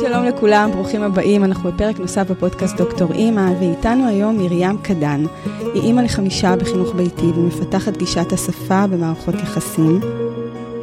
[0.00, 5.24] שלום לכולם, ברוכים הבאים, אנחנו בפרק נוסף בפודקאסט דוקטור אימא, ואיתנו היום מרים קדן.
[5.74, 10.00] היא אימא לחמישה בחינוך ביתי ומפתחת גישת השפה במערכות יחסים.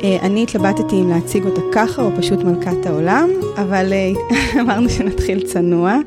[0.04, 4.12] אה, אני התלבטתי אם להציג אותה ככה או פשוט מלכת העולם, אבל אה,
[4.62, 5.98] אמרנו שנתחיל צנוע.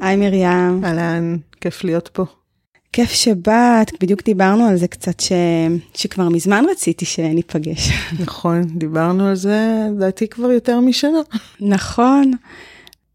[0.00, 0.84] היי מרים.
[0.84, 2.41] אהלן, כיף להיות פה.
[2.92, 5.32] כיף שבאת, בדיוק דיברנו על זה קצת, ש...
[5.94, 7.90] שכבר מזמן רציתי שניפגש.
[8.24, 11.18] נכון, דיברנו על זה לדעתי כבר יותר משנה.
[11.60, 12.32] נכון,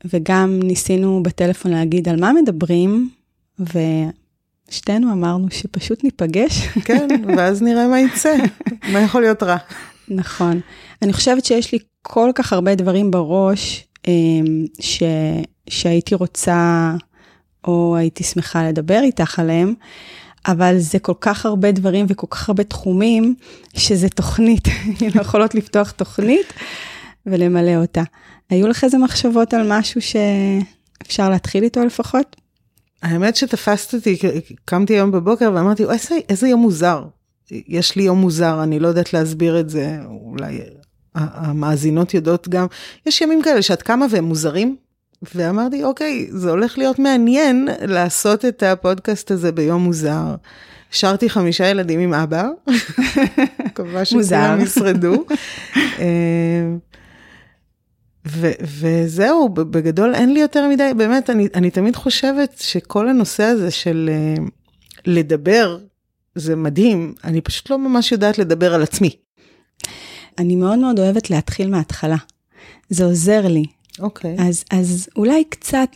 [0.05, 3.09] וגם ניסינו בטלפון להגיד על מה מדברים,
[3.59, 6.67] ושתינו אמרנו שפשוט ניפגש.
[6.85, 8.35] כן, ואז נראה מה יצא,
[8.91, 9.57] מה יכול להיות רע.
[10.09, 10.59] נכון.
[11.01, 15.03] אני חושבת שיש לי כל כך הרבה דברים בראש, אמ, ש...
[15.69, 16.93] שהייתי רוצה
[17.67, 19.73] או הייתי שמחה לדבר איתך עליהם,
[20.47, 23.35] אבל זה כל כך הרבה דברים וכל כך הרבה תחומים,
[23.73, 24.67] שזה תוכנית,
[25.15, 26.53] לא יכולות לפתוח תוכנית
[27.25, 28.03] ולמלא אותה.
[28.49, 32.35] היו לך איזה מחשבות על משהו שאפשר להתחיל איתו לפחות?
[33.01, 34.17] האמת שתפסת אותי,
[34.65, 37.03] קמתי היום בבוקר ואמרתי, איזה, איזה יום מוזר.
[37.51, 40.59] יש לי יום מוזר, אני לא יודעת להסביר את זה, אולי
[41.15, 42.67] המאזינות יודעות גם.
[43.05, 44.75] יש ימים כאלה שאת קמה והם מוזרים,
[45.35, 50.35] ואמרתי, אוקיי, זה הולך להיות מעניין לעשות את הפודקאסט הזה ביום מוזר.
[50.91, 52.47] שרתי חמישה ילדים עם אבא,
[53.65, 55.25] מקווה שכולם ישרדו.
[55.99, 56.75] אה,
[58.79, 64.09] וזהו, בגדול אין לי יותר מדי, באמת, אני, אני תמיד חושבת שכל הנושא הזה של
[64.37, 64.41] uh,
[65.05, 65.77] לדבר,
[66.35, 69.09] זה מדהים, אני פשוט לא ממש יודעת לדבר על עצמי.
[70.37, 72.17] אני מאוד מאוד אוהבת להתחיל מההתחלה.
[72.89, 73.65] זה עוזר לי.
[73.99, 74.35] אוקיי.
[74.37, 74.41] Okay.
[74.41, 75.89] אז, אז אולי קצת,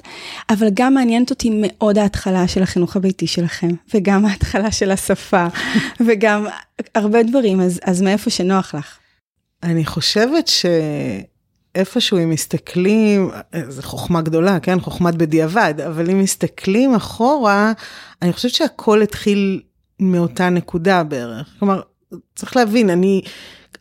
[0.49, 5.47] אבל גם מעניינת אותי מאוד ההתחלה של החינוך הביתי שלכם, וגם ההתחלה של השפה,
[6.07, 6.45] וגם
[6.95, 8.97] הרבה דברים, אז, אז מאיפה שנוח לך.
[9.63, 13.31] אני חושבת שאיפשהו אם מסתכלים,
[13.69, 14.79] זו חוכמה גדולה, כן?
[14.79, 17.71] חוכמת בדיעבד, אבל אם מסתכלים אחורה,
[18.21, 19.61] אני חושבת שהכל התחיל
[19.99, 21.49] מאותה נקודה בערך.
[21.59, 21.81] כלומר,
[22.35, 23.21] צריך להבין, אני...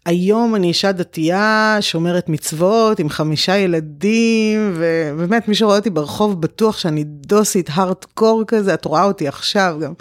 [0.06, 6.78] היום אני אישה דתייה, שומרת מצוות, עם חמישה ילדים, ובאמת, מי שרואה אותי ברחוב בטוח
[6.78, 9.92] שאני דוסית הארדקור כזה, את רואה אותי עכשיו גם.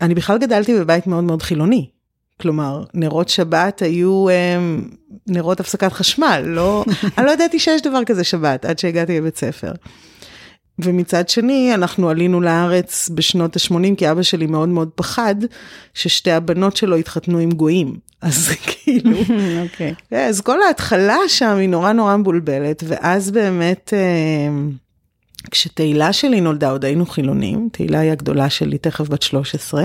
[0.00, 1.86] אני בכלל גדלתי בבית מאוד מאוד חילוני.
[2.40, 4.88] כלומר, נרות שבת היו הם,
[5.26, 6.84] נרות הפסקת חשמל, לא,
[7.18, 9.72] אני לא ידעתי שיש דבר כזה שבת עד שהגעתי לבית ספר.
[10.78, 15.34] ומצד שני, אנחנו עלינו לארץ בשנות ה-80, כי אבא שלי מאוד מאוד פחד
[15.94, 17.96] ששתי הבנות שלו התחתנו עם גויים.
[18.22, 19.18] אז כאילו,
[19.62, 19.92] אוקיי.
[19.92, 19.94] okay.
[20.10, 24.54] כן, אז כל ההתחלה שם היא נורא נורא מבולבלת, ואז באמת, אה,
[25.50, 29.84] כשתהילה שלי נולדה, עוד היינו חילונים, תהילה היא הגדולה שלי, תכף בת 13,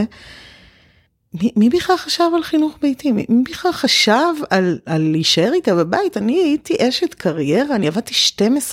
[1.33, 3.11] מי, מי בכלל חשב על חינוך ביתי?
[3.11, 6.17] מי, מי בכלל חשב על, על להישאר איתה בבית?
[6.17, 8.13] אני הייתי אשת קריירה, אני עבדתי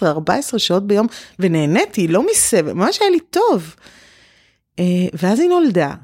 [0.03, 0.05] 12-14
[0.59, 1.07] שעות ביום
[1.39, 3.75] ונהניתי, לא מסבל, ממש היה לי טוב.
[4.79, 5.95] אה, ואז היא נולדה.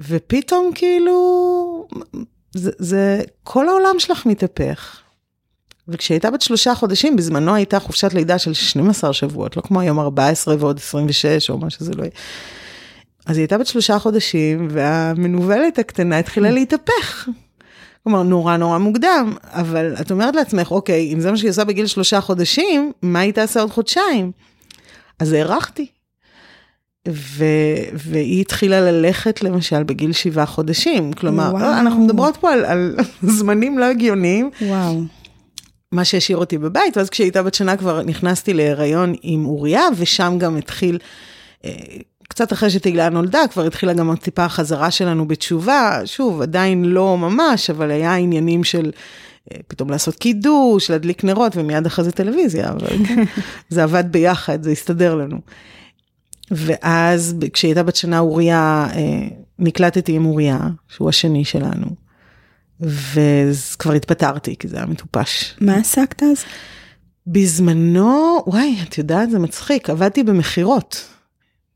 [0.00, 1.88] ופתאום כאילו,
[2.54, 4.98] זה, זה, כל העולם שלך מתהפך.
[5.88, 10.00] וכשהיא הייתה בת שלושה חודשים, בזמנו הייתה חופשת לידה של 12 שבועות, לא כמו היום
[10.00, 12.12] 14 ועוד 26 או מה שזה לא יהיה.
[13.26, 17.28] אז היא הייתה בת שלושה חודשים, והמנוולת הקטנה התחילה להתהפך.
[18.04, 21.86] כלומר, נורא נורא מוקדם, אבל את אומרת לעצמך, אוקיי, אם זה מה שהיא עושה בגיל
[21.86, 24.32] שלושה חודשים, מה היא תעשה עוד חודשיים?
[25.18, 25.86] אז הערכתי.
[27.08, 27.44] ו...
[27.94, 31.80] והיא התחילה ללכת למשל בגיל שבעה חודשים, כלומר, וואו.
[31.80, 32.96] אנחנו מדברות פה על, על
[33.38, 34.50] זמנים לא הגיוניים.
[34.62, 35.00] וואו.
[35.92, 40.36] מה שהשאיר אותי בבית, ואז כשהיא הייתה בת שנה כבר נכנסתי להיריון עם אוריה, ושם
[40.38, 40.98] גם התחיל
[41.64, 41.70] אה,
[42.32, 47.70] קצת אחרי שתהילה נולדה, כבר התחילה גם טיפה החזרה שלנו בתשובה, שוב, עדיין לא ממש,
[47.70, 48.90] אבל היה עניינים של
[49.52, 53.24] אה, פתאום לעשות קידוש, להדליק נרות, ומיד אחרי זה טלוויזיה, אבל כן,
[53.68, 55.38] זה עבד ביחד, זה הסתדר לנו.
[56.50, 59.28] ואז כשהיא הייתה בת שנה, אוריה, אה,
[59.58, 61.86] נקלטתי עם אוריה, שהוא השני שלנו,
[62.80, 65.54] וכבר התפטרתי, כי זה היה מטופש.
[65.60, 66.44] מה עסקת אז?
[67.26, 71.11] בזמנו, וואי, את יודעת, זה מצחיק, עבדתי במכירות.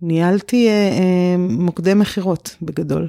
[0.02, 3.08] ניהלתי אה, אה, מוקדי מכירות בגדול.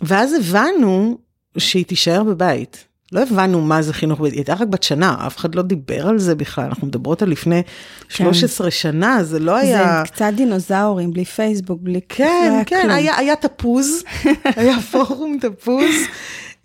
[0.00, 1.18] ואז הבנו
[1.58, 2.84] שהיא תישאר בבית.
[3.12, 6.18] לא הבנו מה זה חינוך היא הייתה רק בת שנה, אף אחד לא דיבר על
[6.18, 7.62] זה בכלל, אנחנו מדברות על לפני
[8.08, 8.24] כן.
[8.24, 10.02] 13 שנה, זה לא היה...
[10.04, 12.00] זה קצת דינוזאורים, בלי פייסבוק, בלי...
[12.08, 14.02] כן, כן, היה, היה תפוז,
[14.56, 15.94] היה פורום תפוז.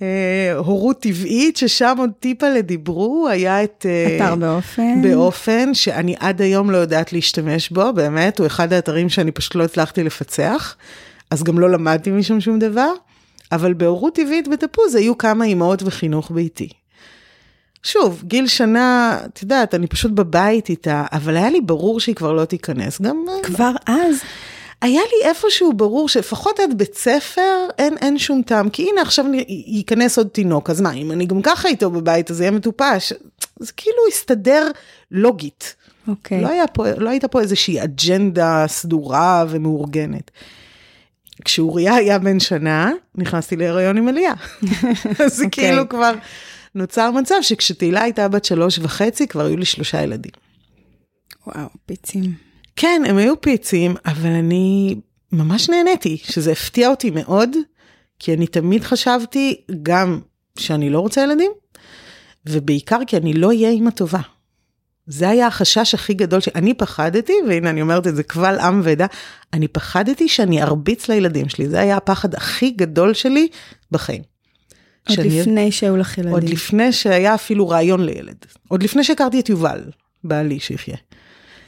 [0.02, 3.86] אה, הורות טבעית, ששם עוד טיפה לדיברו, היה את...
[3.90, 5.02] אה, אתר באופן.
[5.02, 9.64] באופן, שאני עד היום לא יודעת להשתמש בו, באמת, הוא אחד האתרים שאני פשוט לא
[9.64, 10.76] הצלחתי לפצח,
[11.32, 12.92] אז גם לא למדתי משם שום דבר,
[13.52, 16.70] אבל בהורות טבעית בתפוז היו כמה אימהות וחינוך ביתי.
[17.84, 22.34] שוב, גיל שנה, את יודעת, אני פשוט בבית איתה, אבל היה לי ברור שהיא כבר
[22.34, 23.02] לא תיכנס.
[23.02, 23.26] גם...
[23.44, 24.16] כבר אז?
[24.82, 29.26] היה לי איפשהו ברור שלפחות עד בית ספר אין, אין שום טעם, כי הנה עכשיו
[29.68, 33.14] ייכנס עוד תינוק, אז מה, אם אני גם ככה איתו בבית, אז יהיה מטופש.
[33.60, 34.72] זה כאילו הסתדר
[35.12, 35.76] לוגית.
[36.08, 36.42] אוקיי.
[36.42, 40.32] לא, היה פה, לא הייתה פה איזושהי אג'נדה סדורה ומאורגנת.
[41.46, 44.34] כשאוריה היה בן שנה, נכנסתי להיריון עם אליה.
[45.26, 45.70] אז זה אוקיי.
[45.70, 46.14] כאילו כבר
[46.76, 50.32] נוצר מצב שכשתהילה הייתה בת שלוש וחצי, כבר היו לי שלושה ילדים.
[51.48, 52.47] וואו, פיצים.
[52.78, 54.96] כן, הם היו פיצים, אבל אני
[55.32, 57.50] ממש נהניתי, שזה הפתיע אותי מאוד,
[58.20, 60.20] כי אני תמיד חשבתי גם
[60.60, 61.52] שאני לא רוצה ילדים,
[62.46, 64.20] ובעיקר כי אני לא אהיה אימא טובה.
[65.08, 69.06] זה היה החשש הכי גדול שאני פחדתי, והנה אני אומרת את זה קבל עם ועדה,
[69.54, 73.48] אני פחדתי שאני ארביץ לילדים שלי, זה היה הפחד הכי גדול שלי
[73.92, 74.22] בחיים.
[75.10, 76.34] עוד שאני- לפני שהיו לך ילדים.
[76.34, 78.36] עוד לפני שהיה אפילו רעיון לילד,
[78.68, 79.84] עוד לפני שהכרתי את יובל,
[80.24, 80.98] בעלי שיחיה.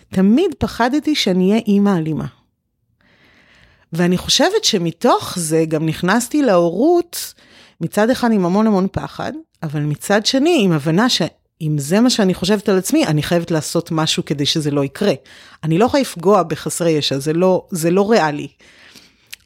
[0.09, 2.25] תמיד פחדתי שאני אהיה אימא אלימה.
[3.93, 7.33] ואני חושבת שמתוך זה גם נכנסתי להורות,
[7.81, 9.33] מצד אחד עם המון המון פחד,
[9.63, 13.91] אבל מצד שני עם הבנה שאם זה מה שאני חושבת על עצמי, אני חייבת לעשות
[13.91, 15.13] משהו כדי שזה לא יקרה.
[15.63, 18.47] אני לא יכולה לפגוע בחסרי ישע, זה לא, זה לא ריאלי.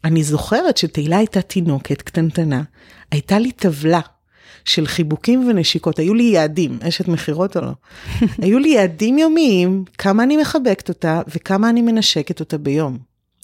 [0.04, 2.64] אני זוכרת שתהילה הייתה תינוקת קטנטנה,
[3.12, 4.00] הייתה לי טבלה
[4.66, 7.72] של חיבוקים ונשיקות, היו לי יעדים, אשת מכירות או לא?
[8.44, 12.98] היו לי יעדים יומיים, כמה אני מחבקת אותה וכמה אני מנשקת אותה ביום.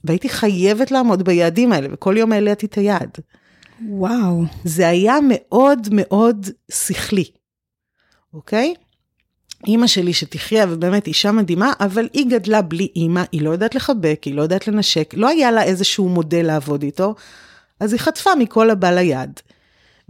[0.04, 3.18] והייתי חייבת לעמוד ביעדים האלה, וכל יום העליתי את היעד.
[3.88, 4.44] וואו.
[4.64, 7.26] זה היה מאוד מאוד שכלי,
[8.34, 8.74] אוקיי?
[9.68, 14.24] אימא שלי שתחיה, ובאמת אישה מדהימה, אבל היא גדלה בלי אימא, היא לא יודעת לחבק,
[14.24, 17.16] היא לא יודעת לנשק, לא היה לה איזשהו מודל לעבוד איתו,
[17.80, 19.40] אז היא חטפה מכל הבא ליד.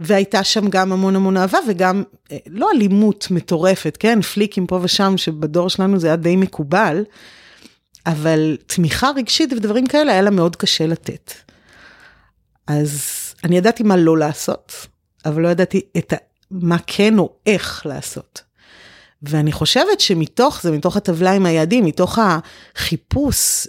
[0.00, 2.02] והייתה שם גם המון המון אהבה וגם,
[2.32, 4.22] אה, לא אלימות מטורפת, כן?
[4.22, 7.04] פליקים פה ושם, שבדור שלנו זה היה די מקובל,
[8.06, 11.32] אבל תמיכה רגשית ודברים כאלה היה לה מאוד קשה לתת.
[12.66, 13.00] אז
[13.44, 14.86] אני ידעתי מה לא לעשות,
[15.24, 16.16] אבל לא ידעתי את ה,
[16.50, 18.42] מה כן או איך לעשות.
[19.22, 23.66] ואני חושבת שמתוך זה, מתוך הטבלה עם היעדים, מתוך החיפוש,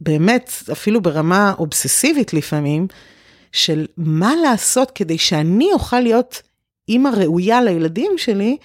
[0.00, 2.86] באמת, אפילו ברמה אובססיבית לפעמים,
[3.52, 6.42] של מה לעשות כדי שאני אוכל להיות
[6.88, 8.56] אימא ראויה לילדים שלי,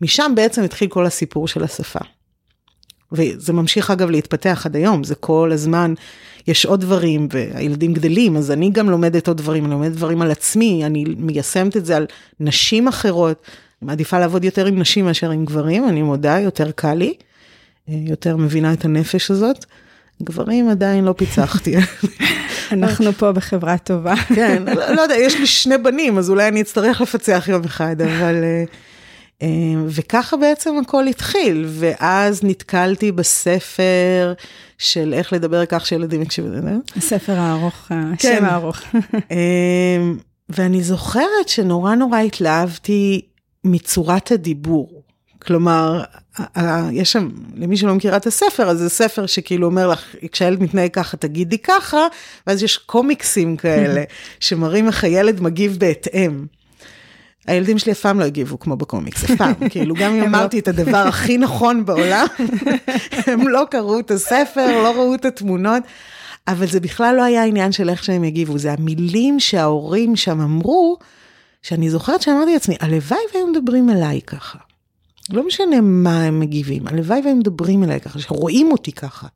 [0.00, 2.00] משם בעצם התחיל כל הסיפור של השפה.
[3.12, 5.94] וזה ממשיך אגב להתפתח עד היום, זה כל הזמן,
[6.46, 10.30] יש עוד דברים, והילדים גדלים, אז אני גם לומדת עוד דברים, אני לומדת דברים על
[10.30, 12.06] עצמי, אני מיישמת את זה על
[12.40, 13.42] נשים אחרות,
[13.82, 17.14] מעדיפה לעבוד יותר עם נשים מאשר עם גברים, אני מודה, יותר קל לי,
[17.88, 19.64] יותר מבינה את הנפש הזאת.
[20.22, 21.74] גברים עדיין לא פיצחתי.
[22.72, 24.14] אנחנו פה בחברה טובה.
[24.16, 28.02] כן, לא, לא יודע, יש לי שני בנים, אז אולי אני אצטרך לפצח יום אחד,
[28.02, 28.44] אבל...
[28.44, 28.64] אה,
[29.42, 29.48] אה,
[29.86, 34.32] וככה בעצם הכל התחיל, ואז נתקלתי בספר
[34.78, 36.76] של איך לדבר כך שילדים יקשיבו, יודע?
[36.96, 38.12] הספר הארוך, כן.
[38.12, 38.80] השם הארוך.
[39.32, 39.98] אה,
[40.48, 43.20] ואני זוכרת שנורא נורא התלהבתי
[43.64, 45.02] מצורת הדיבור.
[45.42, 46.02] כלומר,
[46.92, 50.90] יש שם, למי שלא מכירה את הספר, אז זה ספר שכאילו אומר לך, כשהילד מתנהג
[50.90, 52.06] ככה, תגידי ככה,
[52.46, 54.02] ואז יש קומיקסים כאלה,
[54.40, 56.46] שמראים איך הילד מגיב בהתאם.
[57.46, 60.58] הילדים שלי אף פעם לא הגיבו כמו בקומיקס, אף פעם, כאילו גם אם לא- אמרתי
[60.58, 62.26] את הדבר הכי נכון בעולם,
[63.26, 65.82] הם לא קראו את הספר, לא ראו את התמונות,
[66.48, 70.98] אבל זה בכלל לא היה עניין של איך שהם הגיבו, זה המילים שההורים שם אמרו,
[71.62, 74.58] שאני זוכרת שאמרתי לעצמי, הלוואי והיו מדברים אליי ככה.
[75.30, 79.26] לא משנה מה הם מגיבים, הלוואי והיו מדברים אליי ככה, שרואים אותי ככה.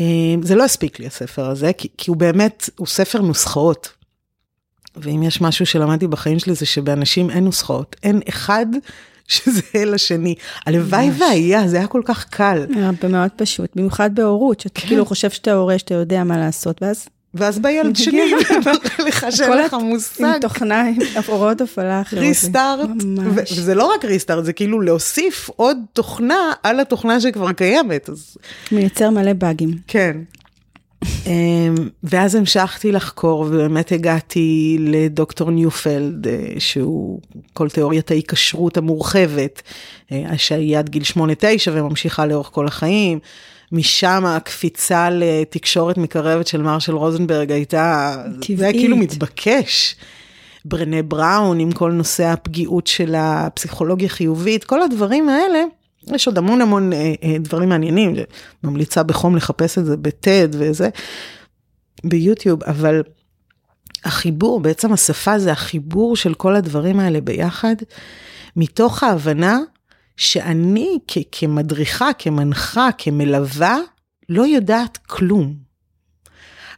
[0.00, 3.92] אה, זה לא הספיק לי הספר הזה, כי, כי הוא באמת, הוא ספר נוסחאות.
[4.96, 8.66] ואם יש משהו שלמדתי בחיים שלי זה שבאנשים אין נוסחאות, אין אחד
[9.28, 10.34] שזה לשני.
[10.66, 11.10] הלוואי.
[11.18, 12.66] והיה, זה היה כל כך קל.
[12.74, 14.88] היה מאוד פשוט, במיוחד בהורות, שאתה כן.
[14.88, 19.26] כאילו חושב שאתה הורה, שאתה יודע מה לעשות, ואז ואז בא ילד שני, ומראה לך
[19.30, 20.24] שאין לך מושג.
[20.24, 22.22] עם תוכנה, עם הוראות הפעלה אחרות.
[22.22, 22.88] ריסטארט.
[23.56, 28.36] וזה לא רק ריסטארט, זה כאילו להוסיף עוד תוכנה על התוכנה שכבר קיימת, אז
[28.72, 29.70] מייצר מלא באגים.
[29.86, 30.16] כן.
[31.26, 37.20] אמ, ואז המשכתי לחקור ובאמת הגעתי לדוקטור ניופלד, אה, שהוא
[37.52, 39.62] כל תיאוריית ההיקשרות המורחבת,
[40.12, 41.16] אה, שהיא עד גיל 8-9
[41.72, 43.18] וממשיכה לאורך כל החיים.
[43.72, 48.76] משם הקפיצה לתקשורת מקרבת של מרשל רוזנברג הייתה, זה היה טבעית.
[48.76, 49.96] כאילו מתבקש.
[50.68, 55.62] ברנה בראון עם כל נושא הפגיעות של הפסיכולוגיה חיובית, כל הדברים האלה,
[56.14, 58.14] יש עוד המון המון אה, אה, דברים מעניינים,
[58.64, 60.88] ממליצה בחום לחפש את זה בטד וזה,
[62.04, 63.02] ביוטיוב, אבל
[64.04, 67.74] החיבור, בעצם השפה זה החיבור של כל הדברים האלה ביחד,
[68.56, 69.58] מתוך ההבנה
[70.16, 73.78] שאני כ- כמדריכה, כמנחה, כמלווה,
[74.28, 75.54] לא יודעת כלום.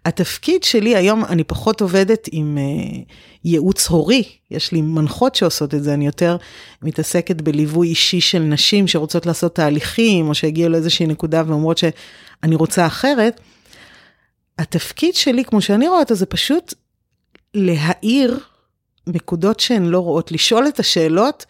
[0.04, 3.12] התפקיד שלי היום, אני פחות עובדת עם uh,
[3.45, 6.37] ייעוץ הורי, יש לי מנחות שעושות את זה, אני יותר
[6.83, 12.87] מתעסקת בליווי אישי של נשים שרוצות לעשות תהליכים, או שהגיעו לאיזושהי נקודה ואומרות שאני רוצה
[12.87, 13.40] אחרת.
[14.59, 16.75] התפקיד שלי, כמו שאני רואה אותו, זה פשוט
[17.54, 18.38] להאיר
[19.07, 21.47] נקודות שהן לא רואות, לשאול את השאלות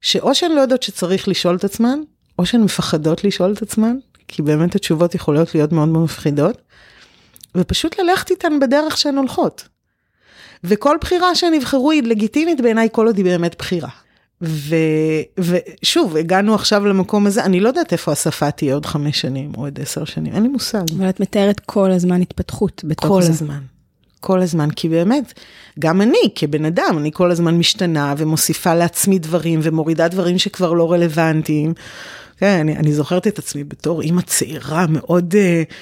[0.00, 2.00] שאו שהן לא יודעות שצריך לשאול את עצמן,
[2.38, 3.96] או שהן מפחדות לשאול את עצמן,
[4.28, 6.62] כי באמת התשובות יכולות להיות מאוד מאוד מפחידות,
[7.54, 9.68] ופשוט ללכת איתן בדרך שהן הולכות.
[10.64, 13.88] וכל בחירה שהן יבחרו היא לגיטימית בעיניי כל עוד היא באמת בחירה.
[14.42, 14.76] ו,
[15.38, 19.64] ושוב, הגענו עכשיו למקום הזה, אני לא יודעת איפה השפה תהיה עוד חמש שנים או
[19.64, 20.82] עוד עשר שנים, אין לי מושג.
[20.98, 23.28] אבל את מתארת כל הזמן התפתחות בתוך כל זה.
[23.28, 23.60] כל הזמן.
[24.20, 25.32] כל הזמן, כי באמת,
[25.78, 30.92] גם אני כבן אדם, אני כל הזמן משתנה ומוסיפה לעצמי דברים ומורידה דברים שכבר לא
[30.92, 31.74] רלוונטיים.
[32.36, 35.72] כן, אני, אני זוכרת את עצמי בתור אימא צעירה מאוד uh,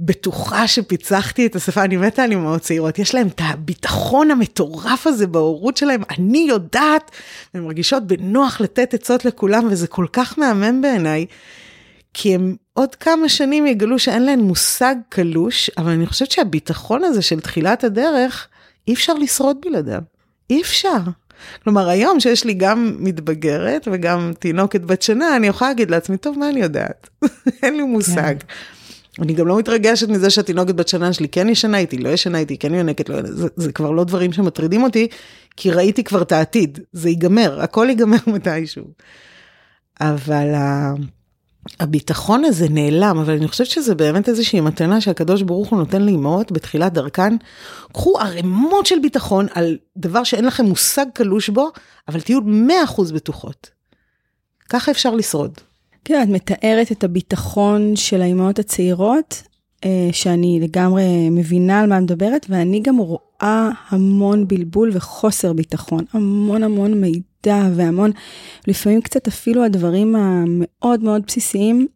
[0.00, 5.26] בטוחה שפיצחתי את השפה, אני מתה על אימהות צעירות, יש להם את הביטחון המטורף הזה
[5.26, 7.10] בהורות שלהם, אני יודעת,
[7.54, 11.26] הן מרגישות בנוח לתת עצות לכולם וזה כל כך מהמם בעיניי.
[12.14, 17.22] כי הם עוד כמה שנים יגלו שאין להם מושג קלוש, אבל אני חושבת שהביטחון הזה
[17.22, 18.48] של תחילת הדרך,
[18.88, 20.02] אי אפשר לשרוד בלעדיו.
[20.50, 20.98] אי אפשר.
[21.64, 26.38] כלומר, היום שיש לי גם מתבגרת וגם תינוקת בת שנה, אני יכולה להגיד לעצמי, טוב,
[26.38, 27.08] מה אני יודעת?
[27.62, 28.34] אין לי מושג.
[28.40, 29.22] Yeah.
[29.22, 32.58] אני גם לא מתרגשת מזה שהתינוקת בת שנה שלי כן ישנה איתי, לא ישנה איתי,
[32.58, 35.08] כן יונקת, לא, זה, זה כבר לא דברים שמטרידים אותי,
[35.56, 38.84] כי ראיתי כבר את העתיד, זה ייגמר, הכל ייגמר מתישהו.
[40.00, 40.54] אבל
[41.80, 46.52] הביטחון הזה נעלם, אבל אני חושבת שזה באמת איזושהי מתנה שהקדוש ברוך הוא נותן לאמהות
[46.52, 47.36] בתחילת דרכן.
[47.92, 51.68] קחו ערימות של ביטחון על דבר שאין לכם מושג קלוש בו,
[52.08, 52.38] אבל תהיו
[52.96, 53.70] 100% בטוחות.
[54.68, 55.58] ככה אפשר לשרוד.
[56.04, 59.42] כן, את מתארת את הביטחון של האמהות הצעירות,
[60.12, 67.00] שאני לגמרי מבינה על מה מדברת, ואני גם רואה המון בלבול וחוסר ביטחון, המון המון
[67.00, 68.10] מידע והמון,
[68.66, 71.86] לפעמים קצת אפילו הדברים המאוד מאוד בסיסיים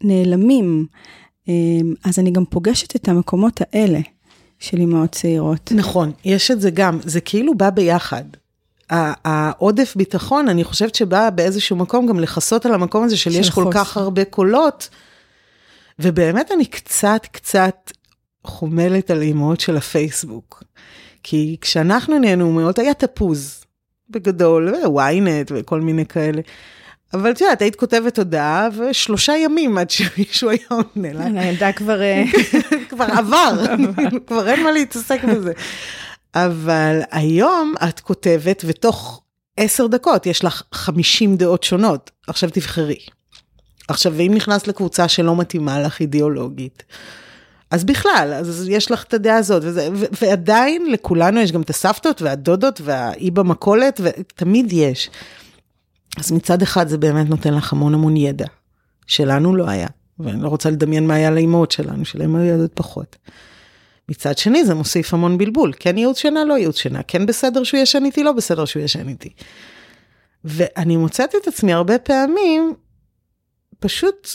[0.00, 0.86] נעלמים.
[2.04, 4.00] אז אני גם פוגשת את המקומות האלה
[4.58, 5.72] של אמהות צעירות.
[5.74, 8.24] נכון, יש את זה גם, זה כאילו בא ביחד.
[9.24, 13.50] העודף ביטחון, אני חושבת שבא באיזשהו מקום גם לכסות על המקום הזה של, של יש
[13.50, 13.64] חוס.
[13.64, 14.88] כל כך הרבה קולות.
[15.98, 17.92] ובאמת אני קצת קצת
[18.44, 20.62] חומלת על אימהות של הפייסבוק.
[21.22, 23.61] כי כשאנחנו נהיינו מאוד היה תפוז,
[24.12, 26.40] בגדול, ynet וכל מיני כאלה.
[27.14, 31.40] אבל את יודעת, היית כותבת הודעה, ושלושה ימים עד שמישהו היה עונה לה.
[31.40, 32.00] הילדה כבר...
[32.88, 33.64] כבר עבר,
[34.26, 35.52] כבר אין מה להתעסק בזה.
[36.34, 39.22] אבל היום את כותבת, ותוך
[39.56, 42.98] עשר דקות יש לך חמישים דעות שונות, עכשיו תבחרי.
[43.88, 46.82] עכשיו, ואם נכנס לקבוצה שלא מתאימה לך אידיאולוגית,
[47.72, 51.70] אז בכלל, אז יש לך את הדעה הזאת, וזה, ו- ועדיין לכולנו יש גם את
[51.70, 55.10] הסבתות והדודות והאי במכולת, ותמיד יש.
[56.18, 58.46] אז מצד אחד זה באמת נותן לך המון המון ידע,
[59.06, 59.86] שלנו לא היה,
[60.18, 63.16] ואני לא רוצה לדמיין מה היה לאימהות שלנו, שלהם היו יודעות פחות.
[64.08, 67.80] מצד שני זה מוסיף המון בלבול, כן ייעוץ שינה, לא ייעוץ שינה, כן בסדר שהוא
[67.80, 69.30] ישן איתי, לא בסדר שהוא ישן איתי.
[70.44, 72.74] ואני מוצאת את עצמי הרבה פעמים
[73.78, 74.28] פשוט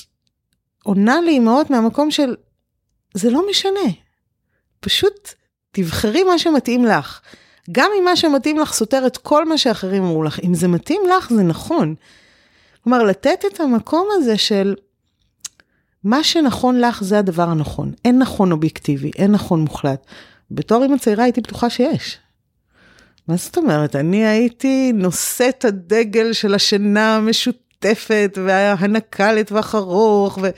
[0.83, 2.35] עונה לאימהות מהמקום של,
[3.17, 3.91] זה לא משנה.
[4.79, 5.33] פשוט
[5.71, 7.21] תבחרי מה שמתאים לך.
[7.71, 10.39] גם אם מה שמתאים לך סותר את כל מה שאחרים אמרו לך.
[10.43, 11.95] אם זה מתאים לך, זה נכון.
[12.83, 14.75] כלומר, לתת את המקום הזה של
[16.03, 17.93] מה שנכון לך זה הדבר הנכון.
[18.05, 20.05] אין נכון אובייקטיבי, אין נכון מוחלט.
[20.51, 22.17] בתור אמא צעירה הייתי בטוחה שיש.
[23.27, 23.95] מה זאת אומרת?
[23.95, 27.19] אני הייתי נושאת הדגל של השינה.
[27.77, 30.49] המשותפת וההנקה לטווח ארוך ו...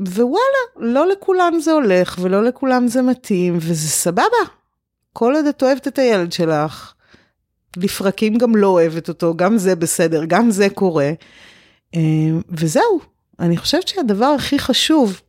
[0.00, 4.42] ווואלה, לא לכולם זה הולך ולא לכולם זה מתאים וזה סבבה.
[5.12, 6.94] כל עוד את אוהבת את הילד שלך,
[7.76, 11.10] לפרקים גם לא אוהבת אותו, גם זה בסדר, גם זה קורה.
[11.94, 12.00] אה,
[12.48, 13.00] וזהו,
[13.40, 15.20] אני חושבת שהדבר הכי חשוב,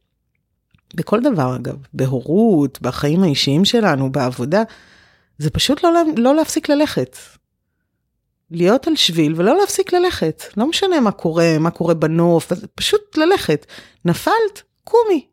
[0.95, 4.63] בכל דבר אגב, בהורות, בחיים האישיים שלנו, בעבודה,
[5.37, 7.17] זה פשוט לא, לא להפסיק ללכת.
[8.51, 10.43] להיות על שביל ולא להפסיק ללכת.
[10.57, 13.65] לא משנה מה קורה, מה קורה בנוף, פשוט ללכת.
[14.05, 15.27] נפלת, קומי.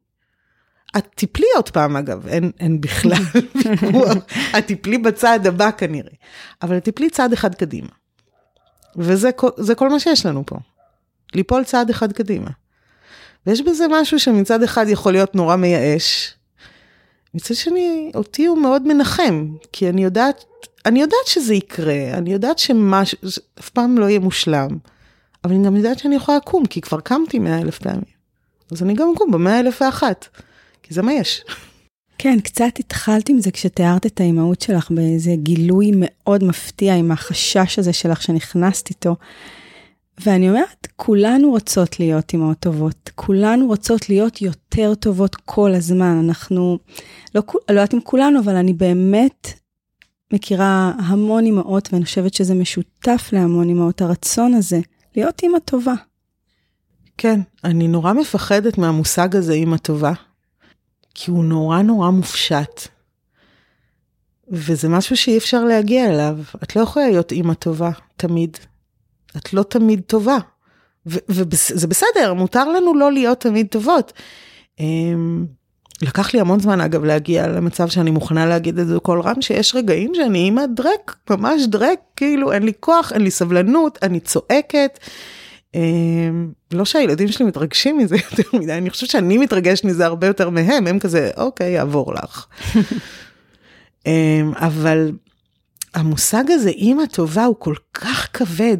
[0.97, 3.23] את תיפלי עוד פעם אגב, אין, אין בכלל
[3.55, 4.13] ויכוח,
[4.59, 6.13] את תיפלי בצעד הבא כנראה,
[6.63, 7.89] אבל תיפלי צעד אחד קדימה.
[8.97, 10.57] וזה כל מה שיש לנו פה,
[11.35, 12.51] ליפול צעד אחד קדימה.
[13.47, 16.35] ויש בזה משהו שמצד אחד יכול להיות נורא מייאש,
[17.35, 20.45] מצד שני, אותי הוא מאוד מנחם, כי אני יודעת,
[20.87, 23.19] אני יודעת שזה יקרה, אני יודעת שמשהו,
[23.61, 24.69] אף פעם לא יהיה מושלם,
[25.45, 28.15] אבל אני גם יודעת שאני יכולה לקום, כי כבר קמתי מאה אלף פעמים.
[28.71, 30.29] אז אני גם אקום במאה אלף ואחת,
[30.83, 31.45] כי זה מה יש.
[32.19, 37.79] כן, קצת התחלת עם זה כשתיארת את האימהות שלך באיזה גילוי מאוד מפתיע עם החשש
[37.79, 39.17] הזה שלך שנכנסת איתו.
[40.21, 46.21] ואני אומרת, כולנו רוצות להיות אימהות טובות, כולנו רוצות להיות יותר טובות כל הזמן.
[46.25, 46.79] אנחנו,
[47.35, 49.49] לא, לא יודעת אם כולנו, אבל אני באמת
[50.33, 54.81] מכירה המון אימהות, ואני חושבת שזה משותף להמון אימהות, הרצון הזה,
[55.17, 55.95] להיות אימא טובה.
[57.19, 60.13] כן, אני נורא מפחדת מהמושג הזה, אימא טובה,
[61.15, 62.89] כי הוא נורא נורא מופשט.
[64.49, 66.39] וזה משהו שאי אפשר להגיע אליו.
[66.63, 68.57] את לא יכולה להיות אימא טובה, תמיד.
[69.37, 70.39] את לא תמיד טובה.
[71.07, 74.13] וזה בסדר, מותר לנו לא להיות תמיד טובות.
[74.81, 75.47] אמ,
[76.03, 79.75] לקח לי המון זמן אגב להגיע למצב שאני מוכנה להגיד את זה בקול רם, שיש
[79.75, 84.99] רגעים שאני אימא דרק, ממש דרק, כאילו אין לי כוח, אין לי סבלנות, אני צועקת.
[85.75, 90.51] אמ, לא שהילדים שלי מתרגשים מזה יותר מדי, אני חושבת שאני מתרגשת מזה הרבה יותר
[90.51, 92.47] מהם, הם כזה, אוקיי, יעבור לך.
[94.07, 95.13] אמ, אבל
[95.95, 98.79] המושג הזה, אימא טובה, הוא כל כך כבד.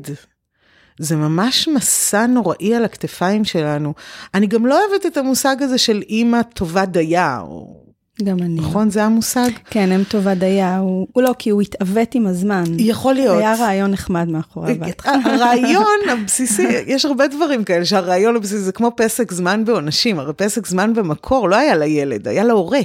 [0.99, 3.95] זה ממש מסע נוראי על הכתפיים שלנו.
[4.35, 7.85] אני גם לא אוהבת את המושג הזה של אימא טובה דייה, או...
[8.23, 8.55] גם אני.
[8.55, 9.51] נכון, זה המושג?
[9.71, 12.65] כן, אם טובה דייה, הוא, הוא לא, כי הוא התעוות עם הזמן.
[12.79, 13.39] יכול להיות.
[13.39, 15.15] היה רעיון נחמד מאחורי בהתחלה.
[15.35, 20.67] הרעיון הבסיסי, יש הרבה דברים כאלה שהרעיון הבסיסי זה כמו פסק זמן בעונשים, הרי פסק
[20.67, 22.81] זמן במקור לא היה לילד, היה להורה.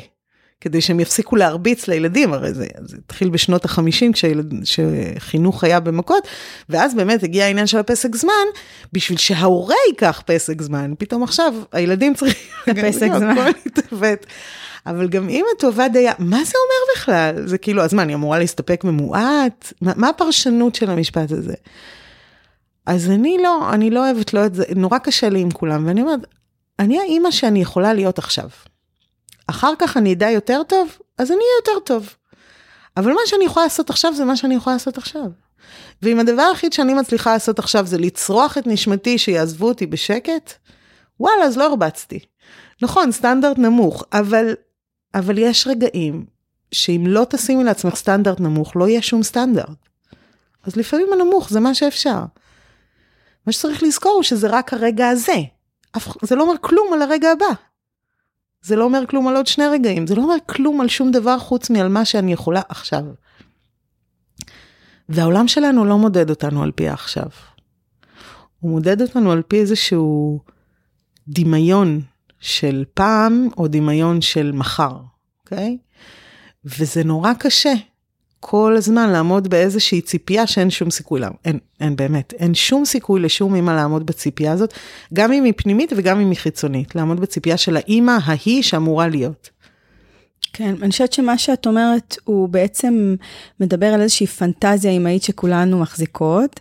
[0.61, 4.11] כדי שהם יפסיקו להרביץ לילדים, הרי זה, זה התחיל בשנות החמישים
[4.63, 6.27] כשחינוך היה במכות,
[6.69, 8.33] ואז באמת הגיע העניין של הפסק זמן,
[8.93, 12.43] בשביל שההורה ייקח פסק זמן, פתאום עכשיו הילדים צריכים...
[12.89, 13.51] פסק זמן.
[14.85, 17.47] אבל גם אימא טובה דייה, מה זה אומר בכלל?
[17.47, 19.73] זה כאילו, אז מה, אני אמורה להסתפק ממועט?
[19.81, 21.53] מה, מה הפרשנות של המשפט הזה?
[22.85, 26.01] אז אני לא, אני לא אוהבת לא את זה, נורא קשה לי עם כולם, ואני
[26.01, 26.19] אומרת,
[26.79, 28.49] אני האימא שאני יכולה להיות עכשיו.
[29.49, 32.15] אחר כך אני אדע יותר טוב, אז אני אהיה יותר טוב.
[32.97, 35.25] אבל מה שאני יכולה לעשות עכשיו זה מה שאני יכולה לעשות עכשיו.
[36.01, 40.53] ואם הדבר היחיד שאני מצליחה לעשות עכשיו זה לצרוח את נשמתי שיעזבו אותי בשקט,
[41.19, 42.19] וואלה, אז לא הרבצתי.
[42.81, 44.55] נכון, סטנדרט נמוך, אבל,
[45.13, 46.25] אבל יש רגעים
[46.71, 49.89] שאם לא תשימי לעצמך סטנדרט נמוך, לא יהיה שום סטנדרט.
[50.63, 52.19] אז לפעמים הנמוך זה מה שאפשר.
[53.45, 55.37] מה שצריך לזכור הוא שזה רק הרגע הזה.
[56.21, 57.68] זה לא אומר כלום על הרגע הבא.
[58.61, 61.39] זה לא אומר כלום על עוד שני רגעים, זה לא אומר כלום על שום דבר
[61.39, 63.03] חוץ מעל מה שאני יכולה עכשיו.
[65.09, 67.29] והעולם שלנו לא מודד אותנו על פי העכשיו.
[68.59, 70.39] הוא מודד אותנו על פי איזשהו
[71.27, 72.01] דמיון
[72.39, 74.97] של פעם או דמיון של מחר,
[75.43, 75.77] אוקיי?
[76.65, 77.73] וזה נורא קשה
[78.39, 81.29] כל הזמן לעמוד באיזושהי ציפייה שאין שום סיכוי, לה...
[81.45, 84.73] אין, אין באמת, אין שום סיכוי לשום אימא לעמוד בציפייה הזאת,
[85.13, 89.49] גם אם היא פנימית וגם אם היא חיצונית, לעמוד בציפייה של האימא ההיא שאמורה להיות.
[90.53, 93.15] כן, אני חושבת שמה שאת אומרת, הוא בעצם
[93.59, 96.59] מדבר על איזושהי פנטזיה אימהית שכולנו מחזיקות.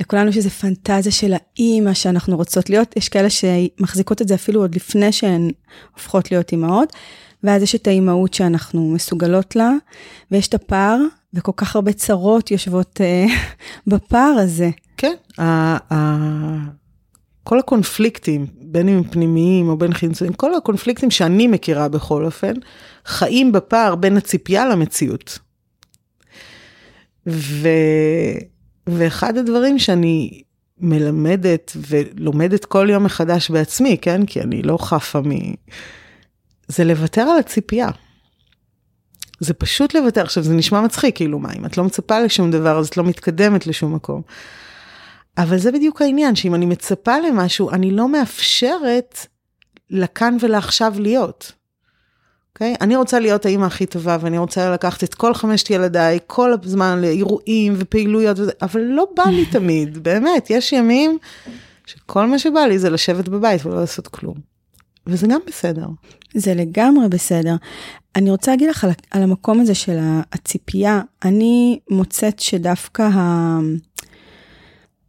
[0.00, 4.60] לכולנו יש איזו פנטזיה של האימא שאנחנו רוצות להיות, יש כאלה שמחזיקות את זה אפילו
[4.60, 5.50] עוד לפני שהן
[5.94, 6.92] הופכות להיות אימהות.
[7.46, 9.72] ואז יש את האימהות שאנחנו מסוגלות לה,
[10.30, 10.98] ויש את הפער,
[11.34, 13.32] וכל כך הרבה צרות יושבות uh,
[13.90, 14.70] בפער הזה.
[14.96, 16.70] כן, ה- ה-
[17.44, 22.52] כל הקונפליקטים, בין אם פנימיים או בין חיצוניים, כל הקונפליקטים שאני מכירה בכל אופן,
[23.06, 25.38] חיים בפער בין הציפייה למציאות.
[27.26, 27.68] ו...
[28.86, 30.42] ואחד הדברים שאני
[30.80, 34.26] מלמדת ולומדת כל יום מחדש בעצמי, כן?
[34.26, 35.30] כי אני לא חפה מ...
[36.68, 37.88] זה לוותר על הציפייה.
[39.40, 40.22] זה פשוט לוותר.
[40.22, 43.04] עכשיו, זה נשמע מצחיק, כאילו, מה, אם את לא מצפה לשום דבר, אז את לא
[43.04, 44.22] מתקדמת לשום מקום.
[45.38, 49.26] אבל זה בדיוק העניין, שאם אני מצפה למשהו, אני לא מאפשרת
[49.90, 51.52] לכאן ולעכשיו להיות.
[52.52, 52.74] אוקיי?
[52.74, 52.76] Okay?
[52.80, 57.00] אני רוצה להיות האימא הכי טובה, ואני רוצה לקחת את כל חמשת ילדיי, כל הזמן
[57.00, 61.18] לאירועים ופעילויות, וזה, אבל לא בא לי תמיד, באמת, יש ימים
[61.86, 64.34] שכל מה שבא לי זה לשבת בבית ולא לעשות כלום.
[65.06, 65.86] וזה גם בסדר.
[66.36, 67.56] זה לגמרי בסדר.
[68.16, 69.98] אני רוצה להגיד לך על, על המקום הזה של
[70.32, 73.58] הציפייה, אני מוצאת שדווקא ה...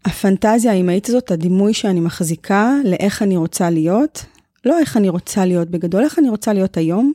[0.06, 4.26] הפנטזיה האימהית הזאת, הדימוי שאני מחזיקה לאיך אני רוצה להיות,
[4.66, 7.13] לא איך אני רוצה להיות בגדול, איך אני רוצה להיות היום.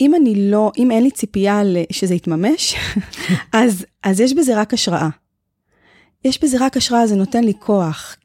[0.00, 2.76] אם אני לא, אם אין לי ציפייה שזה יתממש,
[3.52, 5.08] אז, אז יש בזה רק השראה.
[6.24, 8.16] יש בזה רק השראה, זה נותן לי כוח.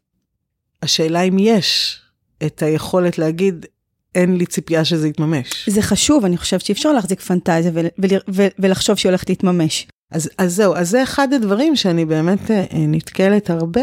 [0.83, 1.99] השאלה אם יש
[2.45, 3.65] את היכולת להגיד,
[4.15, 5.69] אין לי ציפייה שזה יתממש.
[5.69, 9.87] זה חשוב, אני חושבת שאי אפשר להחזיק פנטזיה ול, ול, ול, ולחשוב שהיא הולכת להתממש.
[10.11, 13.81] אז, אז זהו, אז זה אחד הדברים שאני באמת אה, נתקלת הרבה,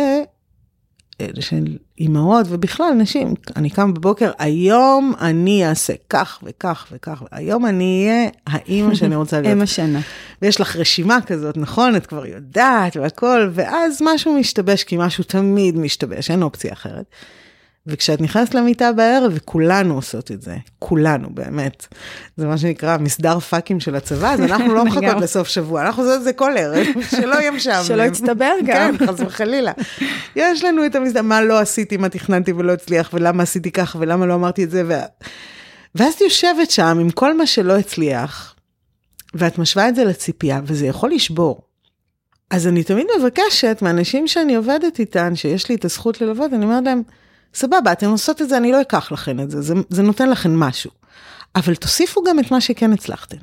[1.20, 7.66] אה, של אימהות ובכלל נשים, אני קם בבוקר, היום אני אעשה כך וכך וכך, היום
[7.66, 9.56] אני אהיה האימא שאני רוצה להיות.
[9.56, 10.00] אם השנה.
[10.42, 11.96] ויש לך רשימה כזאת, נכון?
[11.96, 17.04] את כבר יודעת והכל, ואז משהו משתבש, כי משהו תמיד משתבש, אין אופציה אחרת.
[17.86, 21.86] וכשאת נכנסת למיטה בערב, וכולנו עושות את זה, כולנו באמת,
[22.36, 26.18] זה מה שנקרא מסדר פאקים של הצבא, אז אנחנו לא מחכות לסוף שבוע, אנחנו עושות
[26.18, 26.86] את זה כל ערב,
[27.20, 27.84] שלא יהיה משעמם.
[27.84, 28.96] שלא יצטבר גם.
[28.98, 29.72] כן, חס וחלילה.
[30.36, 34.26] יש לנו את המסדר, מה לא עשיתי, מה תכננתי ולא הצליח, ולמה עשיתי כך, ולמה
[34.26, 34.92] לא אמרתי את זה, ו...
[35.94, 38.54] ואז יושבת שם עם כל מה שלא הצליח,
[39.34, 41.60] ואת משווה את זה לציפייה, וזה יכול לשבור.
[42.50, 46.84] אז אני תמיד מבקשת מאנשים שאני עובדת איתן, שיש לי את הזכות ללוות, אני אומרת
[46.84, 47.02] להם,
[47.54, 50.56] סבבה, אתן עושות את זה, אני לא אקח לכן את זה, זה, זה נותן לכן
[50.56, 50.90] משהו.
[51.56, 53.36] אבל תוסיפו גם את מה שכן הצלחתן.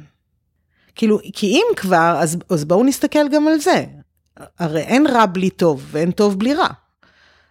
[0.95, 3.85] כאילו, כי אם כבר, אז, אז בואו נסתכל גם על זה.
[4.59, 6.67] הרי אין רע בלי טוב, ואין טוב בלי רע.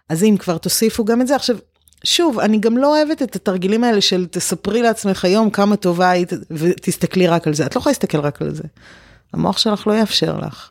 [0.09, 1.35] אז אם כבר תוסיפו גם את זה.
[1.35, 1.55] עכשיו,
[2.03, 6.33] שוב, אני גם לא אוהבת את התרגילים האלה של תספרי לעצמך היום כמה טובה היית,
[6.51, 7.65] ותסתכלי רק על זה.
[7.65, 8.63] את לא יכולה להסתכל רק על זה.
[9.33, 10.69] המוח שלך לא יאפשר לך.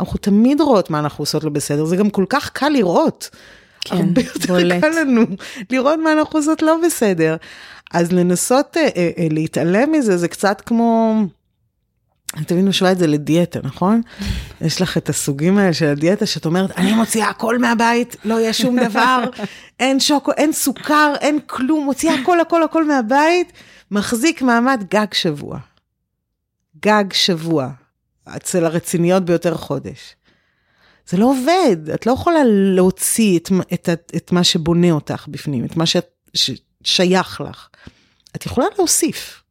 [0.00, 3.30] אנחנו תמיד רואות מה אנחנו עושות לא בסדר, זה גם כל כך קל לראות.
[3.86, 4.80] כן, הרבה יותר בולט.
[4.80, 5.22] קל לנו
[5.70, 7.36] לראות מה אנחנו עושות לא בסדר.
[7.92, 11.14] אז לנסות אה, אה, אה, להתעלם מזה, זה קצת כמו...
[12.36, 14.00] אני תמיד משווה את זה לדיאטה, נכון?
[14.60, 18.52] יש לך את הסוגים האלה של הדיאטה, שאת אומרת, אני מוציאה הכל מהבית, לא יהיה
[18.52, 19.24] שום דבר,
[19.80, 23.52] אין שוקו, אין סוכר, אין כלום, מוציאה הכל, הכל, הכל מהבית,
[23.90, 25.58] מחזיק מעמד גג שבוע.
[26.82, 27.68] גג שבוע.
[28.36, 30.16] אצל הרציניות ביותר חודש.
[31.08, 35.64] זה לא עובד, את לא יכולה להוציא את, את, את, את מה שבונה אותך בפנים,
[35.64, 35.84] את מה
[36.34, 37.68] ששייך לך.
[38.36, 39.42] את יכולה להוסיף.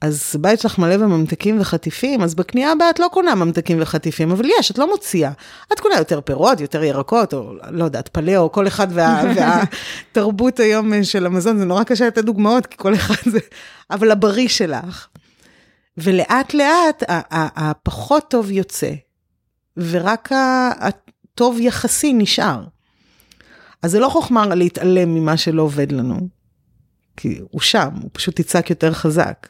[0.00, 4.44] אז בית שלך מלא בממתקים וחטיפים, אז בקנייה הבאה את לא קונה ממתקים וחטיפים, אבל
[4.58, 5.30] יש, את לא מוציאה.
[5.72, 10.60] את קונה יותר פירות, יותר ירקות, או לא יודעת, פלא, או כל אחד וה, והתרבות
[10.60, 13.38] היום של המזון, זה נורא קשה לתת דוגמאות, כי כל אחד זה,
[13.90, 15.06] אבל הבריא שלך.
[15.98, 18.90] ולאט לאט הפחות טוב יוצא,
[19.76, 20.28] ורק
[20.80, 22.64] הטוב יחסי נשאר.
[23.82, 26.28] אז זה לא חוכמה להתעלם ממה שלא עובד לנו,
[27.16, 29.48] כי הוא שם, הוא פשוט יצעק יותר חזק.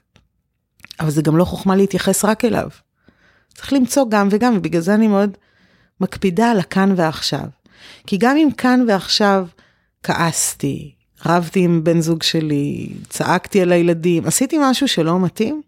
[1.00, 2.68] אבל זה גם לא חוכמה להתייחס רק אליו.
[3.54, 5.36] צריך למצוא גם וגם, ובגלל זה אני מאוד
[6.00, 7.46] מקפידה על הכאן ועכשיו.
[8.06, 9.46] כי גם אם כאן ועכשיו
[10.02, 10.94] כעסתי,
[11.26, 15.62] רבתי עם בן זוג שלי, צעקתי על הילדים, עשיתי משהו שלא מתאים,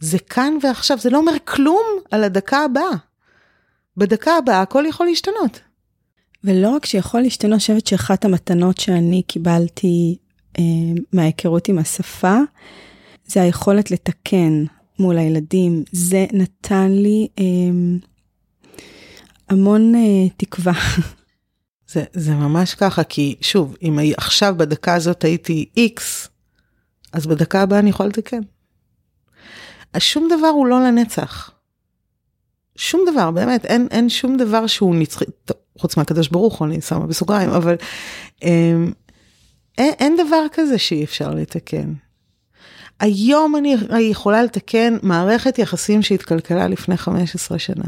[0.00, 2.96] זה כאן ועכשיו, זה לא אומר כלום על הדקה הבאה.
[3.96, 5.60] בדקה הבאה הכל יכול להשתנות.
[6.44, 10.16] ולא רק שיכול להשתנות, אני חושבת שאחת המתנות שאני קיבלתי
[10.58, 10.62] אה,
[11.12, 12.36] מההיכרות עם השפה,
[13.26, 14.64] זה היכולת לתקן
[14.98, 15.84] מול הילדים.
[15.92, 17.44] זה נתן לי אה,
[19.48, 20.72] המון אה, תקווה.
[21.92, 26.28] זה, זה ממש ככה, כי שוב, אם עכשיו בדקה הזאת הייתי איקס,
[27.12, 28.40] אז בדקה הבאה אני יכולה לתקן.
[29.92, 31.53] אז שום דבר הוא לא לנצח.
[32.76, 36.80] שום דבר, באמת, אין, אין שום דבר שהוא נצחי, טוב, חוץ מהקדוש ברוך הוא, אני
[36.80, 37.76] שמה בסוגריים, אבל
[38.44, 38.74] אה,
[39.78, 41.92] אין, אין דבר כזה שאי אפשר לתקן.
[43.00, 47.84] היום אני יכולה לתקן מערכת יחסים שהתקלקלה לפני 15 שנה.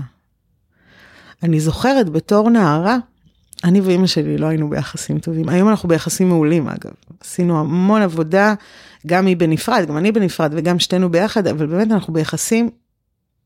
[1.43, 2.97] אני זוכרת בתור נערה,
[3.65, 5.49] אני ואימא שלי לא היינו ביחסים טובים.
[5.49, 6.93] היום אנחנו ביחסים מעולים אגב.
[7.21, 8.55] עשינו המון עבודה,
[9.07, 12.71] גם היא בנפרד, גם אני בנפרד וגם שתינו ביחד, אבל באמת אנחנו ביחסים,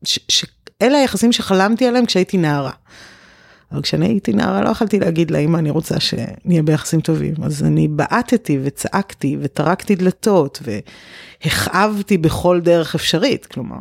[0.05, 2.71] שאלה היחסים שחלמתי עליהם כשהייתי נערה.
[3.71, 7.33] אבל כשאני הייתי נערה לא יכלתי להגיד לאמא אני רוצה שנהיה ביחסים טובים.
[7.43, 10.61] אז אני בעטתי וצעקתי וטרקתי דלתות
[11.43, 13.45] והכאבתי בכל דרך אפשרית.
[13.45, 13.79] כלומר,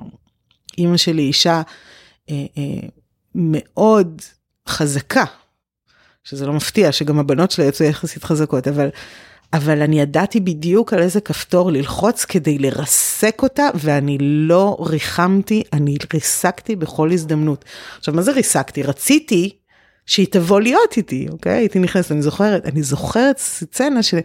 [0.79, 1.63] אמא שלי אישה
[2.31, 2.89] אה, אה,
[3.35, 4.23] מאוד
[4.69, 5.25] חזקה,
[6.25, 8.89] שזה לא מפתיע שגם הבנות שלה יצאו יחסית חזקות, אבל,
[9.53, 15.97] אבל אני ידעתי בדיוק על איזה כפתור ללחוץ כדי לרסק אותה, ואני לא ריחמתי, אני
[16.15, 17.65] ריסקתי בכל הזדמנות.
[17.99, 18.83] עכשיו, מה זה ריסקתי?
[18.83, 19.57] רציתי
[20.07, 21.53] שהיא תבוא להיות איתי, אוקיי?
[21.53, 24.23] הייתי נכנסת, אני זוכרת, אני זוכרת סצנה שאני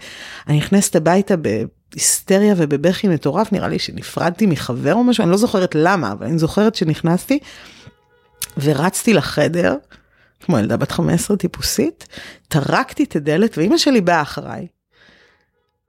[0.50, 6.12] נכנסת הביתה בהיסטריה ובבכי מטורף, נראה לי שנפרדתי מחבר או משהו, אני לא זוכרת למה,
[6.12, 7.40] אבל אני זוכרת שנכנסתי
[8.58, 9.76] ורצתי לחדר,
[10.40, 12.08] כמו ילדה בת 15 טיפוסית,
[12.48, 14.68] טרקתי את הדלת ואימא שלי באה אחריי.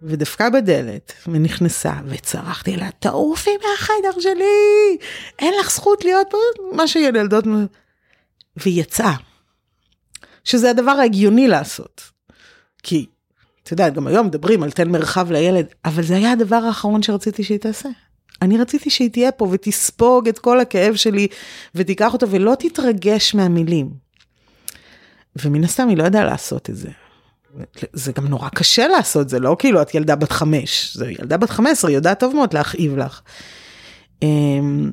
[0.03, 4.99] ודפקה בדלת ונכנסה וצרחתי אליה תעופי מהחדר שלי
[5.39, 6.39] אין לך זכות להיות פה
[6.73, 7.45] מה שילדות
[8.57, 9.15] והיא יצאה.
[10.47, 12.03] שזה הדבר ההגיוני לעשות.
[12.83, 13.07] כי
[13.63, 17.45] את יודעת, גם היום מדברים על תן מרחב לילד, אבל זה היה הדבר האחרון שרציתי
[17.45, 17.89] שהיא תעשה.
[18.43, 21.29] אני רציתי שהיא תהיה פה ותספוג את כל הכאב שלי
[21.75, 23.91] ותיקח אותו ולא תתרגש מהמילים.
[25.45, 26.91] ומן הסתם היא לא ידעה לעשות את זה.
[27.93, 31.51] זה גם נורא קשה לעשות, זה לא כאילו את ילדה בת חמש, זה ילדה בת
[31.51, 33.21] חמש עשרה, יודעת טוב מאוד להכאיב לך.
[34.23, 34.91] אמ,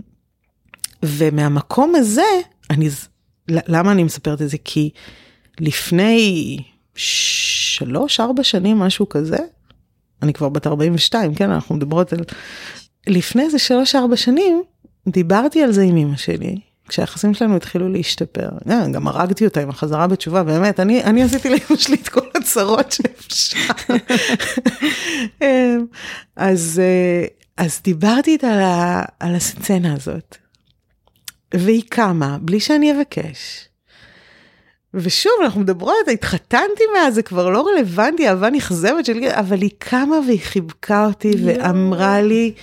[1.05, 2.25] ומהמקום הזה,
[2.69, 2.89] אני,
[3.47, 4.57] למה אני מספרת את זה?
[4.65, 4.89] כי
[5.59, 6.57] לפני
[6.95, 9.37] שלוש, ארבע שנים, משהו כזה,
[10.21, 12.19] אני כבר בת 42, כן, אנחנו מדברות על...
[13.07, 14.63] לפני איזה שלוש, ארבע שנים,
[15.07, 16.55] דיברתי על זה עם אמא שלי,
[16.87, 18.49] כשהיחסים שלנו התחילו להשתפר.
[18.69, 22.27] אה, גם הרגתי אותה עם החזרה בתשובה, באמת, אני, אני עשיתי לאמא שלי את כל
[22.35, 23.57] הצרות שאפשר.
[25.41, 25.85] אמ,
[26.35, 27.25] אז, אה,
[27.57, 28.61] אז דיברתי איתה על,
[29.19, 30.37] על הסצנה הזאת,
[31.53, 33.67] והיא קמה בלי שאני אבקש.
[34.93, 40.15] ושוב, אנחנו מדברות, התחתנתי מאז, זה כבר לא רלוונטי, אהבה נכזבת שלי, אבל היא קמה
[40.27, 42.53] והיא חיבקה אותי ואמרה לי,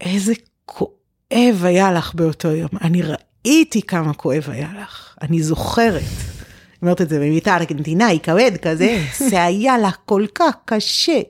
[0.00, 0.32] איזה
[0.64, 2.70] כואב היה לך באותו יום.
[2.80, 3.02] אני
[3.46, 6.02] ראיתי כמה כואב היה לך, אני זוכרת.
[6.82, 11.20] אומרת את זה במיטה ארגנטינאי, כבד כזה, זה היה לך כל כך קשה.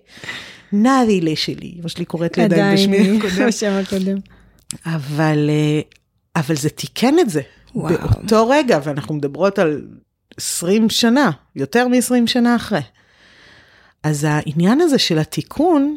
[0.73, 3.47] נאדילה שלי, אמא שלי קוראת לי עדיין בשמי הקודם.
[3.47, 4.19] בשם הקודם.
[4.87, 5.81] אבל, אה,
[6.37, 7.41] אבל זה תיקן את זה.
[7.75, 7.95] וואו.
[7.95, 9.87] באותו רגע, ואנחנו מדברות על
[10.37, 12.81] 20 שנה, יותר מ-20 שנה אחרי.
[14.03, 15.97] אז העניין הזה של התיקון,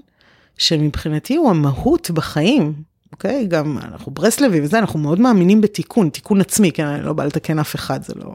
[0.58, 2.74] שמבחינתי הוא המהות בחיים,
[3.12, 3.48] אוקיי?
[3.48, 7.60] גם אנחנו ברסלבים וזה, אנחנו מאוד מאמינים בתיקון, תיקון עצמי, כן, אני לא באה לתקן
[7.60, 8.30] אף אחד, זה לא...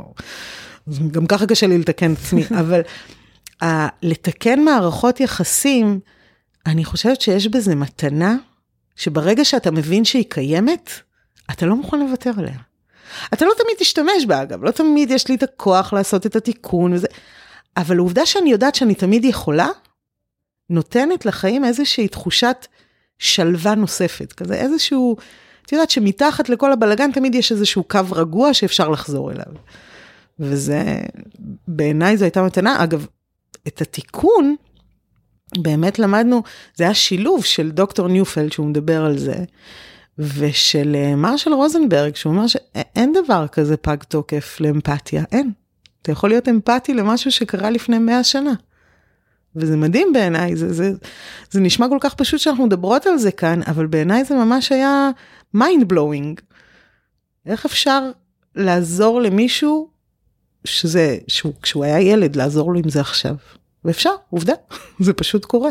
[1.10, 2.80] גם ככה קשה לי לתקן עצמי, אבל
[3.62, 6.00] ה- לתקן מערכות יחסים,
[6.66, 8.36] אני חושבת שיש בזה מתנה,
[8.96, 10.90] שברגע שאתה מבין שהיא קיימת,
[11.50, 12.58] אתה לא מוכן לוותר עליה.
[13.34, 16.92] אתה לא תמיד תשתמש בה אגב, לא תמיד יש לי את הכוח לעשות את התיקון
[16.92, 17.06] וזה,
[17.76, 19.68] אבל העובדה שאני יודעת שאני תמיד יכולה,
[20.70, 22.66] נותנת לחיים איזושהי תחושת
[23.24, 25.16] שלווה נוספת, כזה איזשהו,
[25.66, 29.52] את יודעת שמתחת לכל הבלגן תמיד יש איזשהו קו רגוע שאפשר לחזור אליו.
[30.38, 30.98] וזה,
[31.68, 32.84] בעיניי זו הייתה מתנה.
[32.84, 33.06] אגב,
[33.68, 34.56] את התיקון,
[35.58, 36.42] באמת למדנו,
[36.74, 39.36] זה היה שילוב של דוקטור ניופלד שהוא מדבר על זה,
[40.18, 45.52] ושל אה, מרשל רוזנברג, שהוא אומר שאין דבר כזה פג תוקף לאמפתיה, אין.
[46.02, 48.52] אתה יכול להיות אמפתי למשהו שקרה לפני 100 שנה.
[49.56, 50.92] וזה מדהים בעיניי, זה, זה,
[51.50, 55.10] זה נשמע כל כך פשוט שאנחנו מדברות על זה כאן, אבל בעיניי זה ממש היה
[55.56, 56.40] mind blowing.
[57.46, 58.10] איך אפשר
[58.54, 59.88] לעזור למישהו
[60.64, 63.34] שזה, שהוא, כשהוא היה ילד, לעזור לו עם זה עכשיו?
[63.84, 64.54] ואפשר, עובדה,
[65.00, 65.70] זה פשוט קורה.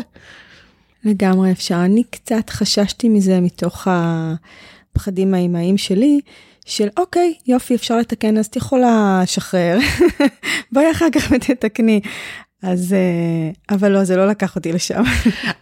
[1.04, 1.84] לגמרי אפשר.
[1.84, 6.20] אני קצת חששתי מזה מתוך הפחדים האימהיים שלי,
[6.66, 9.78] של אוקיי, יופי, אפשר לתקן, אז את יכולה לשחרר.
[10.72, 12.00] בואי אחר כך ותתקני.
[12.64, 15.02] אז, אה, אבל לא, זה לא לקח אותי לשם.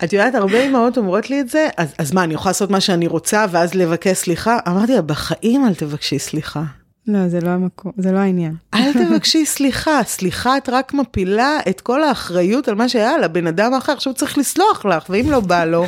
[0.04, 2.80] את יודעת, הרבה אמהות אומרות לי את זה, אז, אז מה, אני יכולה לעשות מה
[2.80, 4.58] שאני רוצה ואז לבקש סליחה?
[4.68, 6.62] אמרתי לה, בחיים אל תבקשי סליחה.
[7.06, 8.54] לא, זה לא המקום, זה לא העניין.
[8.74, 13.74] אל תבקשי סליחה, סליחה את רק מפילה את כל האחריות על מה שהיה לבן אדם
[13.74, 15.84] האחר, עכשיו צריך לסלוח לך, ואם לא בא לו,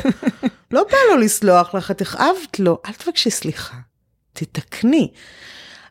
[0.71, 3.75] לא בא לו לסלוח לך, את הכאבת לו, אל תבקשי סליחה,
[4.33, 5.11] תתקני.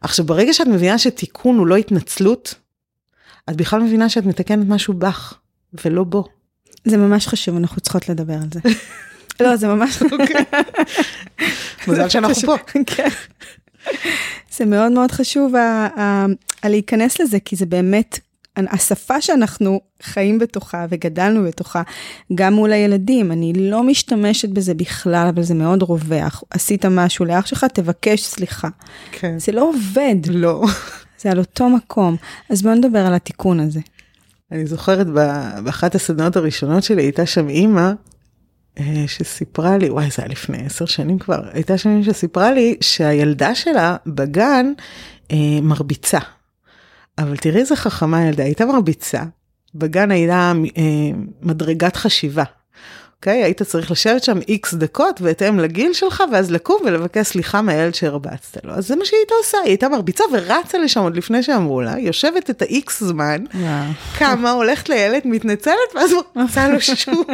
[0.01, 2.55] עכשיו, ברגע שאת מבינה שתיקון הוא לא התנצלות,
[3.51, 5.35] את בכלל מבינה שאת מתקנת משהו בך,
[5.85, 6.25] ולא בו.
[6.85, 8.61] זה ממש חשוב, אנחנו צריכות לדבר על זה.
[9.41, 10.03] לא, זה ממש...
[10.03, 10.45] אוקיי.
[11.89, 12.57] מזל שאנחנו פה.
[12.87, 13.09] כן.
[14.57, 15.55] זה מאוד מאוד חשוב
[16.65, 18.19] להיכנס לזה, כי זה באמת
[18.57, 21.83] השפה שאנחנו חיים בתוכה וגדלנו בתוכה,
[22.35, 26.43] גם מול הילדים, אני לא משתמשת בזה בכלל, אבל זה מאוד רווח.
[26.51, 28.69] עשית משהו לאח שלך, תבקש סליחה.
[29.13, 29.39] כן.
[29.39, 30.17] זה לא עובד.
[30.29, 30.65] לא.
[31.25, 32.17] זה על אותו מקום.
[32.51, 33.81] אז בואו נדבר על התיקון הזה.
[34.53, 35.07] אני זוכרת
[35.65, 37.93] באחת הסדנאות הראשונות שלי, הייתה שם אימא
[38.81, 43.55] אה, שסיפרה לי, וואי זה היה לפני עשר שנים כבר, הייתה שם שסיפרה לי שהילדה
[43.55, 44.73] שלה בגן
[45.31, 46.19] אה, מרביצה.
[47.19, 49.23] אבל תראי איזה חכמה הילדה, הייתה מרביצה,
[49.75, 50.83] בגן הייתה אה,
[51.43, 52.45] מדרגת חשיבה.
[53.27, 53.43] אוקיי?
[53.43, 58.65] היית צריך לשבת שם איקס דקות בהתאם לגיל שלך, ואז לקום ולבקש סליחה מהילד שהרבצת
[58.65, 58.73] לו.
[58.73, 61.99] אז זה מה שהיא הייתה עושה, היא הייתה מרביצה ורצה לשם עוד לפני שאמרו לה,
[61.99, 63.45] יושבת את האיקס זמן,
[64.19, 67.27] קמה, הולכת לילד, מתנצלת, ואז מרביצה לו שוב.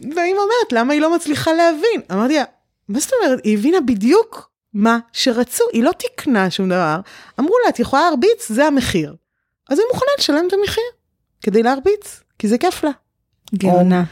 [0.00, 2.00] והאימא אומרת, למה היא לא מצליחה להבין?
[2.12, 2.44] אמרתי לה,
[2.88, 3.44] מה זאת אומרת?
[3.44, 7.00] היא הבינה בדיוק מה שרצו, היא לא תיקנה שום דבר.
[7.40, 9.14] אמרו לה, את יכולה להרביץ, זה המחיר.
[9.70, 10.84] אז היא מוכנה לשלם את המחיר
[11.40, 12.90] כדי להרביץ, כי זה כיף לה.
[13.58, 14.04] גאונה.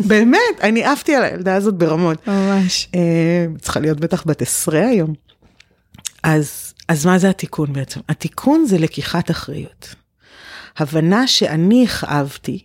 [0.00, 2.28] באמת, אני עפתי על הילדה הזאת ברמות.
[2.28, 2.88] ממש.
[2.94, 5.14] אה, צריכה להיות בטח בת עשרה היום.
[6.22, 8.00] אז, אז מה זה התיקון בעצם?
[8.08, 9.94] התיקון זה לקיחת אחריות.
[10.76, 12.64] הבנה שאני הכאבתי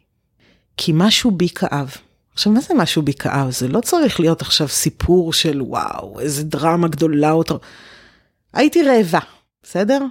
[0.78, 1.96] כי משהו בי כאב.
[2.34, 3.52] עכשיו, מה זה משהו בי כאב?
[3.52, 7.60] זה לא צריך להיות עכשיו סיפור של וואו, איזה דרמה גדולה אותו.
[8.54, 9.20] הייתי רעבה,
[9.64, 10.06] בסדר?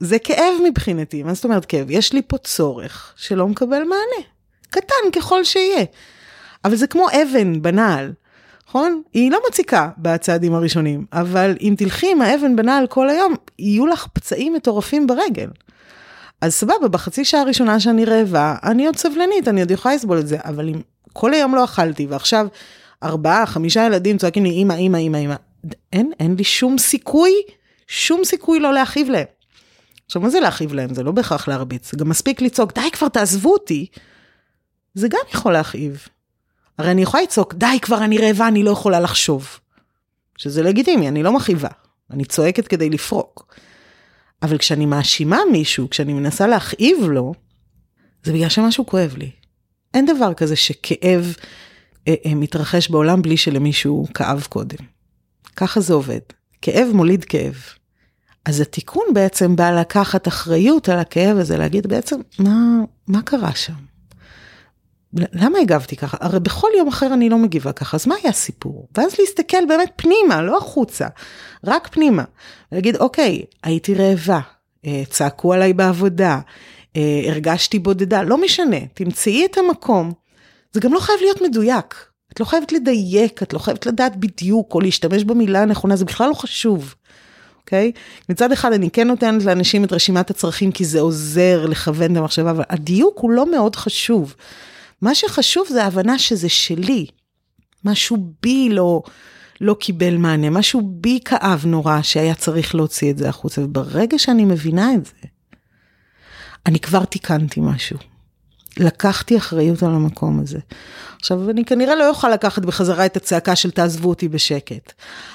[0.00, 1.90] זה כאב מבחינתי, מה זאת אומרת כאב?
[1.90, 4.26] יש לי פה צורך שלא מקבל מענה.
[4.70, 5.84] קטן ככל שיהיה.
[6.64, 8.12] אבל זה כמו אבן בנעל,
[8.68, 9.02] נכון?
[9.12, 14.06] היא לא מציקה בצעדים הראשונים, אבל אם תלכי עם האבן בנעל כל היום, יהיו לך
[14.12, 15.48] פצעים מטורפים ברגל.
[16.40, 20.28] אז סבבה, בחצי שעה הראשונה שאני רעבה, אני עוד סבלנית, אני עוד יכולה לסבול את
[20.28, 20.80] זה, אבל אם
[21.12, 22.46] כל היום לא אכלתי, ועכשיו
[23.02, 25.34] ארבעה, חמישה ילדים צועקים לי, אמא, אמא, אמא, אמא,
[25.92, 27.32] אין, אין לי שום סיכוי,
[27.88, 29.26] שום סיכוי לא להכאיב להם.
[30.06, 30.94] עכשיו, מה זה להכאיב להם?
[30.94, 33.86] זה לא בהכרח להרביץ, זה גם מספיק לצעוק, די כבר תעזבו אותי.
[34.94, 36.06] זה גם יכול להכאיב.
[36.78, 39.58] הרי אני יכולה לצעוק, די כבר, אני רעבה, אני לא יכולה לחשוב.
[40.36, 41.68] שזה לגיטימי, אני לא מכאיבה,
[42.10, 43.54] אני צועקת כדי לפרוק.
[44.42, 47.34] אבל כשאני מאשימה מישהו, כשאני מנסה להכאיב לו,
[48.24, 49.30] זה בגלל שמשהו כואב לי.
[49.94, 51.34] אין דבר כזה שכאב
[52.08, 54.84] אה, אה, מתרחש בעולם בלי שלמישהו כאב קודם.
[55.56, 56.20] ככה זה עובד.
[56.62, 57.54] כאב מוליד כאב.
[58.44, 63.89] אז התיקון בעצם בא לקחת אחריות על הכאב הזה, להגיד בעצם, מה, מה קרה שם?
[65.14, 66.16] למה הגבתי ככה?
[66.20, 68.88] הרי בכל יום אחר אני לא מגיבה ככה, אז מה היה הסיפור?
[68.96, 71.06] ואז להסתכל באמת פנימה, לא החוצה,
[71.64, 72.24] רק פנימה.
[72.72, 74.40] ולהגיד, אוקיי, הייתי רעבה,
[74.86, 76.38] אה, צעקו עליי בעבודה,
[76.96, 80.12] אה, הרגשתי בודדה, לא משנה, תמצאי את המקום.
[80.72, 82.10] זה גם לא חייב להיות מדויק.
[82.32, 86.28] את לא חייבת לדייק, את לא חייבת לדעת בדיוק או להשתמש במילה הנכונה, זה בכלל
[86.28, 86.94] לא חשוב.
[87.60, 87.92] אוקיי?
[87.94, 87.98] Okay?
[88.28, 92.50] מצד אחד אני כן נותנת לאנשים את רשימת הצרכים כי זה עוזר לכוון את המחשבה,
[92.50, 94.34] אבל הדיוק הוא לא מאוד חשוב.
[95.02, 97.06] מה שחשוב זה ההבנה שזה שלי.
[97.84, 99.02] משהו בי לא,
[99.60, 104.44] לא קיבל מענה, משהו בי כאב נורא שהיה צריך להוציא את זה החוצה, וברגע שאני
[104.44, 105.28] מבינה את זה,
[106.66, 107.98] אני כבר תיקנתי משהו.
[108.76, 110.58] לקחתי אחריות על המקום הזה.
[111.20, 114.92] עכשיו, אני כנראה לא אוכל לקחת בחזרה את הצעקה של תעזבו אותי בשקט,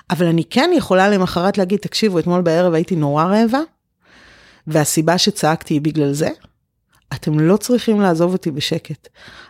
[0.10, 3.60] אבל אני כן יכולה למחרת להגיד, תקשיבו, אתמול בערב הייתי נורא רעבה,
[4.67, 6.30] והסיבה שצעקתי היא בגלל זה,
[7.13, 9.07] אתם לא צריכים לעזוב אותי בשקט.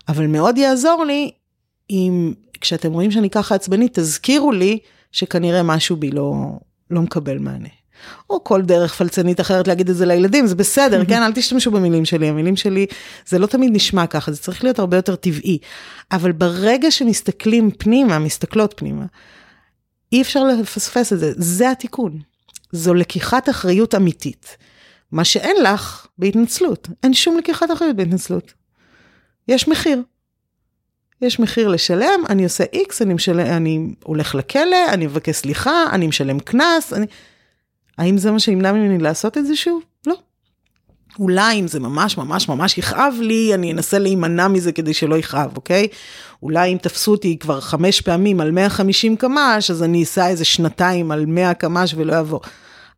[0.07, 1.31] אבל מאוד יעזור לי
[1.89, 4.79] אם כשאתם רואים שאני ככה עצבנית, תזכירו לי
[5.11, 6.33] שכנראה משהו בי לא,
[6.91, 7.69] לא מקבל מענה.
[8.29, 11.23] או כל דרך פלצנית אחרת להגיד את זה לילדים, זה בסדר, כן?
[11.23, 12.85] אל תשתמשו במילים שלי, המילים שלי,
[13.27, 15.57] זה לא תמיד נשמע ככה, זה צריך להיות הרבה יותר טבעי.
[16.11, 19.05] אבל ברגע שמסתכלים פנימה, מסתכלות פנימה,
[20.11, 22.19] אי אפשר לפספס את זה, זה התיקון.
[22.71, 24.57] זו לקיחת אחריות אמיתית.
[25.15, 28.53] מה שאין לך בהתנצלות, אין שום לקיחת אחריות בהתנצלות.
[29.47, 30.01] יש מחיר.
[31.21, 33.39] יש מחיר לשלם, אני עושה איקס, אני, משל...
[33.39, 37.05] אני הולך לכלא, אני מבקש סליחה, אני משלם קנס, אני...
[37.97, 39.83] האם זה מה שימנע ממני לעשות את זה שוב?
[40.07, 40.15] לא.
[41.19, 45.55] אולי אם זה ממש ממש ממש יכאב לי, אני אנסה להימנע מזה כדי שלא יכאב,
[45.55, 45.87] אוקיי?
[46.43, 51.11] אולי אם תפסו אותי כבר חמש פעמים על 150 קמ"ש, אז אני אסע איזה שנתיים
[51.11, 52.41] על 100 קמ"ש ולא אעבור.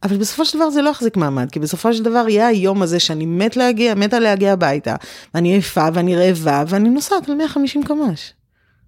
[0.03, 2.99] אבל בסופו של דבר זה לא יחזיק מעמד, כי בסופו של דבר יהיה היום הזה
[2.99, 4.95] שאני מת להגיע, מתה להגיע הביתה,
[5.33, 8.33] ואני עייפה ואני רעבה ואני נוסעת על 150 קמ"ש.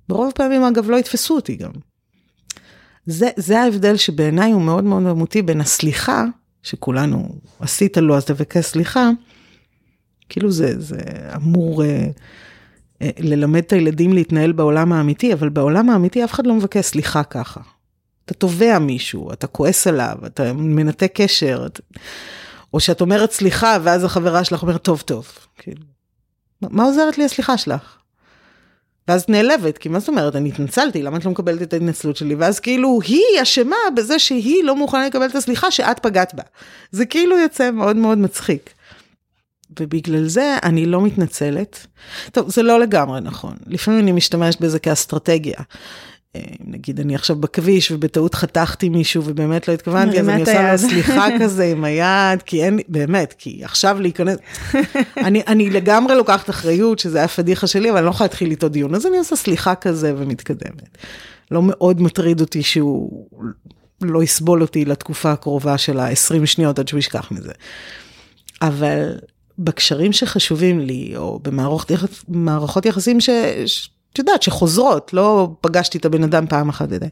[0.10, 1.72] ברוב הפעמים אגב לא יתפסו אותי גם.
[3.06, 6.26] זה, זה ההבדל שבעיניי הוא מאוד מאוד אמותי בין הסליחה,
[6.64, 9.10] שכולנו עשית לו אז תבקש סליחה,
[10.30, 10.98] כאילו זה, זה
[11.36, 12.08] אמור אה,
[13.02, 17.24] אה, ללמד את הילדים להתנהל בעולם האמיתי, אבל בעולם האמיתי אף אחד לא מבקש סליחה
[17.24, 17.62] ככה.
[18.30, 21.80] אתה תובע מישהו, אתה כועס עליו, אתה מנתק קשר, את...
[22.74, 25.28] או שאת אומרת סליחה, ואז החברה שלך אומרת, טוב, טוב.
[25.58, 25.82] כאילו,
[26.62, 27.98] מה עוזרת לי הסליחה שלך?
[29.08, 32.16] ואז את נעלבת, כי מה זאת אומרת, אני התנצלתי, למה את לא מקבלת את ההתנצלות
[32.16, 32.36] שלי?
[32.36, 36.44] ואז כאילו, היא אשמה בזה שהיא לא מוכנה לקבל את הסליחה שאת פגעת בה.
[36.92, 38.70] זה כאילו יוצא מאוד מאוד מצחיק.
[39.80, 41.88] ובגלל זה אני לא מתנצלת.
[42.32, 43.54] טוב, זה לא לגמרי נכון.
[43.68, 45.60] לפעמים אני משתמשת בזה כאסטרטגיה.
[46.36, 50.78] אה, נגיד אני עכשיו בכביש ובטעות חתכתי מישהו ובאמת לא התכוונתי, אז אני עושה לו
[50.78, 54.38] סליחה כזה עם היד, כי אין, באמת, כי עכשיו להיכנס,
[55.18, 58.70] אני, אני לגמרי לוקחת אחריות שזה היה פדיחה שלי, אבל אני לא יכולה להתחיל איתו
[58.70, 60.98] דיון, אז אני עושה סליחה כזה ומתקדמת.
[61.52, 63.28] לא מאוד מטריד אותי שהוא
[64.02, 67.52] לא יסבול אותי לתקופה הקרובה של ה-20 שניות עד שהוא ישכח מזה.
[68.62, 69.18] אבל
[69.60, 71.40] בקשרים שחשובים לי, או
[72.28, 73.30] במערכות יחסים ש...
[74.14, 77.08] את יודעת, שחוזרות, לא פגשתי את הבן אדם פעם אחת ודי.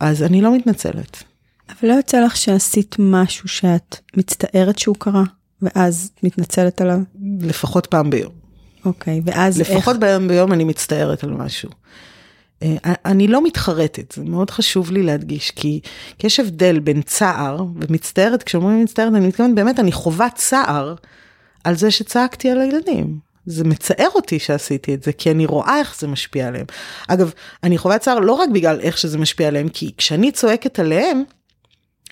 [0.00, 1.22] אז אני לא מתנצלת.
[1.68, 5.24] אבל לא יוצא לך שעשית משהו שאת מצטערת שהוא קרה,
[5.62, 6.98] ואז מתנצלת עליו?
[7.40, 8.32] לפחות פעם ביום.
[8.84, 9.78] אוקיי, ואז לפחות איך?
[9.78, 11.70] לפחות ביום ביום אני מצטערת על משהו.
[12.62, 15.80] אה, אני לא מתחרטת, זה מאוד חשוב לי להדגיש, כי,
[16.18, 20.94] כי יש הבדל בין צער ומצטערת, כשאומרים מצטערת, אני מתכוונת, באמת, אני חווה צער
[21.64, 23.29] על זה שצעקתי על הילדים.
[23.50, 26.66] זה מצער אותי שעשיתי את זה, כי אני רואה איך זה משפיע עליהם.
[27.08, 27.32] אגב,
[27.64, 31.22] אני חווה צער לא רק בגלל איך שזה משפיע עליהם, כי כשאני צועקת עליהם,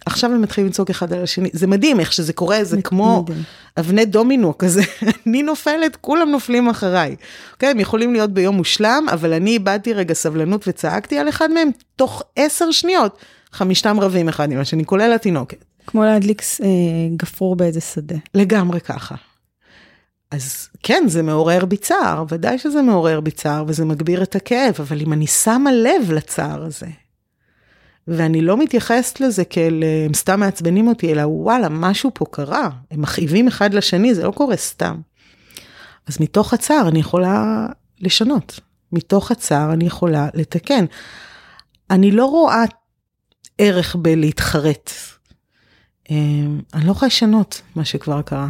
[0.06, 3.42] עכשיו הם מתחילים לצעוק אחד על השני, זה מדהים איך שזה קורה, זה כמו מדהים.
[3.78, 4.82] אבני דומינו כזה,
[5.26, 7.16] אני נופלת, כולם נופלים אחריי.
[7.52, 11.70] אוקיי, הם יכולים להיות ביום מושלם, אבל אני איבדתי רגע סבלנות וצעקתי על אחד מהם,
[11.96, 13.18] תוך עשר שניות,
[13.52, 15.64] חמישתם רבים אחד עם השני, כולל התינוקת.
[15.86, 16.66] כמו להדליק אה,
[17.16, 18.16] גפרור באיזה שדה.
[18.34, 19.14] לגמרי ככה.
[20.30, 24.74] אז כן, זה מעורר בי צער, ודאי שזה מעורר בי צער, וזה מגביר את הכאב,
[24.78, 26.86] אבל אם אני שמה לב לצער הזה,
[28.08, 33.02] ואני לא מתייחסת לזה כאל הם סתם מעצבנים אותי, אלא וואלה, משהו פה קרה, הם
[33.02, 35.00] מכאיבים אחד לשני, זה לא קורה סתם.
[36.06, 37.66] אז מתוך הצער אני יכולה
[38.00, 38.60] לשנות,
[38.92, 40.84] מתוך הצער אני יכולה לתקן.
[41.90, 42.64] אני לא רואה
[43.58, 44.90] ערך בלהתחרט.
[46.10, 46.16] אה,
[46.74, 48.48] אני לא יכולה לשנות מה שכבר קרה.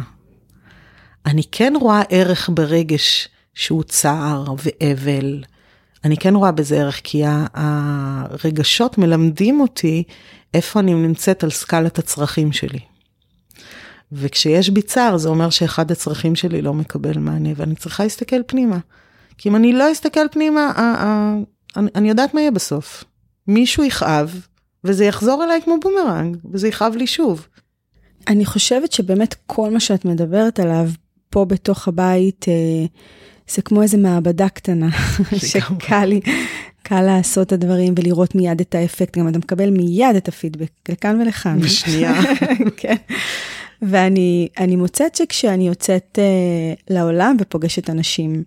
[1.25, 5.43] אני כן רואה ערך ברגש שהוא צער ואבל.
[6.05, 10.03] אני כן רואה בזה ערך, כי הרגשות מלמדים אותי
[10.53, 12.79] איפה אני נמצאת על סקלת הצרכים שלי.
[14.11, 18.77] וכשיש בי צער, זה אומר שאחד הצרכים שלי לא מקבל מענה, ואני צריכה להסתכל פנימה.
[19.37, 20.71] כי אם אני לא אסתכל פנימה,
[21.75, 23.03] אני יודעת מה יהיה בסוף.
[23.47, 24.45] מישהו יכאב,
[24.83, 27.47] וזה יחזור אליי כמו בומרנג, וזה יכאב לי שוב.
[28.27, 30.89] אני חושבת שבאמת כל מה שאת מדברת עליו
[31.29, 32.85] פה בתוך הבית, אה,
[33.49, 34.89] זה כמו איזה מעבדה קטנה,
[35.51, 36.21] שקל לי,
[36.83, 41.21] קל לעשות את הדברים ולראות מיד את האפקט, גם אתה מקבל מיד את הפידבק, לכאן
[41.21, 41.59] ולכאן.
[41.59, 42.21] בשנייה.
[42.77, 42.95] כן.
[43.81, 48.43] ואני מוצאת שכשאני יוצאת אה, לעולם ופוגשת אנשים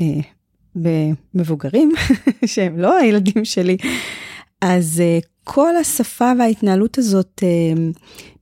[0.00, 1.92] אה, מבוגרים,
[2.46, 3.76] שהם לא הילדים שלי,
[4.60, 7.82] אז אה, כל השפה וההתנהלות הזאת אה,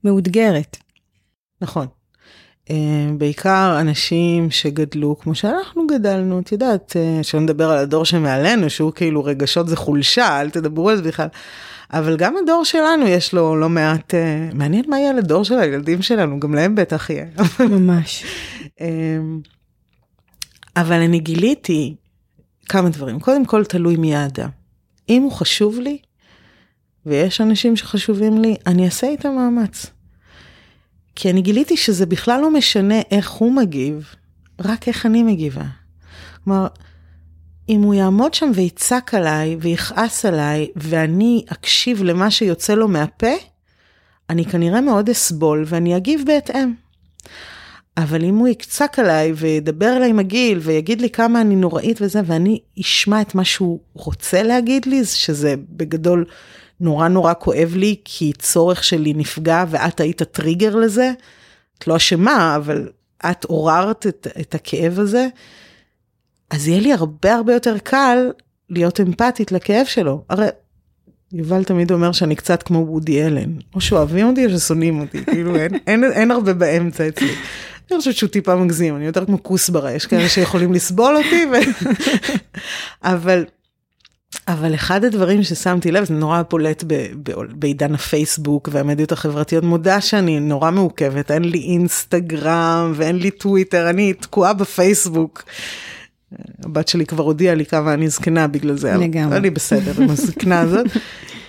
[0.03, 0.77] מאותגרת.
[1.61, 1.87] נכון.
[2.71, 2.75] אה,
[3.17, 8.91] בעיקר אנשים שגדלו כמו שאנחנו גדלנו, את יודעת, אה, שלא נדבר על הדור שמעלינו, שהוא
[8.91, 11.27] כאילו רגשות זה חולשה, אל תדברו על זה בכלל.
[11.93, 16.01] אבל גם הדור שלנו יש לו לא מעט, אה, מעניין מה יהיה לדור של הילדים
[16.01, 17.25] שלנו, גם להם בטח יהיה.
[17.59, 18.23] ממש.
[20.77, 21.95] אבל אני גיליתי
[22.69, 23.19] כמה דברים.
[23.19, 24.49] קודם כל, תלוי מי האדם.
[25.09, 25.97] אם הוא חשוב לי,
[27.05, 29.98] ויש אנשים שחשובים לי, אני אעשה איתם מאמץ.
[31.21, 34.15] כי אני גיליתי שזה בכלל לא משנה איך הוא מגיב,
[34.59, 35.63] רק איך אני מגיבה.
[36.43, 36.67] כלומר,
[37.69, 43.31] אם הוא יעמוד שם ויצעק עליי ויכעס עליי ואני אקשיב למה שיוצא לו מהפה,
[44.29, 46.73] אני כנראה מאוד אסבול ואני אגיב בהתאם.
[47.97, 52.59] אבל אם הוא יצעק עליי וידבר אליי מגעיל ויגיד לי כמה אני נוראית וזה, ואני
[52.81, 56.25] אשמע את מה שהוא רוצה להגיד לי, שזה בגדול
[56.81, 61.11] נורא נורא כואב לי, כי צורך שלי נפגע ואת היית טריגר לזה.
[61.77, 62.89] את לא אשמה, אבל
[63.31, 65.27] את עוררת את, את הכאב הזה.
[66.49, 68.31] אז יהיה לי הרבה הרבה יותר קל
[68.69, 70.23] להיות אמפתית לכאב שלו.
[70.29, 70.47] הרי
[71.33, 75.55] יובל תמיד אומר שאני קצת כמו וודי אלן, או שאוהבים אותי או ששונאים אותי, כאילו
[75.55, 77.35] אין, אין, אין הרבה באמצע אצלי.
[77.91, 81.55] אני חושבת שהוא טיפה מגזים, אני יותר כמו כוסברה, יש כאלה שיכולים לסבול אותי, ו...
[83.13, 83.45] אבל
[84.47, 86.83] אבל אחד הדברים ששמתי לב, זה נורא פולט
[87.49, 94.13] בעידן הפייסבוק והמדיות החברתיות, מודה שאני נורא מעוכבת, אין לי אינסטגרם ואין לי טוויטר, אני
[94.13, 95.43] תקועה בפייסבוק.
[96.63, 99.37] הבת שלי כבר הודיעה לי כמה אני זקנה בגלל זה, לגמרי.
[99.37, 100.85] אני בסדר עם הזקנה הזאת.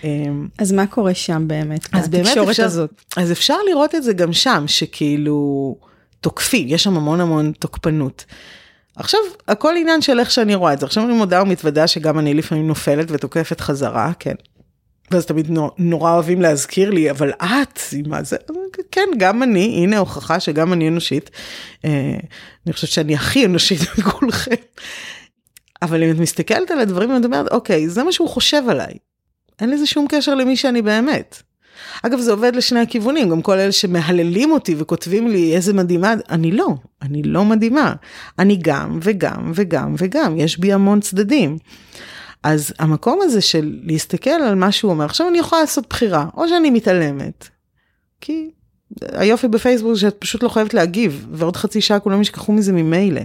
[0.58, 2.90] אז מה קורה שם באמת, אז באמת אפשר, הזאת?
[3.16, 5.76] אז אפשר לראות את זה גם שם, שכאילו
[6.20, 8.24] תוקפים, יש שם המון המון תוקפנות.
[9.00, 10.86] עכשיו, הכל עניין של איך שאני רואה את זה.
[10.86, 14.34] עכשיו אני מודה ומתוודה שגם אני לפעמים נופלת ותוקפת חזרה, כן.
[15.10, 18.36] ואז תמיד נור, נורא אוהבים להזכיר לי, אבל את, מה זה?
[18.92, 21.30] כן, גם אני, הנה הוכחה שגם אני אנושית.
[21.84, 22.16] אה,
[22.66, 24.54] אני חושבת שאני הכי אנושית מכולכם.
[25.82, 28.94] אבל אם את מסתכלת על הדברים, את אומרת, אוקיי, זה מה שהוא חושב עליי.
[29.60, 31.42] אין לזה שום קשר למי שאני באמת.
[32.02, 36.52] אגב, זה עובד לשני הכיוונים, גם כל אלה שמהללים אותי וכותבים לי איזה מדהימה, אני
[36.52, 36.68] לא,
[37.02, 37.94] אני לא מדהימה.
[38.38, 41.58] אני גם וגם וגם וגם, יש בי המון צדדים.
[42.42, 46.48] אז המקום הזה של להסתכל על מה שהוא אומר, עכשיו אני יכולה לעשות בחירה, או
[46.48, 47.48] שאני מתעלמת,
[48.20, 48.50] כי
[49.12, 53.20] היופי בפייסבוק שאת פשוט לא חייבת להגיב, ועוד חצי שעה כולם ישכחו מזה ממילא.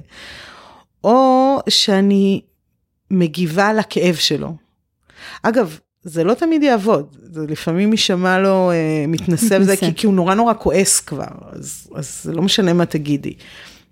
[1.03, 2.41] או שאני
[3.12, 4.56] מגיבה לכאב שלו.
[5.43, 10.14] אגב, זה לא תמיד יעבוד, זה לפעמים יישמע לו אה, מתנשא בזה, כי, כי הוא
[10.14, 13.34] נורא נורא כועס כבר, אז, אז זה לא משנה מה תגידי.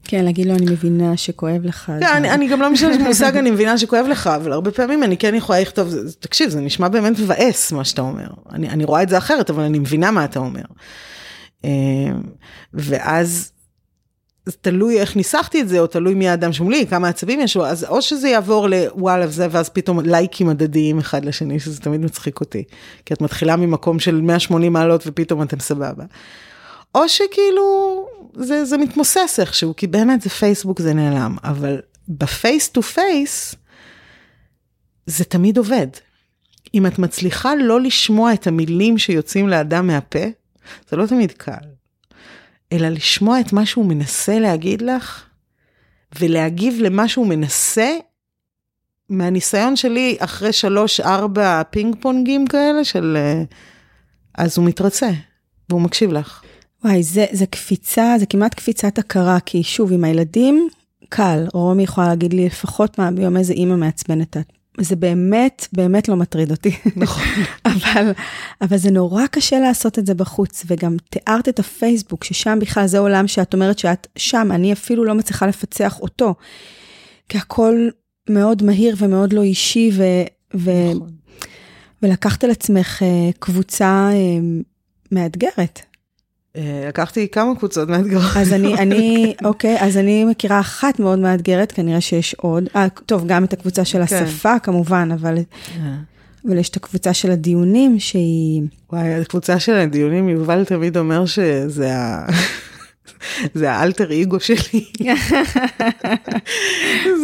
[0.04, 1.92] כן, להגיד לו, אני מבינה שכואב לך.
[2.00, 5.18] כן, אני, אני גם לא משתמשת במושג, אני מבינה שכואב לך, אבל הרבה פעמים אני
[5.18, 8.28] כן יכולה לכתוב, תקשיב, זה נשמע באמת מבאס מה שאתה אומר.
[8.52, 10.64] אני, אני רואה את זה אחרת, אבל אני מבינה מה אתה אומר.
[11.66, 11.70] אה,
[12.74, 13.52] ואז
[14.46, 17.66] זה תלוי איך ניסחתי את זה, או תלוי מי האדם שמולי, כמה עצבים יש לו,
[17.66, 22.40] אז או שזה יעבור לוואלה וזה, ואז פתאום לייקים הדדיים אחד לשני, שזה תמיד מצחיק
[22.40, 22.64] אותי.
[23.06, 26.04] כי את מתחילה ממקום של 180 מעלות ופתאום אתם סבבה.
[26.96, 32.70] או שכאילו זה, זה מתמוסס איכשהו, כי באמת זה פייסבוק זה נעלם, אבל ב face
[32.70, 33.56] to face
[35.06, 35.88] זה תמיד עובד.
[36.74, 40.26] אם את מצליחה לא לשמוע את המילים שיוצאים לאדם מהפה,
[40.90, 41.83] זה לא תמיד קל.
[42.72, 45.24] אלא לשמוע את מה שהוא מנסה להגיד לך,
[46.20, 47.98] ולהגיב למה שהוא מנסה,
[49.10, 53.18] מהניסיון שלי, אחרי שלוש, ארבע פינג פונגים כאלה של...
[53.20, 53.44] אה,
[54.38, 55.10] אז הוא מתרצה,
[55.70, 56.44] והוא מקשיב לך.
[56.84, 60.70] וואי, זה, זה קפיצה, זה כמעט קפיצת הכרה, כי שוב, עם הילדים,
[61.10, 61.46] קל.
[61.54, 64.63] רומי יכולה להגיד לי לפחות מה ביום איזה אימא מעצבנת את.
[64.80, 66.78] זה באמת, באמת לא מטריד אותי.
[66.96, 67.24] נכון.
[67.66, 68.12] אבל,
[68.62, 73.00] אבל זה נורא קשה לעשות את זה בחוץ, וגם תיארת את הפייסבוק, ששם בכלל זה
[73.00, 76.36] עולם שאת אומרת שאת שם, אני אפילו לא מצליחה לפצח אותו.
[77.30, 77.90] כי הכל
[78.30, 80.04] מאוד מהיר ומאוד לא אישי, ו,
[80.56, 81.12] ו, נכון.
[82.04, 84.40] ולקחת על עצמך אה, קבוצה אה,
[85.12, 85.82] מאתגרת.
[86.58, 88.24] אה, לקחתי כמה קבוצות מאתגרות.
[88.36, 92.64] אז אני, אני, אוקיי, אז אני מכירה אחת מאוד מאתגרת, כנראה שיש עוד.
[92.76, 94.24] 아, טוב, גם את הקבוצה של כן.
[94.24, 94.60] השפה.
[94.60, 95.96] כמובן, אבל, אה.
[96.48, 98.62] אבל יש את הקבוצה של הדיונים שהיא...
[98.92, 102.26] וואי, הקבוצה של הדיונים, יובל תמיד אומר שזה ה...
[103.54, 104.86] זה האלטר איגו שלי.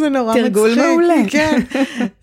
[0.00, 0.44] זה נורא מצחיק.
[0.44, 1.14] תרגול מעולה.
[1.30, 1.60] כן,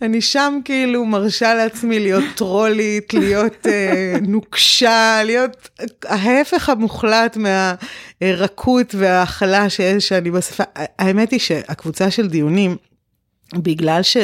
[0.02, 5.70] אני שם כאילו מרשה לעצמי להיות טרולית, להיות uh, נוקשה, להיות
[6.06, 10.64] ההפך המוחלט מהרכות וההכלה שיש שאני בשפה.
[10.76, 12.76] האמת היא שהקבוצה של דיונים,
[13.56, 14.18] בגלל ש...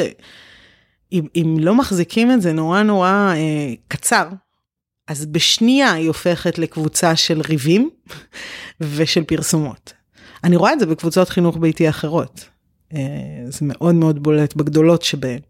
[1.12, 4.28] אם, אם לא מחזיקים את זה נורא נורא אה, קצר,
[5.08, 7.90] אז בשנייה היא הופכת לקבוצה של ריבים
[8.80, 9.92] ושל פרסומות.
[10.44, 12.44] אני רואה את זה בקבוצות חינוך ביתי אחרות.
[12.94, 13.00] אה,
[13.48, 15.40] זה מאוד מאוד בולט בגדולות שבהן.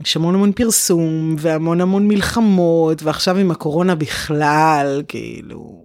[0.00, 5.84] יש המון המון פרסום והמון המון מלחמות, ועכשיו עם הקורונה בכלל, כאילו,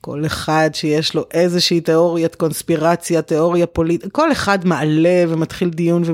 [0.00, 6.02] כל אחד שיש לו איזושהי תיאוריית קונספירציה, תיאוריה פוליטית, כל אחד מעלה ומתחיל דיון.
[6.04, 6.12] ו...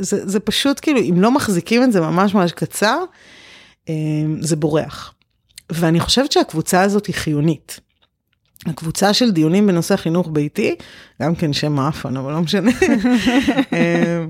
[0.00, 2.98] זה, פשוט כאילו, אם לא מחזיקים את זה ממש ממש קצר,
[4.40, 5.14] זה בורח.
[5.70, 7.80] ואני חושבת שהקבוצה הזאת היא חיונית.
[8.66, 10.74] הקבוצה של דיונים בנושא חינוך ביתי,
[11.22, 12.70] גם כן שם מאפן, אבל לא משנה,
[13.72, 14.26] אמ,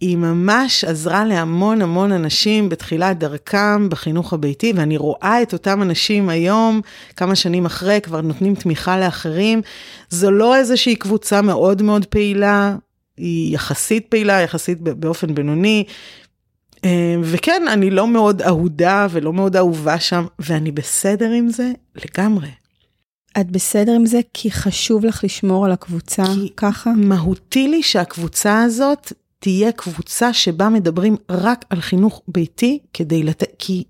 [0.00, 6.28] היא ממש עזרה להמון המון אנשים בתחילת דרכם בחינוך הביתי, ואני רואה את אותם אנשים
[6.28, 6.80] היום,
[7.16, 9.62] כמה שנים אחרי, כבר נותנים תמיכה לאחרים.
[10.10, 12.76] זו לא איזושהי קבוצה מאוד מאוד פעילה,
[13.16, 15.84] היא יחסית פעילה, יחסית באופן בינוני,
[17.22, 22.48] וכן, אני לא מאוד אהודה ולא מאוד אהובה שם, ואני בסדר עם זה לגמרי.
[23.40, 26.92] את בסדר עם זה כי חשוב לך לשמור על הקבוצה כי ככה?
[26.92, 33.84] מהותי לי שהקבוצה הזאת תהיה קבוצה שבה מדברים רק על חינוך ביתי כדי לתת, כי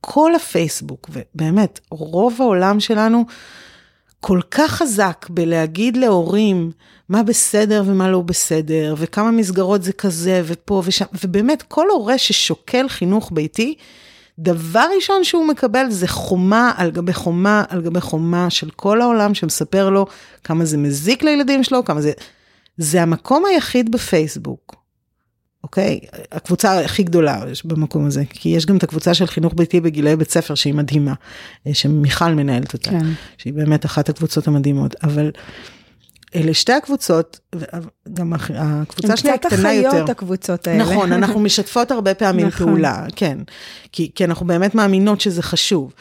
[0.00, 3.24] כל הפייסבוק, ובאמת, רוב העולם שלנו
[4.24, 6.70] כל כך חזק בלהגיד להורים
[7.08, 12.88] מה בסדר ומה לא בסדר, וכמה מסגרות זה כזה, ופה ושם, ובאמת כל הורה ששוקל
[12.88, 13.74] חינוך ביתי,
[14.38, 19.34] דבר ראשון שהוא מקבל זה חומה על גבי חומה על גבי חומה של כל העולם
[19.34, 20.06] שמספר לו
[20.44, 22.12] כמה זה מזיק לילדים שלו, כמה זה...
[22.76, 24.81] זה המקום היחיד בפייסבוק,
[25.64, 26.00] אוקיי?
[26.32, 30.30] הקבוצה הכי גדולה במקום הזה, כי יש גם את הקבוצה של חינוך ביתי בגילי בית
[30.30, 31.14] ספר שהיא מדהימה,
[31.72, 33.06] שמיכל מנהלת אותה, כן.
[33.38, 35.30] שהיא באמת אחת הקבוצות המדהימות, אבל
[36.34, 37.40] אלה שתי הקבוצות,
[38.12, 39.68] גם הקבוצה שלי הקטנה יותר.
[39.68, 40.84] הן קצת אחיות הקבוצות האלה.
[40.84, 42.66] נכון, אנחנו משתפות הרבה פעמים נכון.
[42.66, 43.38] פעולה, כן,
[43.92, 45.92] כי, כי אנחנו באמת מאמינות שזה חשוב.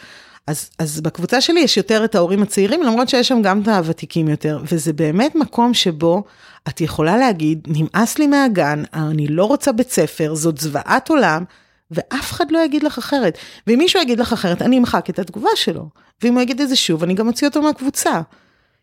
[0.47, 4.27] אז, אז בקבוצה שלי יש יותר את ההורים הצעירים, למרות שיש שם גם את הוותיקים
[4.27, 6.23] יותר, וזה באמת מקום שבו
[6.67, 11.43] את יכולה להגיד, נמאס לי מהגן, אני לא רוצה בית ספר, זאת זוועת עולם,
[11.91, 13.37] ואף אחד לא יגיד לך אחרת.
[13.67, 15.89] ואם מישהו יגיד לך אחרת, אני אמחק את התגובה שלו.
[16.23, 18.21] ואם הוא יגיד את זה שוב, אני גם אוציא אותו מהקבוצה.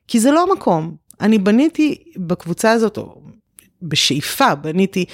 [0.09, 0.95] כי זה לא המקום.
[1.21, 3.21] אני בניתי בקבוצה הזאת, או
[3.83, 5.05] בשאיפה, בניתי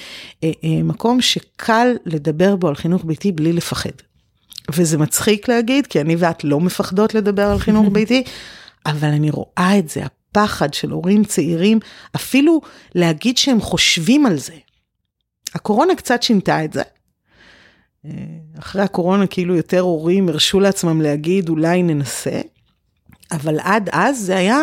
[0.43, 3.89] אה, אה, מקום שקל לדבר בו על חינוך ביתי בלי לפחד.
[4.71, 8.23] וזה מצחיק להגיד, כי אני ואת לא מפחדות לדבר על חינוך ביתי,
[8.85, 10.03] אבל אני רואה את זה,
[10.37, 11.79] הפחד של הורים צעירים,
[12.15, 12.61] אפילו
[12.95, 14.53] להגיד שהם חושבים על זה.
[15.55, 16.81] הקורונה קצת שינתה את זה.
[18.05, 18.11] אה,
[18.59, 22.41] אחרי הקורונה כאילו יותר הורים הרשו לעצמם להגיד אולי ננסה,
[23.31, 24.59] אבל עד אז זה היה,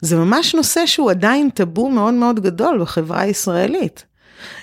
[0.00, 4.04] זה ממש נושא שהוא עדיין טאבו מאוד מאוד גדול בחברה הישראלית.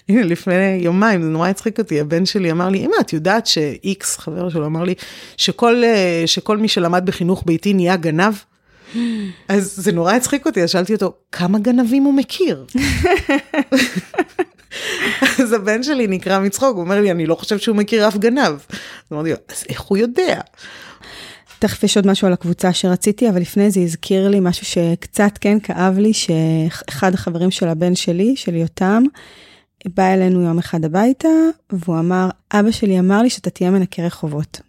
[0.10, 4.18] הנה, לפני יומיים, זה נורא הצחיק אותי, הבן שלי אמר לי, אמא, את יודעת שאיקס,
[4.18, 4.94] חבר שלו, אמר לי,
[5.38, 8.34] שכל, אה, שכל מי שלמד בחינוך ביתי נהיה גנב?
[9.48, 12.66] אז זה נורא הצחיק אותי, אז שאלתי אותו, כמה גנבים הוא מכיר?
[15.39, 18.54] אז הבן שלי נקרא מצחוק, הוא אומר לי, אני לא חושב שהוא מכיר אף גנב.
[18.54, 20.39] אז אמרתי לו, אז איך הוא יודע?
[21.60, 25.60] תכף יש עוד משהו על הקבוצה שרציתי, אבל לפני זה הזכיר לי משהו שקצת כן
[25.60, 29.04] כאב לי, שאחד החברים של הבן שלי, של יותם,
[29.86, 31.28] בא אלינו יום אחד הביתה,
[31.70, 34.62] והוא אמר, אבא שלי אמר לי שאתה תהיה מנקה רחובות.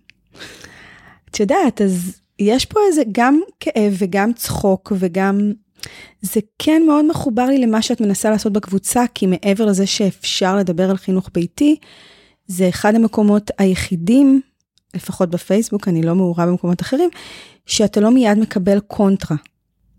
[1.31, 5.53] את יודעת, אז יש פה איזה גם כאב וגם צחוק וגם...
[6.23, 10.91] זה כן מאוד מחובר לי למה שאת מנסה לעשות בקבוצה, כי מעבר לזה שאפשר לדבר
[10.91, 11.77] על חינוך ביתי,
[12.47, 14.41] זה אחד המקומות היחידים,
[14.95, 17.11] לפחות בפייסבוק, אני לא מעורה במקומות אחרים,
[17.67, 19.37] שאתה לא מיד מקבל קונטרה.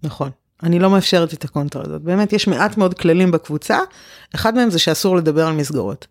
[0.04, 0.30] נכון.
[0.64, 2.02] אני לא מאפשרת את הקונטרה הזאת.
[2.02, 3.80] באמת, יש מעט מאוד כללים בקבוצה,
[4.36, 6.08] אחד מהם זה שאסור לדבר על מסגרות.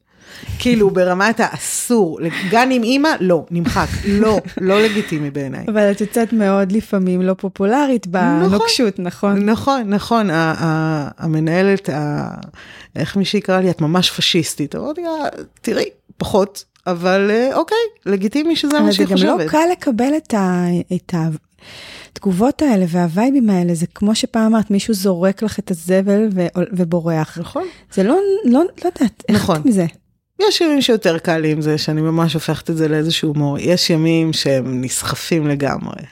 [0.58, 2.18] כאילו ברמת האסור,
[2.50, 5.64] גן עם אימא, לא, נמחק, לא, לא לגיטימי בעיניי.
[5.68, 9.50] אבל את יוצאת מאוד לפעמים לא פופולרית בנוקשות, נכון?
[9.50, 10.28] נכון, נכון,
[11.18, 11.88] המנהלת,
[12.96, 15.28] איך מי שיקרא לי, את ממש פשיסטית, אמרתי לה,
[15.62, 19.28] תראי, פחות, אבל אה, אוקיי, לגיטימי שזה מה שהיא חושבת.
[19.28, 21.28] אבל זה גם לא קל לקבל את ה...
[22.24, 27.38] התגובות האלה והווייבים האלה, זה כמו שפעם אמרת, מישהו זורק לך את הזבל ו- ובורח.
[27.38, 27.64] נכון.
[27.92, 29.56] זה לא, לא, לא יודעת, נכון.
[29.56, 29.86] איך מזה?
[30.40, 33.58] יש ימים שיותר קל לי עם זה, שאני ממש הופכת את זה לאיזשהו הומור.
[33.58, 36.02] יש ימים שהם נסחפים לגמרי.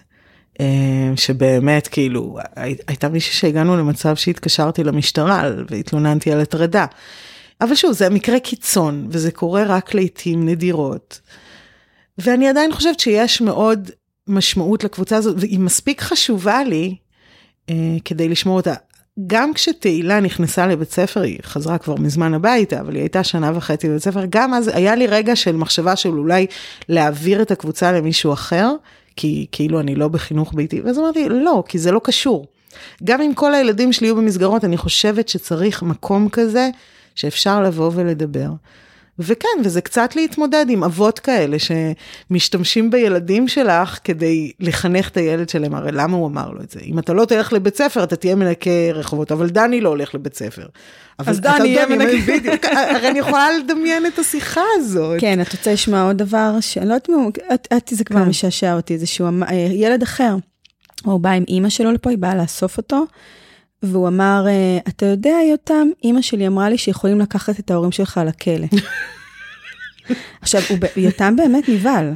[0.61, 2.39] אה, שבאמת, כאילו,
[2.87, 6.87] הייתה מישהי שהגענו למצב שהתקשרתי למשטרה והתלוננתי על הטרדה.
[7.61, 11.21] אבל שוב, זה מקרה קיצון, וזה קורה רק לעיתים נדירות.
[12.19, 13.91] ואני עדיין חושבת שיש מאוד
[14.27, 16.97] משמעות לקבוצה הזאת, והיא מספיק חשובה לי
[17.71, 18.75] אה, כדי לשמור אותה.
[19.27, 23.89] גם כשתהילה נכנסה לבית ספר, היא חזרה כבר מזמן הביתה, אבל היא הייתה שנה וחצי
[23.89, 26.47] בבית ספר, גם אז היה לי רגע של מחשבה של אולי
[26.89, 28.73] להעביר את הקבוצה למישהו אחר,
[29.17, 32.47] כי כאילו אני לא בחינוך ביתי, ואז אמרתי, לא, כי זה לא קשור.
[33.05, 36.71] גם אם כל הילדים שלי יהיו במסגרות, אני חושבת שצריך מקום כזה
[37.15, 38.49] שאפשר לבוא ולדבר.
[39.25, 45.75] וכן, וזה קצת להתמודד עם אבות כאלה שמשתמשים בילדים שלך כדי לחנך את הילד שלהם,
[45.75, 46.81] הרי למה הוא אמר לו את זה?
[46.87, 50.35] אם אתה לא תלך לבית ספר, אתה תהיה מנקה רחובות, אבל דני לא הולך לבית
[50.35, 50.67] ספר.
[51.19, 52.13] אז דני יהיה מנקה.
[52.27, 52.65] בדיוק,
[52.95, 55.21] הרי אני יכולה לדמיין את השיחה הזאת.
[55.21, 58.29] כן, את רוצה לשמוע עוד דבר, שאני לא יודעת, את, זה כבר כן.
[58.29, 60.35] משעשע אותי, זה שהוא אמר, ילד אחר,
[61.05, 63.05] הוא בא עם אימא שלו לפה, היא באה לאסוף אותו.
[63.83, 68.21] והוא אמר, אה, אתה יודע, יותם, אימא שלי אמרה לי שיכולים לקחת את ההורים שלך
[68.27, 68.67] לכלא.
[70.43, 70.61] עכשיו,
[70.97, 72.13] יותם באמת נבהל.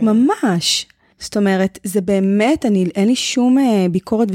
[0.00, 0.86] ממש.
[1.18, 4.28] זאת אומרת, זה באמת, אני, אין לי שום אה, ביקורת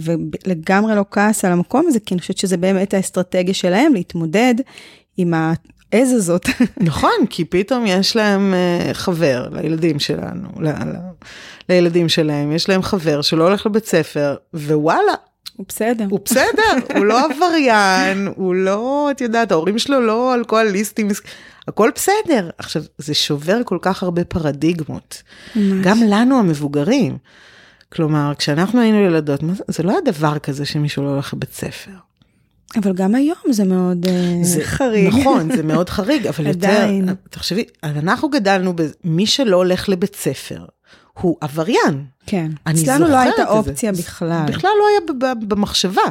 [0.00, 4.54] ולגמרי לא כעס על המקום הזה, כי אני חושבת שזה באמת האסטרטגיה שלהם להתמודד
[5.16, 6.48] עם העז הזאת.
[6.80, 10.96] נכון, כי פתאום יש להם uh, חבר, לילדים שלנו, ל, ל,
[11.68, 15.14] לילדים שלהם, יש להם חבר שלא הולך לבית ספר, ווואלה,
[15.58, 16.06] הוא בסדר.
[16.10, 21.08] הוא בסדר, הוא לא עבריין, הוא לא, את יודעת, ההורים שלו לא אלכוהוליסטים,
[21.68, 22.50] הכל בסדר.
[22.58, 25.22] עכשיו, זה שובר כל כך הרבה פרדיגמות.
[25.82, 27.18] גם לנו המבוגרים.
[27.92, 31.92] כלומר, כשאנחנו היינו ילדות, זה לא היה דבר כזה שמישהו לא הולך לבית ספר.
[32.76, 35.08] אבל גם היום זה מאוד אה, זה, חריג.
[35.08, 37.08] נכון, זה מאוד חריג, אבל עדיין.
[37.08, 40.64] יותר, תחשבי, אנחנו גדלנו, מי שלא הולך לבית ספר,
[41.20, 42.04] הוא עבריין.
[42.26, 44.44] כן, אצלנו לא הייתה אופציה זה, בכלל.
[44.48, 46.02] בכלל לא היה במחשבה,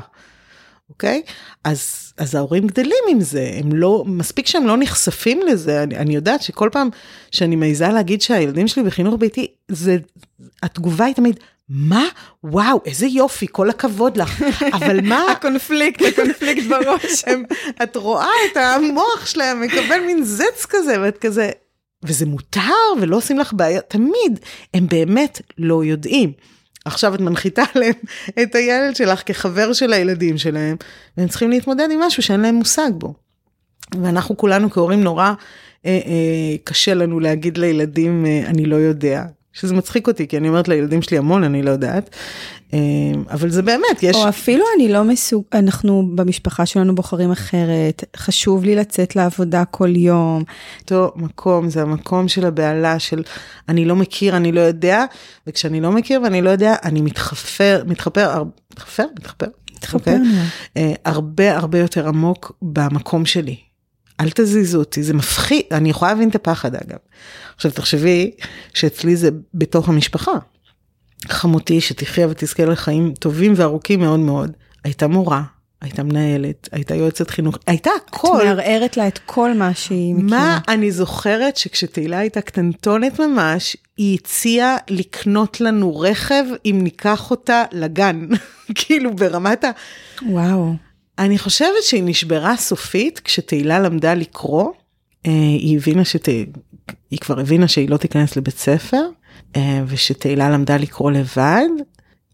[0.90, 1.22] אוקיי?
[1.64, 6.16] אז, אז ההורים גדלים עם זה, הם לא, מספיק שהם לא נחשפים לזה, אני, אני
[6.16, 6.90] יודעת שכל פעם
[7.32, 9.98] שאני מעיזה להגיד שהילדים שלי בחינוך ביתי, זה,
[10.64, 11.40] התגובה היא תמיד,
[11.70, 12.06] מה?
[12.44, 14.44] וואו, איזה יופי, כל הכבוד לך.
[14.78, 15.32] אבל מה?
[15.32, 17.24] הקונפליקט, הקונפליקט בראש.
[17.28, 17.44] הם,
[17.84, 21.50] את רואה את המוח שלהם מקבל מין זץ כזה, ואת כזה,
[22.04, 22.62] וזה מותר
[23.02, 24.40] ולא עושים לך בעיה, תמיד,
[24.74, 26.32] הם באמת לא יודעים.
[26.86, 27.94] עכשיו את מנחיתה עליהם
[28.44, 30.76] את הילד שלך כחבר של הילדים שלהם,
[31.18, 33.14] והם צריכים להתמודד עם משהו שאין להם מושג בו.
[34.02, 35.34] ואנחנו כולנו כהורים נורא
[35.86, 39.24] אה, אה, קשה לנו להגיד לילדים, אה, אני לא יודע.
[39.60, 42.10] שזה מצחיק אותי, כי אני אומרת לילדים שלי המון, אני לא יודעת.
[42.74, 42.80] אה,
[43.32, 44.16] אבל זה באמת, יש...
[44.16, 45.44] או אפילו אני לא מסוג...
[45.54, 50.44] אנחנו במשפחה שלנו בוחרים אחרת, חשוב לי לצאת לעבודה כל יום.
[50.82, 53.24] אותו מקום, זה המקום של הבהלה, של
[53.70, 55.06] אני לא מכיר, אני לא יודע,
[55.48, 59.06] וכשאני לא מכיר ואני לא יודע, אני מתחפר, מתחפר, מתחפר?
[59.20, 59.48] מתחפר?
[59.76, 60.12] מתחפר.
[60.12, 60.14] Okay.
[60.14, 60.18] אוקיי?
[60.78, 63.67] אה, הרבה הרבה יותר עמוק במקום שלי.
[64.20, 66.98] אל תזיזו אותי, זה מפחיד, אני יכולה להבין את הפחד אגב.
[67.56, 68.32] עכשיו תחשבי
[68.74, 70.34] שאצלי זה בתוך המשפחה.
[71.28, 74.52] חמותי שתחיה ותזכה לחיים טובים וארוכים מאוד מאוד,
[74.84, 75.44] הייתה מורה
[75.82, 78.38] הייתה מנהלת, הייתה יועצת חינוך, הייתה הכל.
[78.42, 80.30] את מערערת לה את כל מה שהיא מכירה.
[80.30, 87.64] מה אני זוכרת שכשתהילה הייתה קטנטונת ממש, היא הציעה לקנות לנו רכב אם ניקח אותה
[87.72, 88.28] לגן.
[88.76, 89.72] כאילו ברמת ה...
[90.30, 90.74] וואו.
[91.20, 94.72] אני חושבת שהיא נשברה סופית כשתהילה למדה לקרוא.
[95.26, 96.28] אה, היא הבינה שת...
[97.12, 99.02] היא כבר הבינה שהיא לא תיכנס לבית ספר,
[99.56, 101.68] אה, ושתהילה למדה לקרוא לבד,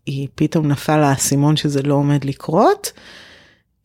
[0.05, 2.91] היא פתאום נפל האסימון שזה לא עומד לקרות.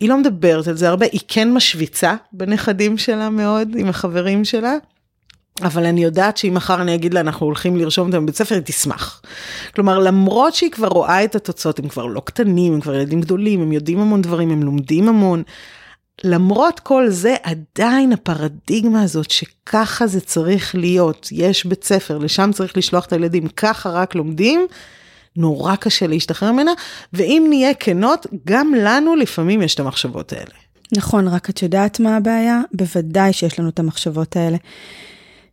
[0.00, 4.74] היא לא מדברת על זה הרבה, היא כן משוויצה בנכדים שלה מאוד, עם החברים שלה.
[5.62, 8.62] אבל אני יודעת שאם מחר אני אגיד לה אנחנו הולכים לרשום אותם בבית ספר היא
[8.64, 9.22] תשמח.
[9.74, 13.62] כלומר למרות שהיא כבר רואה את התוצאות הם כבר לא קטנים הם כבר ילדים גדולים
[13.62, 15.42] הם יודעים המון דברים הם לומדים המון.
[16.24, 22.76] למרות כל זה עדיין הפרדיגמה הזאת שככה זה צריך להיות יש בית ספר לשם צריך
[22.76, 24.66] לשלוח את הילדים ככה רק לומדים.
[25.36, 26.72] נורא קשה להשתחרר ממנה
[27.12, 30.54] ואם נהיה כנות גם לנו לפעמים יש את המחשבות האלה.
[30.96, 34.56] נכון רק את יודעת מה הבעיה בוודאי שיש לנו את המחשבות האלה.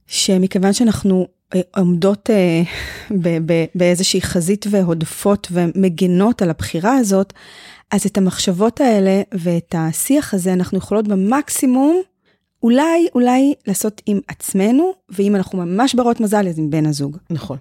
[0.08, 2.64] שמכיוון שאנחנו אה, עומדות אה,
[3.76, 7.34] באיזושהי חזית והודפות ומגנות על הבחירה הזאת,
[7.91, 12.01] אז את המחשבות האלה ואת השיח הזה אנחנו יכולות במקסימום
[12.64, 17.18] אולי, אולי לעשות עם עצמנו, ואם אנחנו ממש ברות מזל, אז עם בן הזוג.
[17.30, 17.58] נכון.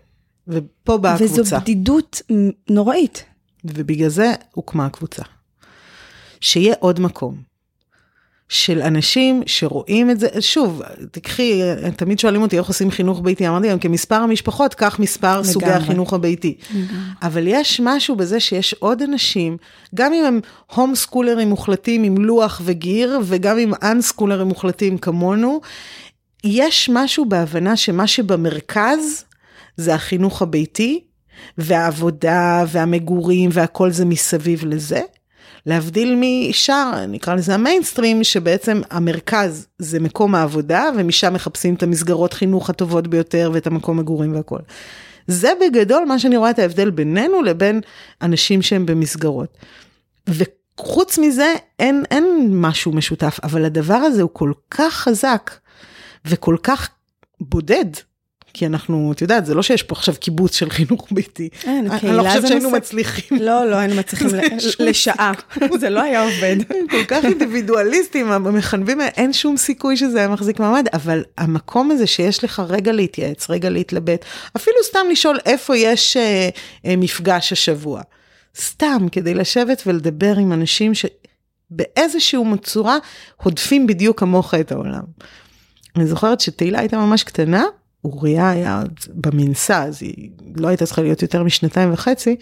[0.49, 1.40] ופה באה הקבוצה.
[1.40, 2.22] וזו בדידות
[2.70, 3.24] נוראית.
[3.64, 5.22] ובגלל זה הוקמה הקבוצה.
[6.40, 7.53] שיהיה עוד מקום.
[8.49, 11.61] של אנשים שרואים את זה, שוב, תקחי,
[11.97, 15.53] תמיד שואלים אותי איך עושים חינוך ביתי, אמרתי להם, כמספר המשפחות, כך מספר לגמרי.
[15.53, 16.57] סוגי החינוך הביתי.
[16.70, 16.97] לגמרי.
[17.22, 19.57] אבל יש משהו בזה שיש עוד אנשים,
[19.95, 20.40] גם אם הם
[20.74, 25.61] הום סקולרים מוחלטים עם לוח וגיר, וגם אם אנסקולרים מוחלטים כמונו,
[26.45, 29.24] יש משהו בהבנה שמה שבמרכז
[29.76, 31.01] זה החינוך הביתי,
[31.59, 35.01] והעבודה והמגורים והכל זה מסביב לזה.
[35.67, 42.71] להבדיל משאר, נקרא לזה המיינסטרים, שבעצם המרכז זה מקום העבודה, ומשם מחפשים את המסגרות חינוך
[42.71, 44.59] הטובות ביותר ואת המקום מגורים והכל.
[45.27, 47.81] זה בגדול מה שאני רואה את ההבדל בינינו לבין
[48.23, 49.59] אנשים שהם במסגרות.
[50.29, 55.51] וחוץ מזה אין, אין משהו משותף, אבל הדבר הזה הוא כל כך חזק
[56.25, 56.89] וכל כך
[57.41, 57.87] בודד.
[58.55, 61.48] כי אנחנו, את יודעת, זה לא שיש פה עכשיו קיבוץ של חינוך ביתי.
[61.64, 63.38] אין, קהילה אני לא חושבת שהיינו מצליחים.
[63.40, 64.28] לא, לא היינו מצליחים
[64.88, 65.32] לשעה,
[65.80, 66.57] זה לא היה עובד.
[66.90, 72.44] כל כך אינדיבידואליסטים, המחנבים, אין שום סיכוי שזה היה מחזיק מעמד, אבל המקום הזה שיש
[72.44, 74.24] לך רגע להתייעץ, רגע להתלבט,
[74.57, 76.48] אפילו סתם לשאול איפה יש אה,
[76.86, 78.02] אה, מפגש השבוע.
[78.61, 82.98] סתם, כדי לשבת ולדבר עם אנשים שבאיזשהו צורה
[83.42, 85.02] הודפים בדיוק כמוך את העולם.
[85.96, 87.64] אני זוכרת שתהילה הייתה ממש קטנה,
[88.05, 92.36] אוריה היה עוד במנסה, אז היא לא הייתה צריכה להיות יותר משנתיים וחצי.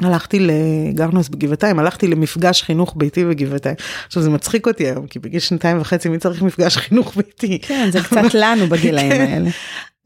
[0.00, 0.48] הלכתי,
[0.94, 3.76] גרנו אז בגבעתיים, הלכתי למפגש חינוך ביתי בגבעתיים.
[4.06, 7.58] עכשיו זה מצחיק אותי היום, כי בגיל שנתיים וחצי מי צריך מפגש חינוך ביתי?
[7.58, 9.20] כן, זה קצת לנו בגילאים כן.
[9.20, 9.50] האלה.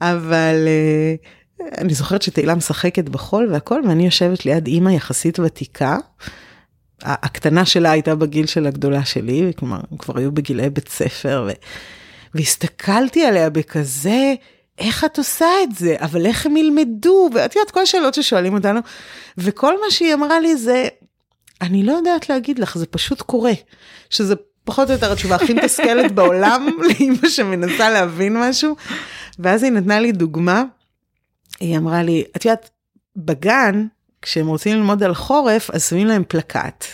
[0.01, 1.15] אבל אה,
[1.79, 5.97] אני זוכרת שתהילה משחקת בחול והכל, ואני יושבת ליד אימא יחסית ותיקה.
[7.03, 11.53] הקטנה שלה הייתה בגיל של הגדולה שלי, כלומר, הם כבר היו בגילי בית ספר, ו...
[12.35, 14.35] והסתכלתי עליה בכזה
[14.79, 15.97] איך את עושה את זה?
[16.01, 17.31] אבל איך הם ילמדו?
[17.35, 18.81] ואת יודעת, כל השאלות ששואלים אותנו,
[19.39, 20.89] וכל מה שהיא אמרה לי זה,
[21.61, 23.53] אני לא יודעת להגיד לך, זה פשוט קורה.
[24.11, 28.77] שזה פחות או יותר התשובה הכי מתסכלת בעולם לאמא שמנסה להבין משהו.
[29.39, 30.65] ואז היא נתנה לי דוגמה,
[31.61, 32.71] היא אמרה לי, את יודעת,
[33.17, 33.87] בגן,
[34.23, 36.85] כשהם רוצים ללמוד על חורף, אז שמים להם פלקט.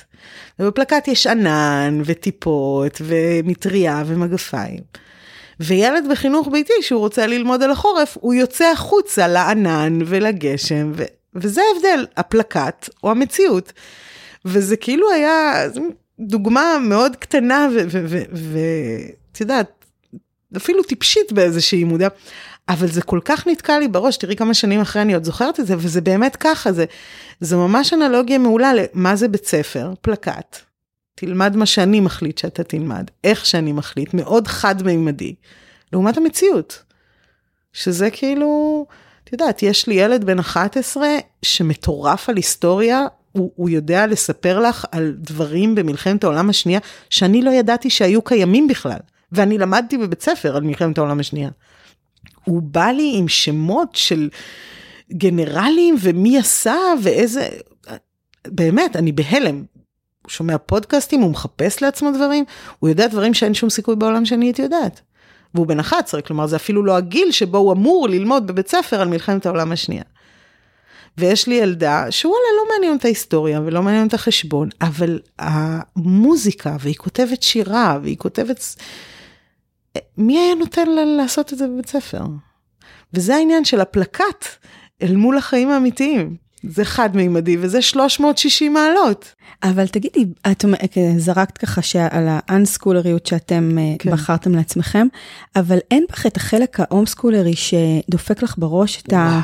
[0.58, 4.80] ובפלקט יש ענן וטיפות ומטריה ומגפיים.
[5.60, 11.60] וילד בחינוך ביתי שהוא רוצה ללמוד על החורף, הוא יוצא החוצה לענן ולגשם, ו- וזה
[11.74, 13.72] ההבדל, הפלקט או המציאות.
[14.44, 15.66] וזה כאילו היה
[16.20, 17.68] דוגמה מאוד קטנה
[18.32, 19.84] ואת יודעת,
[20.56, 22.08] אפילו טיפשית באיזושהי מודע,
[22.68, 25.66] אבל זה כל כך נתקע לי בראש, תראי כמה שנים אחרי אני עוד זוכרת את
[25.66, 26.84] זה, וזה באמת ככה, זה,
[27.40, 30.56] זה ממש אנלוגיה מעולה למה זה בית ספר, פלקט,
[31.14, 35.34] תלמד מה שאני מחליט שאתה תלמד, איך שאני מחליט, מאוד חד-מימדי,
[35.92, 36.82] לעומת המציאות.
[37.72, 38.86] שזה כאילו,
[39.24, 41.06] את יודעת, יש לי ילד בן 11
[41.42, 47.50] שמטורף על היסטוריה, הוא, הוא יודע לספר לך על דברים במלחמת העולם השנייה, שאני לא
[47.50, 48.98] ידעתי שהיו קיימים בכלל,
[49.32, 51.50] ואני למדתי בבית ספר על מלחמת העולם השנייה.
[52.44, 54.28] הוא בא לי עם שמות של
[55.12, 57.48] גנרלים ומי עשה ואיזה,
[58.46, 59.64] באמת, אני בהלם.
[60.28, 62.44] שומע פודקאסטים, הוא מחפש לעצמו דברים,
[62.78, 65.00] הוא יודע דברים שאין שום סיכוי בעולם שאני הייתי יודעת.
[65.54, 69.08] והוא בן 11, כלומר זה אפילו לא הגיל שבו הוא אמור ללמוד בבית ספר על
[69.08, 70.02] מלחמת העולם השנייה.
[71.18, 76.94] ויש לי ילדה שוואלה לא מעניין אותה היסטוריה ולא מעניין אותה חשבון, אבל המוזיקה, והיא
[76.94, 78.76] כותבת שירה, והיא כותבת...
[80.18, 82.22] מי היה נותן לה לעשות את זה בבית ספר?
[83.12, 84.46] וזה העניין של הפלקט
[85.02, 86.36] אל מול החיים האמיתיים.
[86.68, 89.34] זה חד-מימדי וזה 360 מעלות.
[89.62, 90.64] אבל תגידי, את
[91.18, 94.10] זרקת ככה על האנסקולריות שאתם אה, כן.
[94.12, 95.06] בחרתם לעצמכם,
[95.56, 99.40] אבל אין בך את החלק ההומסקולרי שדופק לך בראש את ה...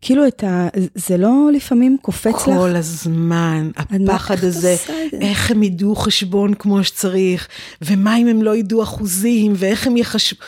[0.00, 0.68] כאילו את ה...
[0.94, 2.56] זה לא לפעמים קופץ כל לך?
[2.58, 4.76] כל הזמן, הפחד הזה,
[5.20, 7.48] איך הם ידעו חשבון כמו שצריך,
[7.82, 10.40] ומה אם הם לא ידעו אחוזים, ואיך הם יחשבו...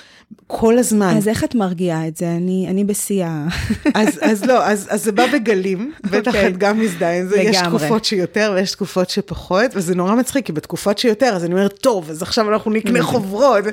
[0.51, 1.15] כל הזמן.
[1.17, 2.31] אז איך את מרגיעה את זה?
[2.31, 3.45] אני, אני בשיאה.
[3.95, 6.37] אז, אז לא, אז, אז זה בא בגלים, בטח okay.
[6.37, 6.47] אוקיי.
[6.47, 7.51] את גם מזדהה עם זה, לגמרי.
[7.51, 11.79] יש תקופות שיותר ויש תקופות שפחות, וזה נורא מצחיק, כי בתקופות שיותר, אז אני אומרת,
[11.79, 13.65] טוב, אז עכשיו אנחנו נקנה חוברות.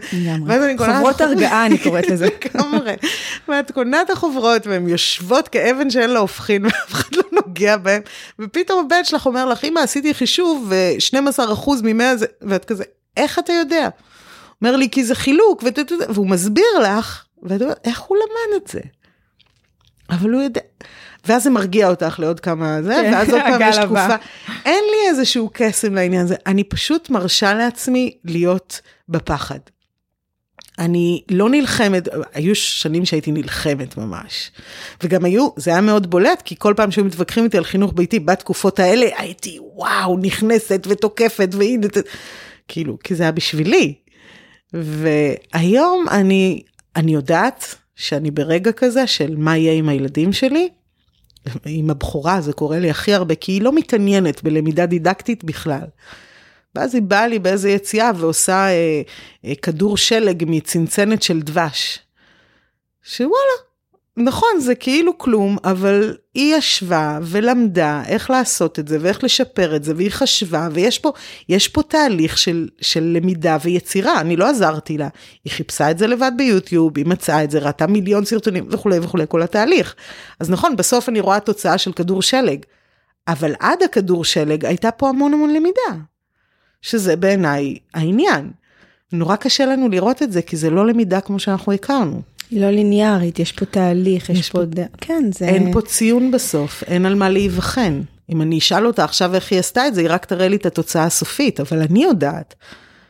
[0.78, 2.28] חוברות הרגעה, אני קוראת לזה.
[2.56, 2.94] לגמרי.
[3.48, 8.02] ואת קונה את החוברות, והן יושבות כאבן שאין לה הופכין, ואף אחד לא נוגע בהן,
[8.40, 12.84] ופתאום הבן שלך אומר לך, אמא, עשיתי חישוב, ו-12% ממאה זה, ואת כזה,
[13.18, 13.90] איך אתה יודע?
[14.62, 15.64] אומר לי, כי זה חילוק,
[16.10, 18.80] והוא מסביר לך, ואת אומרת, איך הוא למד את זה?
[20.10, 20.62] אבל הוא יודע,
[21.26, 24.16] ואז זה מרגיע אותך לעוד כמה זה, כן, ואז עוד פעם יש תקופה.
[24.66, 29.60] אין לי איזשהו קסם לעניין הזה, אני פשוט מרשה לעצמי להיות בפחד.
[30.80, 34.52] אני לא נלחמת, היו שנים שהייתי נלחמת ממש.
[35.04, 38.20] וגם היו, זה היה מאוד בולט, כי כל פעם שהיו מתווכחים איתי על חינוך ביתי,
[38.20, 41.88] בתקופות האלה הייתי, וואו, נכנסת ותוקפת, והנה,
[42.68, 43.94] כאילו, כי זה היה בשבילי.
[44.82, 46.62] והיום אני,
[46.96, 50.70] אני יודעת שאני ברגע כזה של מה יהיה עם הילדים שלי.
[51.66, 55.86] עם הבכורה זה קורה לי הכי הרבה, כי היא לא מתעניינת בלמידה דידקטית בכלל.
[56.76, 59.02] ואז היא באה לי באיזה יציאה ועושה אה,
[59.46, 62.00] אה, כדור שלג מצנצנת של דבש.
[63.04, 63.65] שוואלה,
[64.18, 69.84] נכון, זה כאילו כלום, אבל היא ישבה ולמדה איך לעשות את זה ואיך לשפר את
[69.84, 71.12] זה, והיא חשבה, ויש פה,
[71.74, 75.08] פה תהליך של, של למידה ויצירה, אני לא עזרתי לה.
[75.44, 79.24] היא חיפשה את זה לבד ביוטיוב, היא מצאה את זה, ראתה מיליון סרטונים וכולי וכולי,
[79.28, 79.96] כל התהליך.
[80.40, 82.60] אז נכון, בסוף אני רואה תוצאה של כדור שלג,
[83.28, 86.04] אבל עד הכדור שלג הייתה פה המון המון למידה,
[86.82, 88.52] שזה בעיניי העניין.
[89.12, 92.35] נורא קשה לנו לראות את זה, כי זה לא למידה כמו שאנחנו הכרנו.
[92.52, 94.60] היא לא ליניארית, יש פה תהליך, יש, יש פה...
[94.76, 94.82] פה...
[95.02, 95.46] כן, זה...
[95.46, 98.02] אין פה ציון בסוף, אין על מה להיבחן.
[98.30, 100.66] אם אני אשאל אותה עכשיו איך היא עשתה את זה, היא רק תראה לי את
[100.66, 102.56] התוצאה הסופית, אבל אני יודעת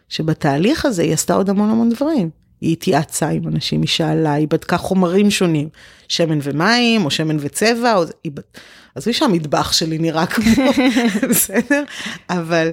[0.09, 2.29] שבתהליך הזה היא עשתה עוד המון המון דברים.
[2.61, 5.69] היא התייעצה עם אנשים, היא שאלה, היא בדקה חומרים שונים,
[6.07, 8.03] שמן ומים, או שמן וצבע, או...
[8.23, 8.31] היא...
[8.95, 10.45] עזבי שהמטבח שלי נראה כמו,
[11.29, 11.83] בסדר?
[12.29, 12.69] אבל,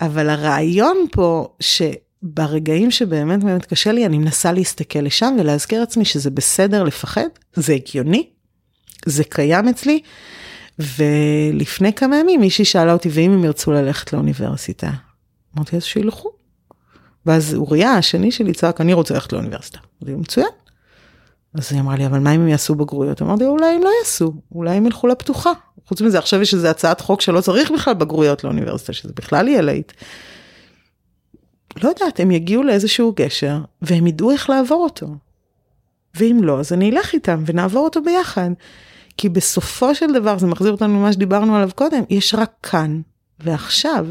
[0.00, 1.82] אבל הרעיון פה, ש...
[2.22, 7.72] ברגעים שבאמת באמת קשה לי, אני מנסה להסתכל לשם ולהזכיר לעצמי שזה בסדר לפחד, זה
[7.72, 8.28] הגיוני,
[9.06, 10.00] זה קיים אצלי.
[10.78, 14.90] ולפני כמה ימים מישהי שאלה אותי, ואם הם ירצו ללכת לאוניברסיטה?
[15.56, 16.30] אמרתי, אז שילכו.
[17.26, 19.78] ואז אוריה, השני שלי, צעק, אני רוצה ללכת לאוניברסיטה.
[20.02, 20.46] אמרתי, מצוין.
[21.54, 23.22] אז היא אמרה לי, אבל מה אם הם יעשו בגרויות?
[23.22, 25.52] אמרתי, אולי הם לא יעשו, אולי הם ילכו לפתוחה.
[25.86, 29.60] חוץ מזה, עכשיו יש איזו הצעת חוק שלא צריך בכלל בגרויות לאוניברסיטה, שזה בכלל יהיה
[29.60, 29.92] להיט.
[31.82, 35.06] לא יודעת, הם יגיעו לאיזשהו גשר, והם ידעו איך לעבור אותו.
[36.14, 38.50] ואם לא, אז אני אלך איתם ונעבור אותו ביחד.
[39.16, 43.00] כי בסופו של דבר, זה מחזיר אותנו למה שדיברנו עליו קודם, יש רק כאן
[43.40, 44.06] ועכשיו.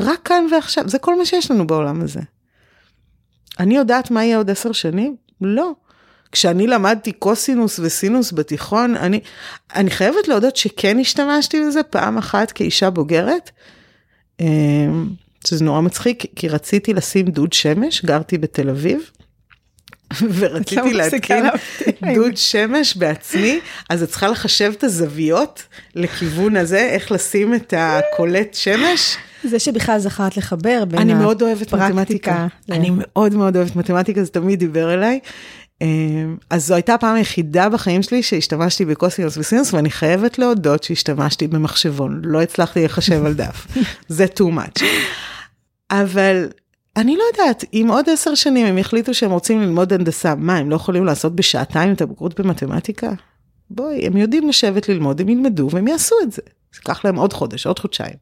[0.00, 2.20] רק כאן ועכשיו, זה כל מה שיש לנו בעולם הזה.
[3.58, 5.16] אני יודעת מה יהיה עוד עשר שנים?
[5.40, 5.72] לא.
[6.32, 9.20] כשאני למדתי קוסינוס וסינוס בתיכון, אני,
[9.74, 13.50] אני חייבת להודות שכן השתמשתי בזה פעם אחת כאישה בוגרת.
[15.46, 19.10] שזה נורא מצחיק, כי רציתי לשים דוד שמש, גרתי בתל אביב.
[20.38, 21.44] ורציתי להתקין
[22.14, 25.62] דוד שמש בעצמי, אז את צריכה לחשב את הזוויות
[25.94, 29.16] לכיוון הזה, איך לשים את הקולט שמש.
[29.44, 32.46] זה שבכלל זכרת לחבר בין אני מאוד אוהבת מתמטיקה.
[32.70, 35.20] אני מאוד מאוד אוהבת מתמטיקה, זה תמיד דיבר אליי.
[35.80, 41.48] אמ, אז זו הייתה הפעם היחידה בחיים שלי שהשתמשתי בקוסינוס וסינוס, ואני חייבת להודות שהשתמשתי
[41.48, 43.66] במחשבון, לא הצלחתי לחשב על דף.
[44.08, 44.84] זה too much.
[45.90, 46.48] אבל
[46.96, 50.70] אני לא יודעת, אם עוד עשר שנים הם יחליטו שהם רוצים ללמוד הנדסה, מה, הם
[50.70, 53.10] לא יכולים לעשות בשעתיים את הבגרות במתמטיקה?
[53.70, 56.42] בואי, הם יודעים לשבת ללמוד, הם ילמדו והם יעשו את זה.
[56.46, 58.14] זה ייקח להם עוד חודש, עוד חודשיים.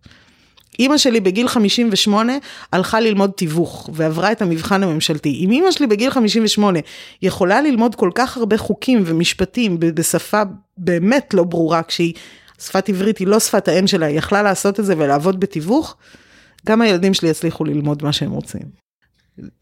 [0.79, 2.33] אימא שלי בגיל 58
[2.73, 5.45] הלכה ללמוד תיווך ועברה את המבחן הממשלתי.
[5.45, 6.79] אם אימא שלי בגיל 58
[7.23, 10.43] יכולה ללמוד כל כך הרבה חוקים ומשפטים בשפה
[10.79, 12.15] באמת לא ברורה, כשהיא,
[12.61, 15.97] שפת עברית היא לא שפת האם שלה, היא יכלה לעשות את זה ולעבוד בתיווך,
[16.67, 18.83] גם הילדים שלי יצליחו ללמוד מה שהם רוצים.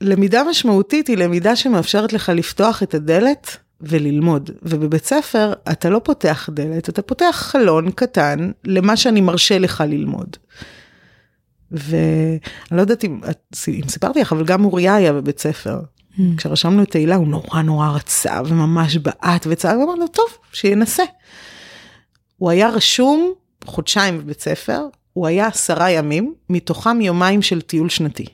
[0.00, 4.50] למידה משמעותית היא למידה שמאפשרת לך לפתוח את הדלת וללמוד.
[4.62, 10.36] ובבית ספר אתה לא פותח דלת, אתה פותח חלון קטן למה שאני מרשה לך ללמוד.
[11.70, 12.38] ואני
[12.70, 13.20] לא יודעת אם,
[13.68, 15.80] אם סיפרתי לך, אבל גם אוריה היה בבית ספר.
[15.80, 16.20] Mm.
[16.36, 21.02] כשרשמנו את תהילה הוא נורא נורא רצה וממש בעט וצעק ואמרנו טוב שינסה.
[22.36, 23.32] הוא היה רשום
[23.64, 28.26] חודשיים בבית ספר, הוא היה עשרה ימים, מתוכם יומיים של טיול שנתי.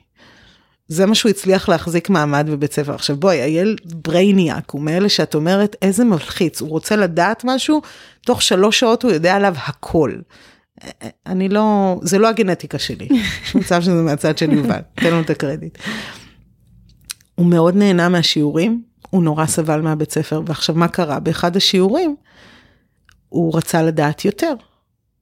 [0.87, 2.95] זה מה שהוא הצליח להחזיק מעמד בבית ספר.
[2.95, 7.81] עכשיו בואי, הילד brainiac, הוא מאלה שאת אומרת איזה מלחיץ, הוא רוצה לדעת משהו,
[8.21, 10.13] תוך שלוש שעות הוא יודע עליו הכל.
[11.25, 13.07] אני לא, זה לא הגנטיקה שלי,
[13.43, 15.77] יש מצב שזה מהצד של יובל, תן לנו את הקרדיט.
[17.35, 21.19] הוא מאוד נהנה מהשיעורים, הוא נורא סבל מהבית ספר, ועכשיו מה קרה?
[21.19, 22.15] באחד השיעורים,
[23.29, 24.53] הוא רצה לדעת יותר,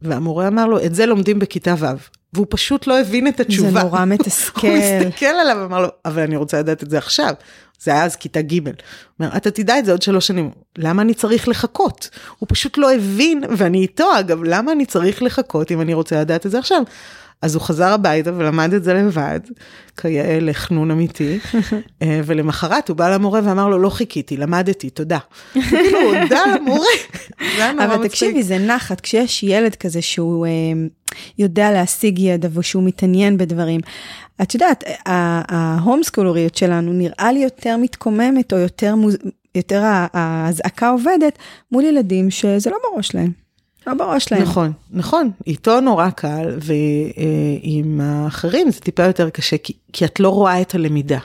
[0.08, 1.86] והמורה אמר לו, את זה לומדים בכיתה ו'.
[2.34, 3.72] והוא פשוט לא הבין את התשובה.
[3.72, 4.68] זה נורא מתסכל.
[4.68, 7.34] הוא הסתכל עליו ואמר לו, אבל אני רוצה לדעת את זה עכשיו.
[7.80, 8.68] זה היה אז כיתה ג'.
[8.68, 8.74] הוא
[9.20, 10.52] אומר, אתה תדע את זה עוד שלוש שנים.
[10.78, 12.10] למה אני צריך לחכות?
[12.40, 16.46] הוא פשוט לא הבין, ואני איתו אגב, למה אני צריך לחכות אם אני רוצה לדעת
[16.46, 16.82] את זה עכשיו?
[17.42, 19.40] אז הוא חזר הביתה ולמד את זה לבד,
[19.98, 21.40] כיאה לחנון אמיתי,
[22.02, 25.18] אה, ולמחרת הוא בא למורה ואמר לו, לא חיכיתי, למדתי, תודה.
[25.54, 26.86] כאילו, הודה למורה.
[27.86, 30.52] אבל תקשיבי, זה נחת, כשיש ילד כזה שהוא אה,
[31.38, 33.82] יודע להשיג ידע ושהוא מתעניין בדברים.
[34.42, 38.96] את יודעת, ההום סקולוריות שלנו נראה לי יותר מתקוממת, או יותר,
[39.56, 39.82] יותר
[40.14, 41.38] האזעקה עובדת,
[41.72, 43.45] מול ילדים שזה לא בראש להם.
[43.88, 44.42] לא בראש להם.
[44.42, 50.30] נכון, נכון, איתו נורא קל, ועם האחרים זה טיפה יותר קשה, כי, כי את לא
[50.30, 51.20] רואה את הלמידה.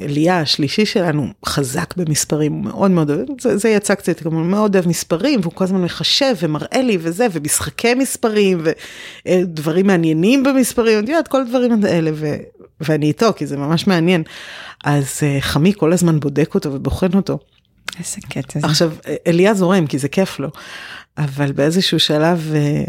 [0.00, 4.76] אליה השלישי שלנו חזק במספרים, הוא מאוד מאוד אוהב, זה, זה יצא קצת, הוא מאוד
[4.76, 8.62] אוהב מספרים, והוא כל הזמן מחשב ומראה לי וזה, ומשחקי מספרים,
[9.26, 12.36] ודברים מעניינים במספרים, את יודעת, כל הדברים האלה, ו,
[12.80, 14.22] ואני איתו, כי זה ממש מעניין.
[14.84, 17.38] אז חמי כל הזמן בודק אותו ובוחן אותו.
[17.98, 18.66] איזה קטע זה.
[18.66, 18.92] עכשיו,
[19.26, 20.48] אליה זורם, כי זה כיף לו.
[21.18, 22.84] אבל באיזשהו שלב, אה,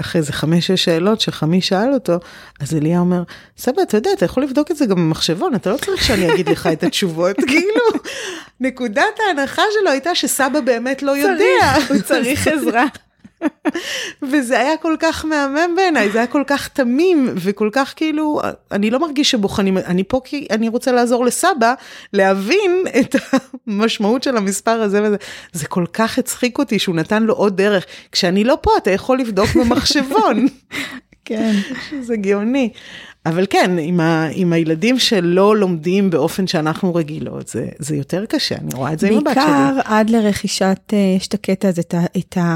[0.00, 2.18] אחרי איזה חמש-שש שאלות שחמי שאל אותו,
[2.60, 3.22] אז אליה אומר,
[3.58, 6.48] סבא, אתה יודע, אתה יכול לבדוק את זה גם במחשבון, אתה לא צריך שאני אגיד
[6.48, 8.02] לך את התשובות, כאילו,
[8.60, 11.74] נקודת ההנחה שלו הייתה שסבא באמת לא יודע.
[11.88, 12.84] הוא צריך עזרה.
[14.30, 18.40] וזה היה כל כך מהמם בעיניי, זה היה כל כך תמים, וכל כך כאילו,
[18.72, 21.74] אני לא מרגיש שבוחנים, אני פה כי אני רוצה לעזור לסבא,
[22.12, 23.16] להבין את
[23.66, 25.16] המשמעות של המספר הזה וזה.
[25.52, 27.86] זה כל כך הצחיק אותי שהוא נתן לו עוד דרך.
[28.12, 30.46] כשאני לא פה, אתה יכול לבדוק במחשבון.
[31.24, 31.52] כן.
[32.00, 32.70] זה גאוני.
[33.26, 38.54] אבל כן, עם, ה, עם הילדים שלא לומדים באופן שאנחנו רגילות, זה, זה יותר קשה,
[38.54, 39.44] אני רואה את זה עם הבת שלי.
[39.44, 42.04] בעיקר עד לרכישת, יש את הקטע הזה, את ה...
[42.18, 42.54] את ה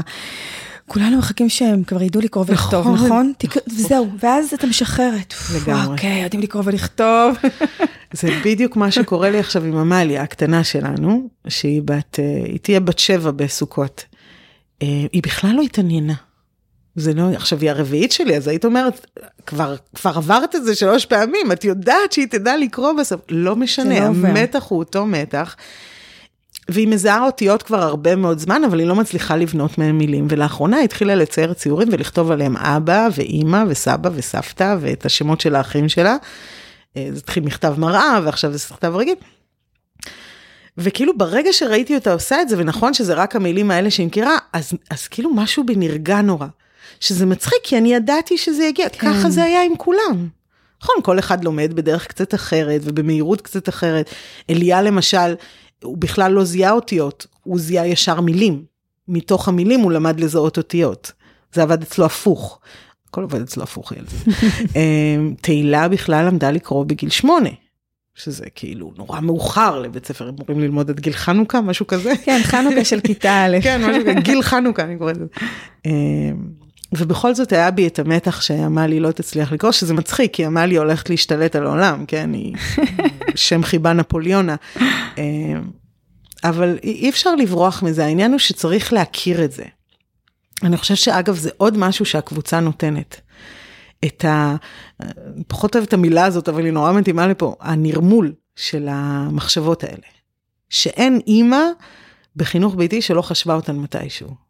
[0.87, 3.05] כולנו מחכים שהם כבר ידעו לקרוא ולכתוב, נכון?
[3.05, 3.33] נכון?
[3.67, 5.33] וזהו, ואז אתה משחררת.
[5.55, 5.93] לגמרי.
[5.93, 7.37] אוקיי, יודעים לקרוא ולכתוב.
[8.19, 12.79] זה בדיוק מה שקורה לי עכשיו עם עמליה הקטנה שלנו, שהיא בת, אה, היא תהיה
[12.79, 14.05] בת שבע בסוכות.
[14.81, 16.13] אה, היא בכלל לא התעניינה.
[16.95, 19.05] זה לא, עכשיו היא הרביעית שלי, אז היית אומרת,
[19.45, 23.99] כבר, כבר עברת את זה שלוש פעמים, את יודעת שהיא תדע לקרוא בסוף, לא משנה,
[23.99, 25.55] לא המתח הוא אותו מתח.
[26.69, 30.27] והיא מזהה אותיות כבר הרבה מאוד זמן, אבל היא לא מצליחה לבנות מהם מילים.
[30.29, 35.89] ולאחרונה היא התחילה לצייר ציורים ולכתוב עליהם אבא ואימא וסבא וסבתא ואת השמות של האחים
[35.89, 36.15] שלה.
[36.97, 39.15] אה, זה התחיל מכתב מראה ועכשיו זה מכתב רגיל.
[40.77, 44.71] וכאילו ברגע שראיתי אותה עושה את זה, ונכון שזה רק המילים האלה שהיא מכירה, אז,
[44.89, 46.47] אז כאילו משהו בי נרגע נורא.
[46.99, 49.13] שזה מצחיק, כי אני ידעתי שזה יגיע, כן.
[49.13, 50.27] ככה זה היה עם כולם.
[50.83, 54.09] נכון, כל אחד לומד בדרך קצת אחרת ובמהירות קצת אחרת.
[54.49, 55.35] אליה למשל,
[55.85, 58.63] הוא בכלל לא זיהה אותיות, הוא זיהה ישר מילים.
[59.07, 61.11] מתוך המילים הוא למד לזהות אותיות.
[61.53, 62.59] זה עבד אצלו הפוך.
[63.09, 64.07] הכל עובד אצלו הפוך, ילד.
[64.75, 67.49] אמ, תהילה בכלל למדה לקרוא בגיל שמונה.
[68.15, 72.13] שזה כאילו נורא מאוחר לבית ספר, הם אמורים ללמוד עד גיל חנוכה, משהו כזה.
[72.25, 73.57] כן, חנוכה של כיתה א'.
[73.63, 75.25] כן, משהו גיל חנוכה, אני קוראת לזה.
[76.97, 81.09] ובכל זאת היה בי את המתח שעמלי לא תצליח לקרוא, שזה מצחיק, כי עמלי הולכת
[81.09, 82.55] להשתלט על העולם, כן, היא
[83.35, 84.55] שם חיבה נפוליונה.
[85.17, 85.69] אמ,
[86.43, 89.63] אבל אי אפשר לברוח מזה, העניין הוא שצריך להכיר את זה.
[90.63, 93.21] אני חושבת שאגב זה עוד משהו שהקבוצה נותנת.
[94.05, 94.55] את ה...
[95.47, 100.07] פחות אוהבת את המילה הזאת, אבל היא נורא מתאימה לפה, הנרמול של המחשבות האלה.
[100.69, 101.61] שאין אימא
[102.35, 104.44] בחינוך ביתי שלא חשבה אותן מתישהו.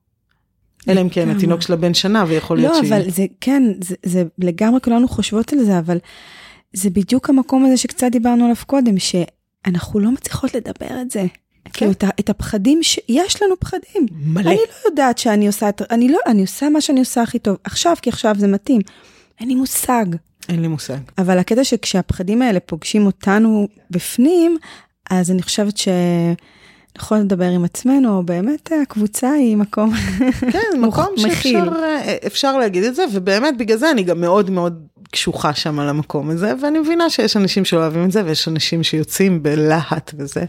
[0.90, 2.92] אלא אם כן התינוק שלה בן שנה ויכול להיות שהיא...
[2.92, 5.98] לא, אבל זה כן, זה, זה לגמרי כולנו חושבות על זה, אבל
[6.74, 11.26] זה בדיוק המקום הזה שקצת דיברנו עליו קודם, שאנחנו לא מצליחות לדבר את זה.
[11.66, 11.72] כן.
[11.74, 12.80] כאילו את, את הפחדים.
[13.10, 14.06] יש לנו פחדים.
[14.26, 14.50] מלא.
[14.50, 17.58] אני לא יודעת שאני עושה את, אני לא, אני עושה מה שאני עושה הכי טוב,
[17.64, 18.82] עכשיו, כי עכשיו זה מתאים.
[19.40, 20.06] אין לי מושג.
[20.50, 20.98] אין לי מושג.
[21.18, 24.58] אבל הקטע שכשהפחדים האלה פוגשים אותנו בפנים,
[25.10, 25.88] אז אני חושבת ש...
[26.98, 29.94] יכול לדבר עם עצמנו, או באמת הקבוצה היא מקום
[30.52, 31.70] כן, מקום שאפשר
[32.28, 36.30] אפשר להגיד את זה, ובאמת בגלל זה אני גם מאוד מאוד קשוחה שם על המקום
[36.30, 40.46] הזה, ואני מבינה שיש אנשים שלא אוהבים את זה, ויש אנשים שיוצאים בלהט וזה,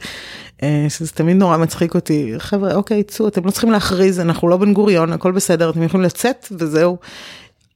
[0.88, 2.34] שזה תמיד נורא מצחיק אותי.
[2.38, 6.06] חבר'ה, אוקיי, צאו, אתם לא צריכים להכריז, אנחנו לא בן גוריון, הכל בסדר, אתם יכולים
[6.06, 6.96] לצאת וזהו.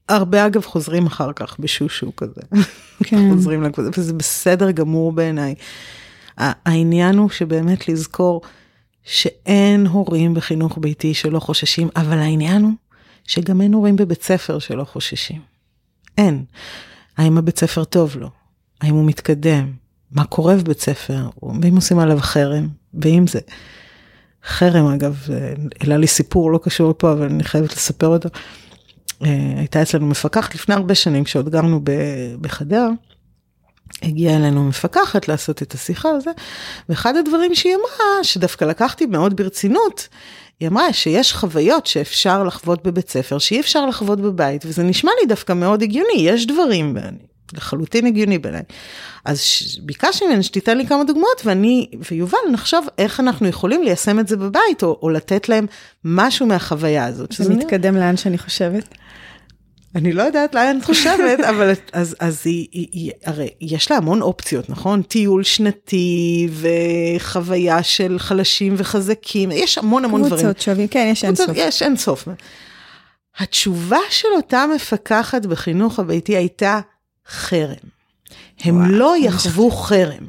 [0.09, 2.41] הרבה אגב חוזרים אחר כך בשושו כזה.
[3.05, 3.31] כן.
[3.33, 5.55] חוזרים לקבוצה, וזה בסדר גמור בעיניי.
[6.39, 8.41] העניין הוא שבאמת לזכור
[9.05, 12.73] שאין הורים בחינוך ביתי שלא חוששים, אבל העניין הוא
[13.25, 15.41] שגם אין הורים בבית ספר שלא חוששים.
[16.19, 16.45] אין.
[17.17, 18.31] האם הבית ספר טוב לו?
[18.81, 19.73] האם הוא מתקדם?
[20.11, 21.29] מה קורה בבית ספר?
[21.63, 22.69] ואם עושים עליו חרם?
[22.95, 23.41] ואם זה...
[24.45, 25.27] חרם אגב,
[25.81, 28.29] העלה לי סיפור לא קשור לפה, אבל אני חייבת לספר אותו.
[29.25, 31.81] אה, הייתה אצלנו מפקחת לפני הרבה שנים, כשעוד גרנו
[32.41, 32.89] בחדר,
[34.03, 36.31] הגיעה אלינו מפקחת לעשות את השיחה הזה,
[36.89, 40.09] ואחד הדברים שהיא אמרה, שדווקא לקחתי מאוד ברצינות,
[40.61, 45.27] היא אמרה שיש חוויות שאפשר לחוות בבית ספר, שאי אפשר לחוות בבית, וזה נשמע לי
[45.27, 46.97] דווקא מאוד הגיוני, יש דברים,
[47.53, 48.63] לחלוטין הגיוני בעיניי.
[49.25, 49.41] אז
[49.83, 54.37] ביקשתי ממני שתיתן לי כמה דוגמאות, ואני ויובל נחשוב איך אנחנו יכולים ליישם את זה
[54.37, 55.67] בבית, או, או לתת להם
[56.05, 57.33] משהו מהחוויה הזאת.
[57.33, 57.97] זה מתקדם.
[57.97, 58.95] לאן שאני חושבת.
[59.95, 63.97] אני לא יודעת לאן את חושבת, אבל אז, אז היא, היא, היא, הרי יש לה
[63.97, 65.03] המון אופציות, נכון?
[65.03, 70.45] טיול שנתי וחוויה של חלשים וחזקים, יש המון המון דברים.
[70.45, 71.51] קבוצות שווים, כן, יש אין סוף.
[71.55, 72.29] יש אין סוף.
[73.39, 76.81] התשובה של אותה מפקחת בחינוך הביתי הייתה
[77.29, 77.75] חרם.
[78.61, 80.27] הם וואו, לא יחוו חרם.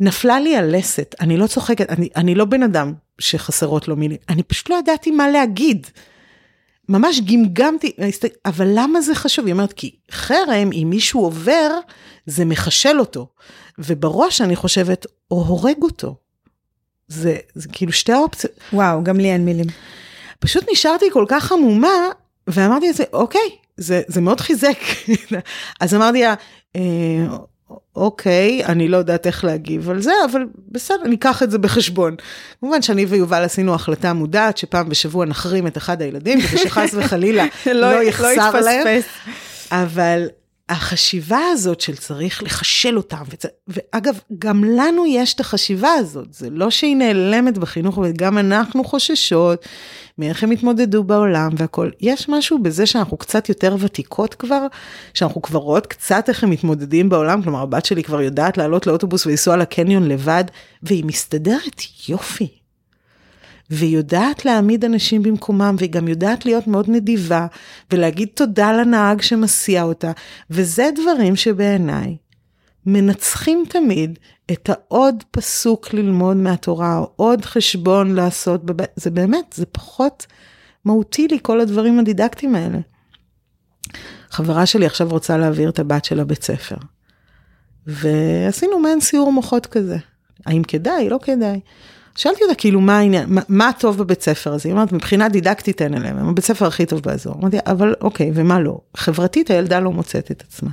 [0.00, 4.42] נפלה לי הלסת, אני לא צוחקת, אני, אני לא בן אדם שחסרות לו מילים, אני
[4.42, 5.86] פשוט לא ידעתי מה להגיד.
[6.92, 7.92] ממש גמגמתי,
[8.46, 9.46] אבל למה זה חשוב?
[9.46, 11.70] היא אומרת, כי חרם, אם מישהו עובר,
[12.26, 13.28] זה מחשל אותו.
[13.78, 16.16] ובראש אני חושבת, או הורג אותו.
[17.08, 18.52] זה, זה כאילו שתי האופציות.
[18.72, 19.66] וואו, גם לי אין מילים.
[20.38, 22.08] פשוט נשארתי כל כך עמומה,
[22.46, 24.78] ואמרתי את זה, אוקיי, זה, זה מאוד חיזק.
[25.80, 26.34] אז אמרתי לה,
[26.76, 27.26] אה,
[27.96, 32.16] אוקיי, אני לא יודעת איך להגיב על זה, אבל בסדר, ניקח את זה בחשבון.
[32.60, 37.44] כמובן שאני ויובל עשינו החלטה מודעת שפעם בשבוע נחרים את אחד הילדים, כדי שחס וחלילה
[37.66, 39.00] לא, לא יחסר לא להם.
[39.70, 40.26] אבל
[40.68, 43.46] החשיבה הזאת של צריך לחשל אותם, וצ...
[43.68, 49.66] ואגב, גם לנו יש את החשיבה הזאת, זה לא שהיא נעלמת בחינוך, וגם אנחנו חוששות
[50.18, 51.90] מאיך הם התמודדו בעולם והכל.
[52.00, 54.66] יש משהו בזה שאנחנו קצת יותר ותיקות כבר,
[55.14, 59.26] שאנחנו כבר רואות קצת איך הם מתמודדים בעולם, כלומר הבת שלי כבר יודעת לעלות לאוטובוס
[59.26, 60.44] ולנסוע לקניון לבד,
[60.82, 62.61] והיא מסתדרת יופי.
[63.72, 67.46] והיא יודעת להעמיד אנשים במקומם, והיא גם יודעת להיות מאוד נדיבה,
[67.92, 70.12] ולהגיד תודה לנהג שמסיע אותה,
[70.50, 72.16] וזה דברים שבעיניי
[72.86, 74.18] מנצחים תמיד
[74.52, 80.26] את העוד פסוק ללמוד מהתורה, או עוד חשבון לעשות בבית, זה באמת, זה פחות
[80.84, 82.78] מהותי לי כל הדברים הדידקטיים האלה.
[84.30, 86.76] חברה שלי עכשיו רוצה להעביר את הבת שלה בית ספר.
[87.86, 89.96] ועשינו מעין סיור מוחות כזה.
[90.46, 91.08] האם כדאי?
[91.08, 91.60] לא כדאי.
[92.16, 95.82] שאלתי אותה כאילו מה העניין, מה, מה טוב בבית ספר הזה, היא אומרת מבחינה דידקטית
[95.82, 97.34] אין אליהם, הם הבית ספר הכי טוב באזור.
[97.34, 100.70] אמרתי אבל אוקיי ומה לא, חברתית הילדה לא מוצאת את עצמה.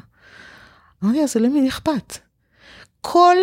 [1.03, 2.17] אמרתי אז למי אכפת?
[3.01, 3.37] כל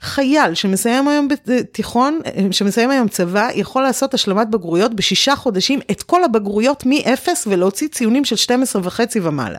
[0.00, 2.20] חייל שמסיים היום בתיכון,
[2.50, 8.24] שמסיים היום צבא, יכול לעשות השלמת בגרויות בשישה חודשים את כל הבגרויות מ-0 ולהוציא ציונים
[8.24, 9.58] של 12 וחצי ומעלה.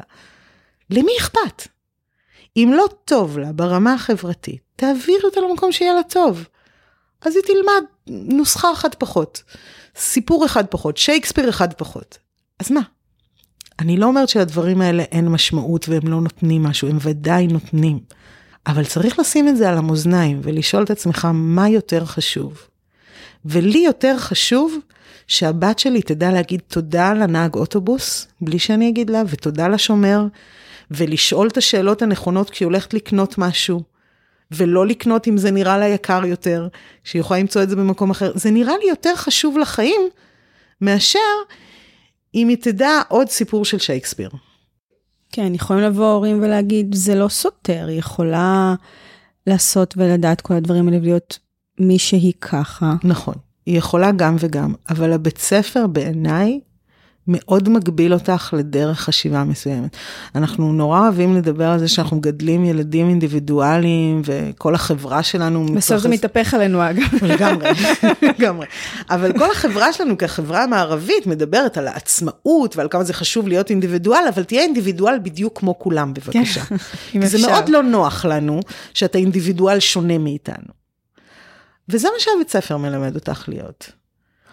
[0.89, 1.67] למי אכפת?
[2.57, 6.45] אם לא טוב לה ברמה החברתית, תעביר אותה למקום שיהיה לה טוב.
[7.22, 9.43] אז היא תלמד נוסחה אחת פחות,
[9.95, 12.17] סיפור אחד פחות, שייקספיר אחד פחות.
[12.59, 12.82] אז מה?
[13.80, 17.99] אני לא אומרת שלדברים האלה אין משמעות והם לא נותנים משהו, הם ודאי נותנים.
[18.67, 22.61] אבל צריך לשים את זה על המאזניים ולשאול את עצמך מה יותר חשוב.
[23.45, 24.77] ולי יותר חשוב
[25.27, 30.26] שהבת שלי תדע להגיד תודה לנהג אוטובוס, בלי שאני אגיד לה, ותודה לשומר,
[30.91, 33.84] ולשאול את השאלות הנכונות כשהיא הולכת לקנות משהו,
[34.52, 36.68] ולא לקנות אם זה נראה לה יקר יותר,
[37.03, 38.32] שהיא יכולה למצוא את זה במקום אחר.
[38.36, 40.02] זה נראה לי יותר חשוב לחיים,
[40.82, 41.19] מאשר
[42.36, 44.30] אם היא תדע עוד סיפור של שייקספיר.
[45.32, 48.76] כן, יכולים לבוא הורים ולהגיד, זה לא סותר, היא יכולה
[49.48, 51.40] לעשות ולדעת כל הדברים האלה ולהיות
[51.80, 52.95] מי שהיא ככה.
[53.03, 56.60] נכון, היא יכולה גם וגם, אבל הבית ספר בעיניי
[57.27, 59.98] מאוד מגביל אותך לדרך חשיבה מסוימת.
[60.35, 65.65] אנחנו נורא אוהבים לדבר על זה שאנחנו מגדלים ילדים אינדיבידואליים וכל החברה שלנו...
[65.65, 65.98] בסוף.
[65.98, 67.03] זה מתהפך עלינו אגב.
[67.22, 67.69] לגמרי,
[68.39, 68.68] לגמרי.
[69.10, 74.23] אבל כל החברה שלנו כחברה המערבית מדברת על העצמאות ועל כמה זה חשוב להיות אינדיבידואל,
[74.34, 76.61] אבל תהיה אינדיבידואל בדיוק כמו כולם בבקשה.
[76.61, 76.76] כן,
[77.11, 78.60] כי זה מאוד לא נוח לנו
[78.93, 80.81] שאתה אינדיבידואל שונה מאיתנו.
[81.89, 84.01] וזה מה שהבית ספר מלמד אותך להיות.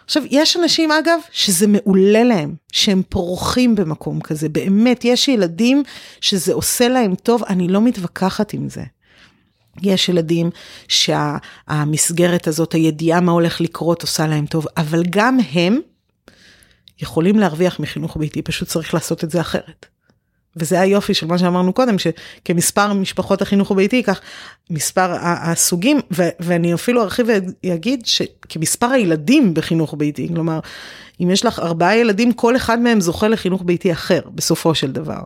[0.09, 5.83] עכשיו, יש אנשים אגב, שזה מעולה להם, שהם פורחים במקום כזה, באמת, יש ילדים
[6.21, 8.83] שזה עושה להם טוב, אני לא מתווכחת עם זה.
[9.83, 10.51] יש ילדים
[10.89, 15.81] שהמסגרת שה, הזאת, הידיעה מה הולך לקרות עושה להם טוב, אבל גם הם
[17.03, 19.87] יכולים להרוויח מחינוך ביתי, פשוט צריך לעשות את זה אחרת.
[20.59, 24.21] וזה היופי של מה שאמרנו קודם, שכמספר משפחות החינוך הביתי ייקח
[24.71, 27.27] מספר הסוגים, ו- ואני אפילו ארחיב
[27.65, 30.61] ואגיד שכמספר הילדים בחינוך ביתי, כלומר,
[31.21, 35.21] אם יש לך ארבעה ילדים, כל אחד מהם זוכה לחינוך ביתי אחר, בסופו של דבר.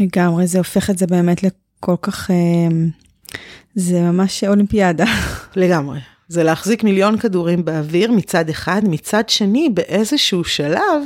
[0.00, 2.36] לגמרי, זה הופך את זה באמת לכל כך, אה,
[3.74, 5.04] זה ממש אולימפיאדה.
[5.56, 6.00] לגמרי.
[6.28, 11.02] זה להחזיק מיליון כדורים באוויר מצד אחד, מצד שני, באיזשהו שלב,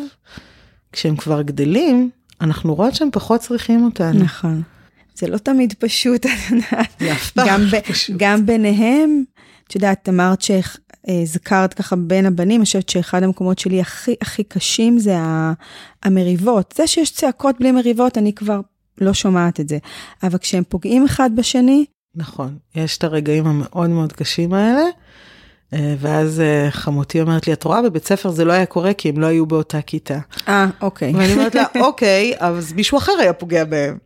[0.92, 2.10] כשהם כבר גדלים,
[2.40, 4.24] אנחנו רואות שהם פחות צריכים אותנו.
[4.24, 4.62] נכון.
[5.14, 6.88] זה לא תמיד פשוט, את יודעת.
[7.00, 8.16] זה אף פעם גם, לא פשוט.
[8.18, 9.24] גם ביניהם,
[9.68, 14.98] את יודעת, אמרת שהזכרת ככה בין הבנים, אני חושבת שאחד המקומות שלי הכי הכי קשים
[14.98, 15.16] זה
[16.02, 16.74] המריבות.
[16.76, 18.60] זה שיש צעקות בלי מריבות, אני כבר
[19.00, 19.78] לא שומעת את זה.
[20.22, 21.84] אבל כשהם פוגעים אחד בשני,
[22.14, 24.88] נכון, יש את הרגעים המאוד מאוד קשים האלה, אה,
[25.72, 29.18] ואז אה, חמותי אומרת לי, את רואה, בבית ספר זה לא היה קורה כי הם
[29.18, 30.18] לא היו באותה כיתה.
[30.48, 31.12] אה, אוקיי.
[31.14, 33.98] ואני אומרת לה, אוקיי, אז מישהו אחר היה פוגע בהם.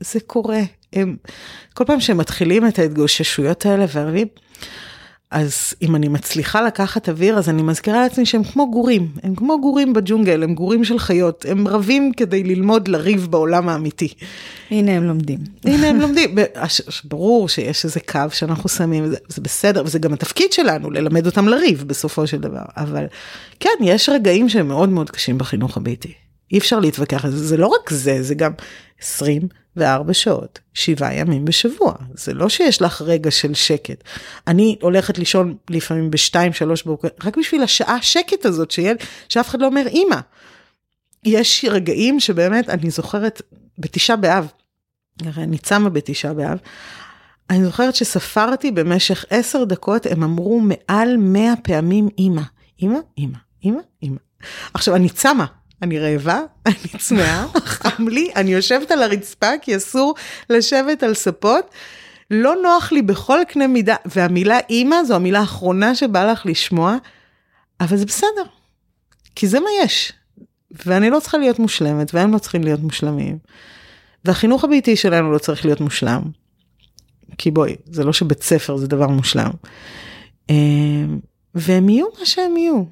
[0.00, 0.60] זה קורה.
[0.92, 1.16] הם,
[1.74, 4.26] כל פעם שהם מתחילים את ההתגוששויות האלה והריבים,
[5.32, 9.60] אז אם אני מצליחה לקחת אוויר, אז אני מזכירה לעצמי שהם כמו גורים, הם כמו
[9.60, 14.08] גורים בג'ונגל, הם גורים של חיות, הם רבים כדי ללמוד לריב בעולם האמיתי.
[14.70, 15.38] הנה הם לומדים.
[15.64, 16.34] הנה הם לומדים,
[17.04, 21.48] ברור שיש איזה קו שאנחנו שמים, זה, זה בסדר, וזה גם התפקיד שלנו, ללמד אותם
[21.48, 23.06] לריב בסופו של דבר, אבל
[23.60, 26.12] כן, יש רגעים שהם מאוד מאוד קשים בחינוך הביתי.
[26.52, 28.52] אי אפשר להתווכח על זה, זה לא רק זה, זה גם
[29.76, 31.94] 24 שעות, שבעה ימים בשבוע.
[32.14, 34.04] זה לא שיש לך רגע של שקט.
[34.46, 38.96] אני הולכת לישון לפעמים בשתיים, שלוש בבוקר, רק בשביל השעה השקט הזאת, שילד,
[39.28, 40.16] שאף אחד לא אומר אימא.
[41.24, 43.42] יש רגעים שבאמת, אני זוכרת,
[43.78, 44.46] בתשעה באב,
[45.24, 46.58] הרי אני צמה בתשעה באב,
[47.50, 52.42] אני זוכרת שספרתי במשך עשר דקות, הם אמרו מעל מאה פעמים אימא,
[52.82, 54.18] אימא, אימא, אימא, אימא.
[54.74, 55.46] עכשיו, אני צמה,
[55.82, 60.14] אני רעבה, אני צמאה, חם לי, אני יושבת על הרצפה כי אסור
[60.50, 61.70] לשבת על ספות.
[62.30, 66.96] לא נוח לי בכל קנה מידה, והמילה אימא זו המילה האחרונה שבא לך לשמוע,
[67.80, 68.44] אבל זה בסדר,
[69.34, 70.12] כי זה מה יש.
[70.86, 73.38] ואני לא צריכה להיות מושלמת, והם לא צריכים להיות מושלמים.
[74.24, 76.22] והחינוך הביתי שלנו לא צריך להיות מושלם.
[77.38, 79.50] כי בואי, זה לא שבית ספר זה דבר מושלם.
[80.50, 81.18] אמ,
[81.54, 82.84] והם יהיו מה שהם יהיו.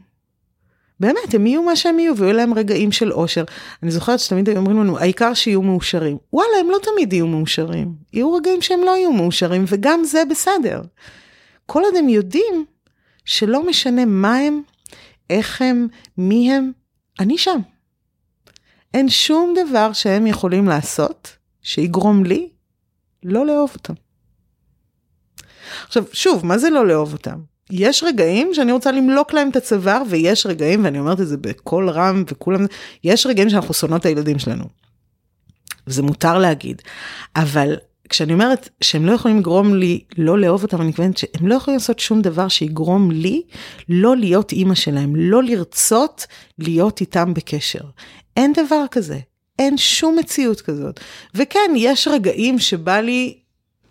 [1.01, 3.45] באמת, הם יהיו מה שהם יהיו, ויהיו להם רגעים של אושר.
[3.83, 6.19] אני זוכרת שתמיד היו אומרים לנו, העיקר שיהיו מאושרים.
[6.33, 7.95] וואלה, הם לא תמיד יהיו מאושרים.
[8.13, 10.83] יהיו רגעים שהם לא יהיו מאושרים, וגם זה בסדר.
[11.67, 12.65] כל עוד הם יודעים
[13.25, 14.63] שלא משנה מה הם,
[15.31, 16.73] איך הם, מי הם,
[17.21, 17.61] אני שם.
[18.95, 22.49] אין שום דבר שהם יכולים לעשות שיגרום לי
[23.23, 23.95] לא לאהוב אותם.
[25.87, 27.41] עכשיו, שוב, מה זה לא לאהוב אותם?
[27.71, 31.91] יש רגעים שאני רוצה למלוק להם את הצוואר, ויש רגעים, ואני אומרת את זה בקול
[31.91, 32.67] רם וכולם,
[33.05, 34.65] יש רגעים שאנחנו שונאות את הילדים שלנו.
[35.87, 36.83] וזה מותר להגיד.
[37.37, 37.77] אבל
[38.09, 41.79] כשאני אומרת שהם לא יכולים לגרום לי לא לאהוב אותם, אני מתכוונת שהם לא יכולים
[41.79, 43.43] לעשות שום דבר שיגרום לי
[43.89, 46.27] לא להיות אימא שלהם, לא לרצות
[46.59, 47.85] להיות איתם בקשר.
[48.37, 49.19] אין דבר כזה.
[49.59, 51.01] אין שום מציאות כזאת.
[51.35, 53.40] וכן, יש רגעים שבא לי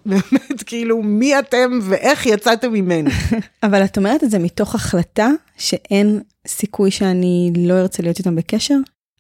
[0.10, 3.10] באמת, כאילו, מי אתם ואיך יצאתם ממני.
[3.64, 8.76] אבל את אומרת את זה מתוך החלטה שאין סיכוי שאני לא ארצה להיות איתם בקשר?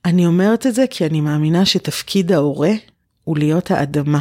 [0.05, 2.71] אני אומרת את זה כי אני מאמינה שתפקיד ההורה
[3.23, 4.19] הוא להיות האדמה.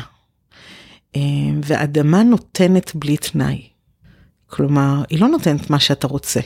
[1.16, 1.20] אה,
[1.64, 3.62] ואדמה נותנת בלי תנאי.
[4.46, 6.40] כלומר, היא לא נותנת מה שאתה רוצה,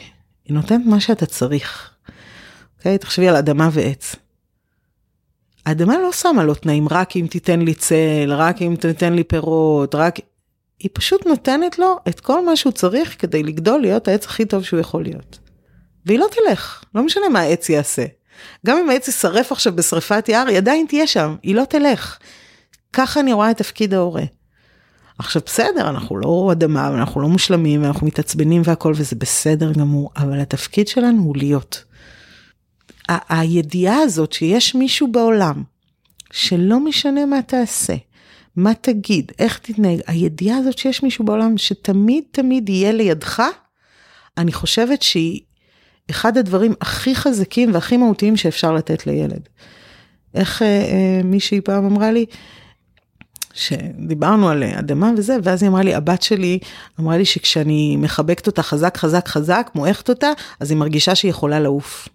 [0.44, 1.90] היא נותנת מה שאתה צריך.
[2.78, 2.98] אוקיי?
[2.98, 4.16] תחשבי על אדמה ועץ.
[5.66, 9.94] האדמה לא שמה לו תנאים רק אם תיתן לי צל, רק אם תיתן לי פירות,
[9.94, 10.18] רק...
[10.78, 14.64] היא פשוט נותנת לו את כל מה שהוא צריך כדי לגדול להיות העץ הכי טוב
[14.64, 15.38] שהוא יכול להיות.
[16.06, 18.04] והיא לא תלך, לא משנה מה העץ יעשה.
[18.66, 22.18] גם אם העץ יישרף עכשיו בשרפת יער, היא עדיין תהיה שם, היא לא תלך.
[22.92, 24.22] ככה אני רואה את תפקיד ההורה.
[25.18, 30.40] עכשיו בסדר, אנחנו לא אדמה, אנחנו לא מושלמים, אנחנו מתעצבנים והכל, וזה בסדר גמור, אבל
[30.40, 31.84] התפקיד שלנו הוא להיות.
[33.28, 35.62] הידיעה הזאת שיש מישהו בעולם,
[36.32, 37.94] שלא משנה מה תעשה,
[38.56, 43.42] מה תגיד, איך תתנהג, הידיעה הזאת שיש מישהו בעולם שתמיד תמיד יהיה לידך,
[44.38, 45.40] אני חושבת שהיא
[46.10, 49.48] אחד הדברים הכי חזקים והכי מהותיים שאפשר לתת לילד.
[50.34, 52.26] איך אה, אה, מישהי פעם אמרה לי,
[53.54, 56.58] שדיברנו על אדמה וזה, ואז היא אמרה לי, הבת שלי
[57.00, 60.28] אמרה לי שכשאני מחבקת אותה חזק, חזק, חזק, מועכת אותה,
[60.60, 62.08] אז היא מרגישה שהיא יכולה לעוף.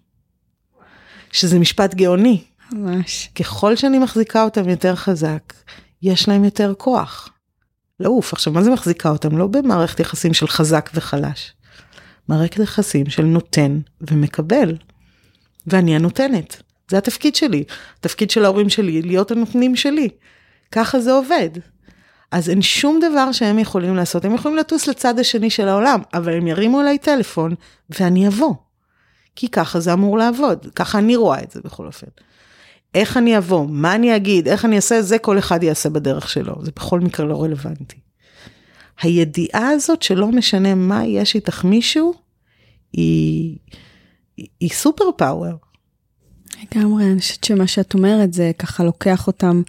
[1.32, 2.44] שזה משפט גאוני.
[2.72, 3.30] ממש.
[3.34, 5.54] ככל שאני מחזיקה אותם יותר חזק,
[6.02, 7.28] יש להם יותר כוח.
[8.00, 8.32] לעוף.
[8.32, 9.38] עכשיו, מה זה מחזיקה אותם?
[9.38, 11.52] לא במערכת יחסים של חזק וחלש.
[12.28, 14.76] מערכת יחסים של נותן ומקבל.
[15.66, 16.62] ואני הנותנת.
[16.90, 17.64] זה התפקיד שלי.
[18.00, 20.08] התפקיד של ההורים שלי, להיות הנותנים שלי.
[20.72, 21.50] ככה זה עובד.
[22.30, 24.24] אז אין שום דבר שהם יכולים לעשות.
[24.24, 27.54] הם יכולים לטוס לצד השני של העולם, אבל הם ירימו אליי טלפון
[27.90, 28.54] ואני אבוא.
[29.38, 30.66] כי ככה זה אמור לעבוד.
[30.74, 32.06] ככה אני רואה את זה בכל אופן.
[32.94, 36.54] איך אני אבוא, מה אני אגיד, איך אני אעשה, זה כל אחד יעשה בדרך שלו.
[36.62, 37.96] זה בכל מקרה לא רלוונטי.
[39.02, 42.14] הידיעה הזאת שלא משנה מה יש איתך מישהו,
[42.92, 43.56] היא,
[44.60, 45.54] היא סופר פאוור.
[46.62, 49.62] לגמרי, אני חושבת שמה שאת אומרת זה ככה לוקח אותם,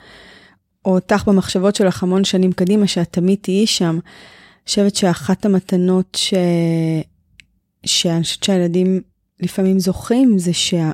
[0.86, 3.86] או אותך במחשבות שלך המון שנים קדימה, שאת תמיד תהיי שם.
[3.96, 6.34] אני חושבת שאחת המתנות ש...
[7.86, 9.02] שאני חושבת שהילדים
[9.40, 10.91] לפעמים זוכים, זה שה...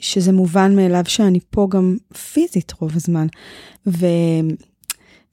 [0.00, 1.96] שזה מובן מאליו שאני פה גם
[2.32, 3.26] פיזית רוב הזמן.
[3.86, 4.06] ו...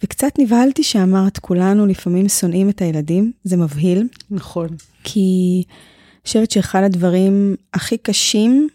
[0.04, 4.08] וקצת נבהלתי שאמרת, כולנו לפעמים שונאים את הילדים, זה מבהיל.
[4.32, 4.68] נכון.
[5.04, 8.68] כי אני חושבת שאחד הדברים הכי קשים,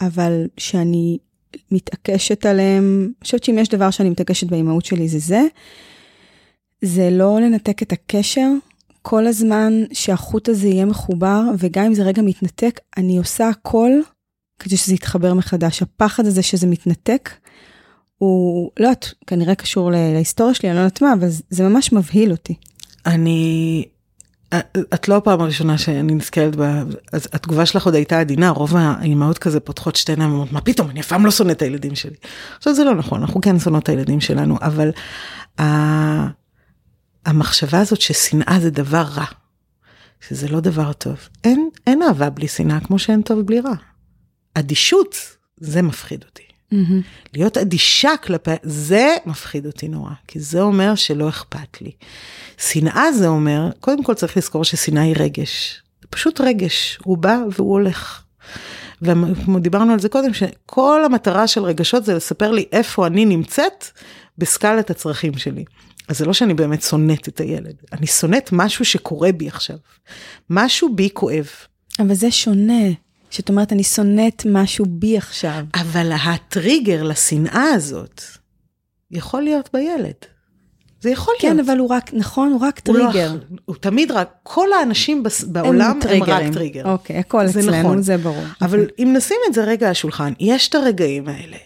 [0.00, 1.18] אבל שאני
[1.70, 5.42] מתעקשת עליהם, אני חושבת שאם יש דבר שאני מתעקשת באימהות שלי זה זה,
[6.82, 8.48] זה לא לנתק את הקשר
[9.02, 13.90] כל הזמן שהחוט הזה יהיה מחובר, וגם אם זה רגע מתנתק, אני עושה הכל
[14.58, 15.82] כדי שזה יתחבר מחדש.
[15.82, 17.30] הפחד הזה שזה מתנתק,
[18.18, 22.30] הוא, לא יודעת, כנראה קשור להיסטוריה שלי, אני לא יודעת מה, אבל זה ממש מבהיל
[22.30, 22.54] אותי.
[23.06, 23.84] אני,
[24.94, 29.38] את לא הפעם הראשונה שאני נזכרת בה, אז התגובה שלך עוד הייתה עדינה, רוב האימהות
[29.38, 32.16] כזה פותחות שתי עיניים ואומרות, מה פתאום, אני אף פעם לא שונאת את הילדים שלי.
[32.58, 34.90] עכשיו זה לא נכון, אנחנו כן שונאות את הילדים שלנו, אבל
[35.60, 36.41] ה...
[37.26, 39.24] המחשבה הזאת ששנאה זה דבר רע,
[40.28, 41.16] שזה לא דבר טוב.
[41.44, 43.74] אין, אין אהבה בלי שנאה כמו שאין טוב בלי רע.
[44.54, 45.16] אדישות,
[45.56, 46.42] זה מפחיד אותי.
[46.72, 47.34] Mm-hmm.
[47.34, 51.90] להיות אדישה כלפי, זה מפחיד אותי נורא, כי זה אומר שלא אכפת לי.
[52.58, 55.82] שנאה זה אומר, קודם כל צריך לזכור ששנאה היא רגש.
[56.02, 58.22] זה פשוט רגש, הוא בא והוא הולך.
[59.02, 63.84] וכמו דיברנו על זה קודם, שכל המטרה של רגשות זה לספר לי איפה אני נמצאת
[64.38, 65.64] בסקלת הצרכים שלי.
[66.12, 69.76] אז זה לא שאני באמת שונאת את הילד, אני שונאת משהו שקורה בי עכשיו.
[70.50, 71.46] משהו בי כואב.
[72.00, 72.82] אבל זה שונה.
[73.30, 75.64] שאת אומרת, אני שונאת משהו בי עכשיו.
[75.74, 78.22] אבל הטריגר לשנאה הזאת
[79.10, 80.12] יכול להיות בילד.
[81.00, 81.66] זה יכול כן, להיות.
[81.66, 83.30] כן, אבל הוא רק, נכון, הוא רק טריגר.
[83.30, 86.92] הוא, לא, הוא תמיד רק, כל האנשים בעולם הם, הם רק טריגר.
[86.92, 88.02] אוקיי, הכל אצלנו, זה, נכון.
[88.02, 88.44] זה ברור.
[88.62, 89.04] אבל אוקיי.
[89.04, 91.56] אם נשים את זה רגע על השולחן, יש את הרגעים האלה.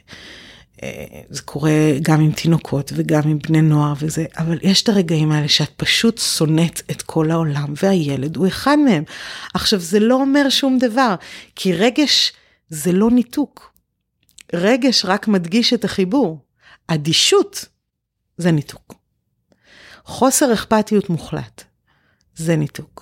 [0.82, 1.72] אה, זה קורה
[2.02, 6.18] גם עם תינוקות וגם עם בני נוער וזה, אבל יש את הרגעים האלה שאת פשוט
[6.18, 9.04] שונאת את כל העולם, והילד הוא אחד מהם.
[9.54, 11.14] עכשיו, זה לא אומר שום דבר,
[11.56, 12.32] כי רגש
[12.68, 13.72] זה לא ניתוק.
[14.54, 16.38] רגש רק מדגיש את החיבור.
[16.86, 17.64] אדישות
[18.36, 18.94] זה ניתוק.
[20.04, 21.64] חוסר אכפתיות מוחלט
[22.36, 22.95] זה ניתוק.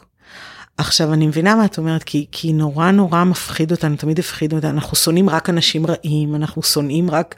[0.78, 4.70] עכשיו אני מבינה מה את אומרת כי כי נורא נורא מפחיד אותנו תמיד הפחיד אותנו
[4.70, 7.34] אנחנו שונאים רק אנשים רעים אנחנו שונאים רק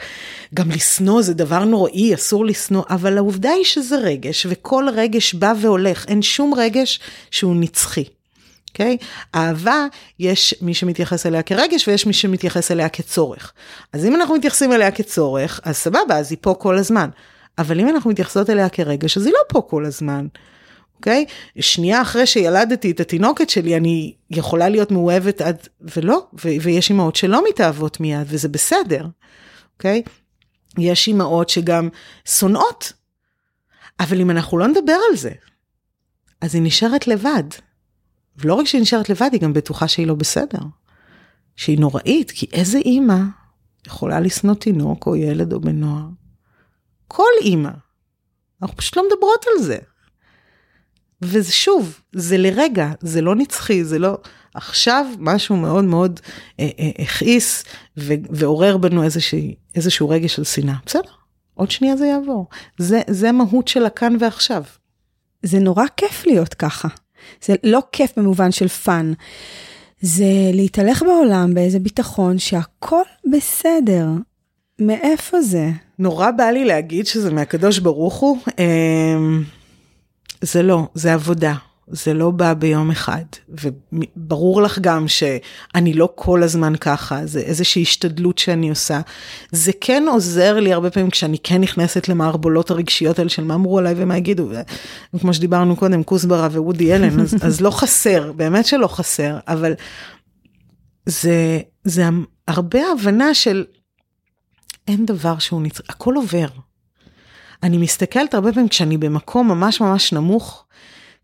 [0.55, 5.53] גם לשנוא זה דבר נוראי אסור לשנוא אבל העובדה היא שזה רגש וכל רגש בא
[5.61, 7.01] והולך אין שום רגש
[7.31, 8.05] שהוא נצחי.
[8.71, 8.97] אוקיי?
[9.01, 9.05] Okay?
[9.35, 9.87] אהבה,
[10.19, 13.53] יש מי שמתייחס אליה כרגש ויש מי שמתייחס אליה כצורך.
[13.93, 17.09] אז אם אנחנו מתייחסים אליה כצורך, אז סבבה, אז היא פה כל הזמן.
[17.59, 20.27] אבל אם אנחנו מתייחסות אליה כרגש, אז היא לא פה כל הזמן.
[21.07, 21.27] אוקיי?
[21.61, 27.17] שנייה אחרי שילדתי את התינוקת שלי, אני יכולה להיות מאוהבת עד, ולא, ו- ויש אימהות
[27.17, 29.07] שלא מתאהבות מיד, וזה בסדר,
[29.77, 30.03] אוקיי?
[30.79, 31.89] יש אימהות שגם
[32.25, 32.93] שונאות,
[34.01, 35.31] אבל אם אנחנו לא נדבר על זה,
[36.41, 37.45] אז היא נשארת לבד.
[38.37, 40.59] ולא רק שהיא נשארת לבד, היא גם בטוחה שהיא לא בסדר.
[41.57, 43.19] שהיא נוראית, כי איזה אימא
[43.87, 46.07] יכולה לשנוא תינוק או ילד או בן נוער?
[47.09, 47.71] כל אימא.
[48.63, 49.79] אנחנו פשוט לא מדברות על זה.
[51.23, 54.19] וזה שוב, זה לרגע, זה לא נצחי, זה לא...
[54.55, 56.21] עכשיו משהו מאוד מאוד
[56.61, 57.65] אה, אה, הכעיס
[58.31, 59.37] ועורר בנו איזשה,
[59.75, 60.75] איזשהו רגש של שנאה.
[60.87, 61.11] בסדר,
[61.55, 62.47] עוד שנייה זה יעבור.
[62.79, 64.63] זה, זה מהות של הכאן ועכשיו.
[65.43, 66.89] זה נורא כיף להיות ככה.
[67.45, 69.13] זה לא כיף במובן של fun.
[70.01, 73.03] זה להתהלך בעולם באיזה ביטחון שהכל
[73.33, 74.09] בסדר.
[74.81, 75.71] מאיפה זה?
[75.99, 78.39] נורא בא לי להגיד שזה מהקדוש ברוך הוא.
[78.59, 79.17] אה,
[80.41, 81.55] זה לא, זה עבודה.
[81.89, 87.83] זה לא בא ביום אחד, וברור לך גם שאני לא כל הזמן ככה, זה איזושהי
[87.83, 89.01] השתדלות שאני עושה.
[89.53, 93.79] זה כן עוזר לי הרבה פעמים כשאני כן נכנסת למערבולות הרגשיות האלה של מה אמרו
[93.79, 94.49] עליי ומה יגידו,
[95.15, 99.73] וכמו שדיברנו קודם, כוסברה ווודי אלן, אז, אז לא חסר, באמת שלא חסר, אבל
[101.07, 102.05] זה, זה
[102.49, 103.65] הרבה הבנה של
[104.89, 106.47] אין דבר שהוא נצח, הכל עובר.
[107.63, 110.67] אני מסתכלת הרבה פעמים כשאני במקום ממש ממש נמוך,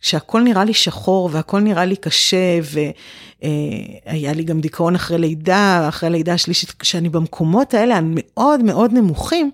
[0.01, 5.89] שהכל נראה לי שחור והכל נראה לי קשה, והיה אה, לי גם דיכאון אחרי לידה,
[5.89, 9.51] אחרי לידה השלישית, כשאני במקומות האלה המאוד מאוד נמוכים,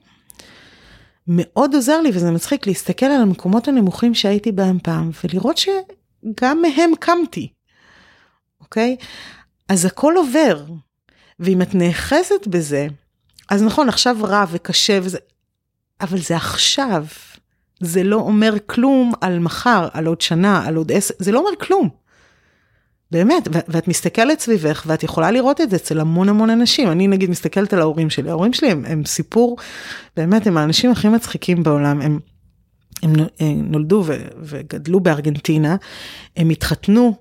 [1.27, 6.91] מאוד עוזר לי, וזה מצחיק להסתכל על המקומות הנמוכים שהייתי בהם פעם, ולראות שגם מהם
[7.01, 7.49] קמתי,
[8.61, 8.97] אוקיי?
[9.69, 10.65] אז הכל עובר,
[11.41, 12.87] ואם את נאחזת בזה,
[13.51, 15.19] אז נכון, עכשיו רע וקשה וזה,
[16.01, 17.07] אבל זה עכשיו.
[17.81, 21.51] זה לא אומר כלום על מחר, על עוד שנה, על עוד עשר, זה לא אומר
[21.61, 21.89] כלום.
[23.11, 26.91] באמת, ואת מסתכלת סביבך ואת יכולה לראות את זה אצל המון המון אנשים.
[26.91, 29.57] אני נגיד מסתכלת על ההורים שלי, ההורים שלי הם, הם סיפור,
[30.17, 32.01] באמת, הם האנשים הכי מצחיקים בעולם.
[32.01, 32.19] הם,
[33.03, 33.13] הם
[33.73, 35.77] נולדו ו, וגדלו בארגנטינה,
[36.37, 37.15] הם התחתנו,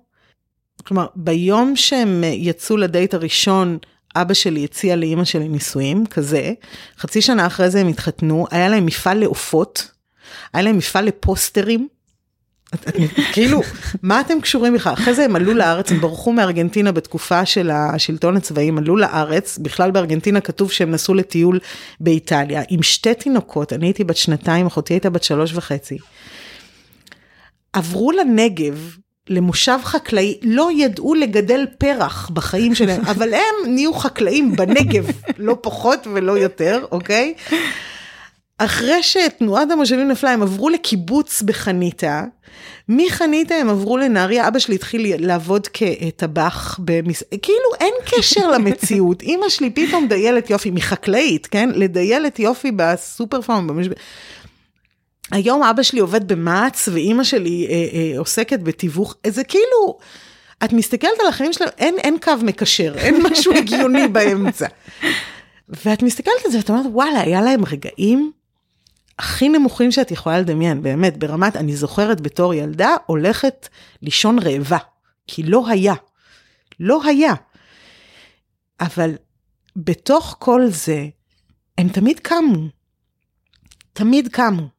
[0.83, 3.77] כלומר, ביום שהם יצאו לדייט הראשון,
[4.15, 6.53] אבא שלי הציע לאימא שלי נישואים, כזה,
[6.99, 9.91] חצי שנה אחרי זה הם התחתנו, היה להם מפעל לעופות.
[10.53, 11.87] היה להם מפעל לפוסטרים.
[13.33, 13.61] כאילו,
[14.03, 14.93] מה אתם קשורים בכלל?
[14.93, 19.57] אחרי זה הם עלו לארץ, הם ברחו מארגנטינה בתקופה של השלטון הצבאי, הם עלו לארץ,
[19.57, 21.59] בכלל בארגנטינה כתוב שהם נסעו לטיול
[21.99, 25.97] באיטליה, עם שתי תינוקות, אני הייתי בת שנתיים, אחותי הייתה בת שלוש וחצי.
[27.73, 28.95] עברו לנגב,
[29.29, 36.07] למושב חקלאי, לא ידעו לגדל פרח בחיים שלהם, אבל הם נהיו חקלאים בנגב, לא פחות
[36.13, 37.33] ולא יותר, אוקיי?
[38.57, 42.23] אחרי שתנועת המושבים נפלה, הם עברו לקיבוץ בחניתה.
[42.89, 47.23] מחניתה הם עברו לנהריה, אבא שלי התחיל לעבוד כטבח במס...
[47.41, 49.21] כאילו אין קשר למציאות.
[49.21, 51.69] אימא שלי פתאום דיילת יופי, מחקלאית, כן?
[51.73, 53.67] לדיילת יופי בסופר פארם.
[53.67, 53.87] במש...
[55.31, 59.97] היום אבא שלי עובד במע"צ ואימא שלי אה, אה, עוסקת בתיווך, זה כאילו,
[60.63, 64.67] את מסתכלת על החיים שלהם, אין, אין קו מקשר, אין משהו הגיוני באמצע.
[65.69, 68.31] ואת מסתכלת על זה ואת אומרת, וואלה, היה להם רגעים
[69.19, 73.67] הכי נמוכים שאת יכולה לדמיין, באמת, ברמת, אני זוכרת בתור ילדה, הולכת
[74.01, 74.77] לישון רעבה,
[75.27, 75.93] כי לא היה.
[76.79, 77.33] לא היה.
[78.79, 79.15] אבל
[79.75, 81.05] בתוך כל זה,
[81.77, 82.67] הם תמיד קמו.
[83.93, 84.76] תמיד קמו.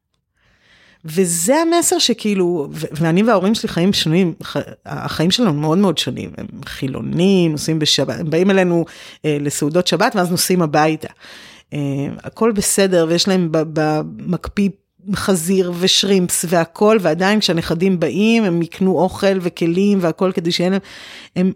[1.04, 4.34] וזה המסר שכאילו, ואני וההורים שלי חיים שונים,
[4.86, 8.84] החיים שלנו מאוד מאוד שונים, הם חילונים, נוסעים בשבת, הם באים אלינו
[9.24, 11.08] אה, לסעודות שבת ואז נוסעים הביתה.
[11.72, 11.78] אה,
[12.24, 14.68] הכל בסדר ויש להם במקפיא
[15.14, 20.80] חזיר ושרימפס והכל, ועדיין כשהנכדים באים הם יקנו אוכל וכלים והכל כדי שיהיה להם,
[21.36, 21.52] הם,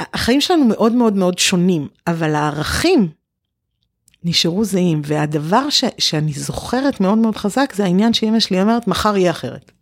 [0.00, 3.08] החיים שלנו מאוד מאוד מאוד שונים, אבל הערכים
[4.26, 9.16] נשארו זהים, והדבר ש, שאני זוכרת מאוד מאוד חזק זה העניין שאמא שלי אומרת, מחר
[9.16, 9.72] יהיה אחרת.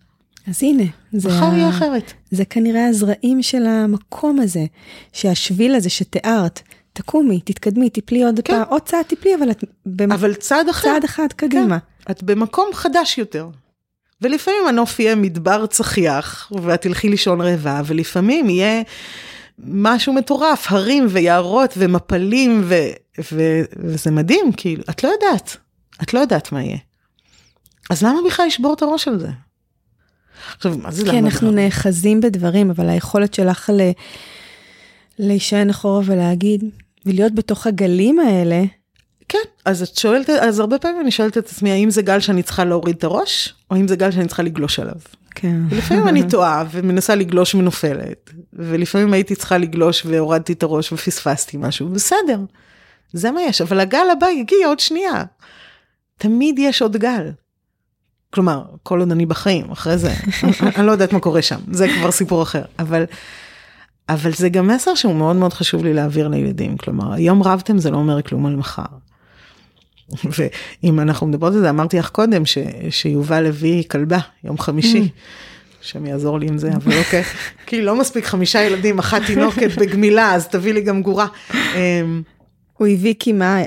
[0.49, 1.55] אז הנה, זה, מחר.
[1.57, 2.13] יהיה אחרת.
[2.31, 4.65] זה כנראה הזרעים של המקום הזה,
[5.13, 6.61] שהשביל הזה שתיארת,
[6.93, 8.55] תקומי, תתקדמי, תפלי עוד כן.
[8.55, 9.65] פעם, עוד צעד תפלי, אבל את...
[9.87, 10.13] במ...
[10.13, 10.89] אבל צעד אחר.
[10.89, 11.79] צעד אחד קדימה.
[11.79, 12.13] כן.
[12.13, 13.49] את במקום חדש יותר.
[14.23, 18.83] ולפעמים הנוף יהיה מדבר צחיח, ואת תלכי לישון רעבה, ולפעמים יהיה
[19.59, 22.75] משהו מטורף, הרים ויערות ומפלים, ו...
[23.33, 23.61] ו...
[23.77, 25.57] וזה מדהים, כאילו, את לא יודעת,
[26.03, 26.79] את לא יודעת מה יהיה.
[27.91, 29.29] אז למה בכלל לשבור את הראש על זה?
[30.57, 31.13] עכשיו, מה זה למה?
[31.13, 33.91] כי אנחנו נאחזים בדברים, אבל היכולת שלך ל...
[35.19, 36.65] להישען אחורה ולהגיד,
[37.07, 38.63] ולהיות בתוך הגלים האלה.
[39.29, 42.43] כן, אז את שואלת, אז הרבה פעמים אני שואלת את עצמי, האם זה גל שאני
[42.43, 44.95] צריכה להוריד את הראש, או האם זה גל שאני צריכה לגלוש עליו.
[45.35, 45.57] כן.
[45.71, 51.89] ולפעמים אני טועה ומנסה לגלוש ונופלת, ולפעמים הייתי צריכה לגלוש והורדתי את הראש ופספסתי משהו,
[51.89, 52.41] בסדר,
[53.13, 55.25] זה מה יש, אבל הגל הבא יגיע עוד שנייה.
[56.19, 57.31] תמיד יש עוד גל.
[58.31, 60.13] כלומר, כל עוד אני בחיים, אחרי זה,
[60.43, 63.05] אני, אני לא יודעת מה קורה שם, זה כבר סיפור אחר, אבל
[64.09, 67.91] אבל זה גם מסר שהוא מאוד מאוד חשוב לי להעביר לילדים, כלומר, היום רבתם זה
[67.91, 68.83] לא אומר כלום על מחר.
[70.83, 72.59] ואם אנחנו מדברות על זה, אמרתי לך קודם ש,
[72.91, 75.01] שיובל הביא כלבה, יום חמישי.
[75.01, 75.85] Mm.
[75.85, 77.23] השם יעזור לי עם זה, אבל אוקיי,
[77.67, 81.27] כי לא מספיק חמישה ילדים, אחת תינוקת בגמילה, אז תביא לי גם גורה.
[82.79, 83.61] הוא הביא כי מה?
[83.61, 83.67] אה,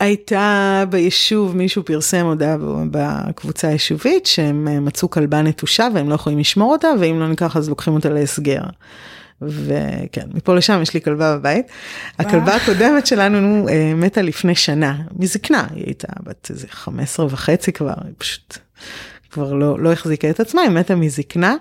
[0.00, 2.56] הייתה ביישוב, מישהו פרסם הודעה
[2.90, 7.56] בקבוצה היישובית, שהם אה, מצאו כלבה נטושה והם לא יכולים לשמור אותה, ואם לא ניקח
[7.56, 8.62] אז לוקחים אותה להסגר.
[9.48, 11.66] וכן, מפה לשם יש לי כלבה בבית.
[12.18, 17.94] הכלבה הקודמת שלנו אה, מתה לפני שנה, מזקנה, היא הייתה בת איזה 15 וחצי כבר,
[18.04, 18.58] היא פשוט
[19.30, 21.56] כבר לא, לא החזיקה את עצמה, היא מתה מזקנה.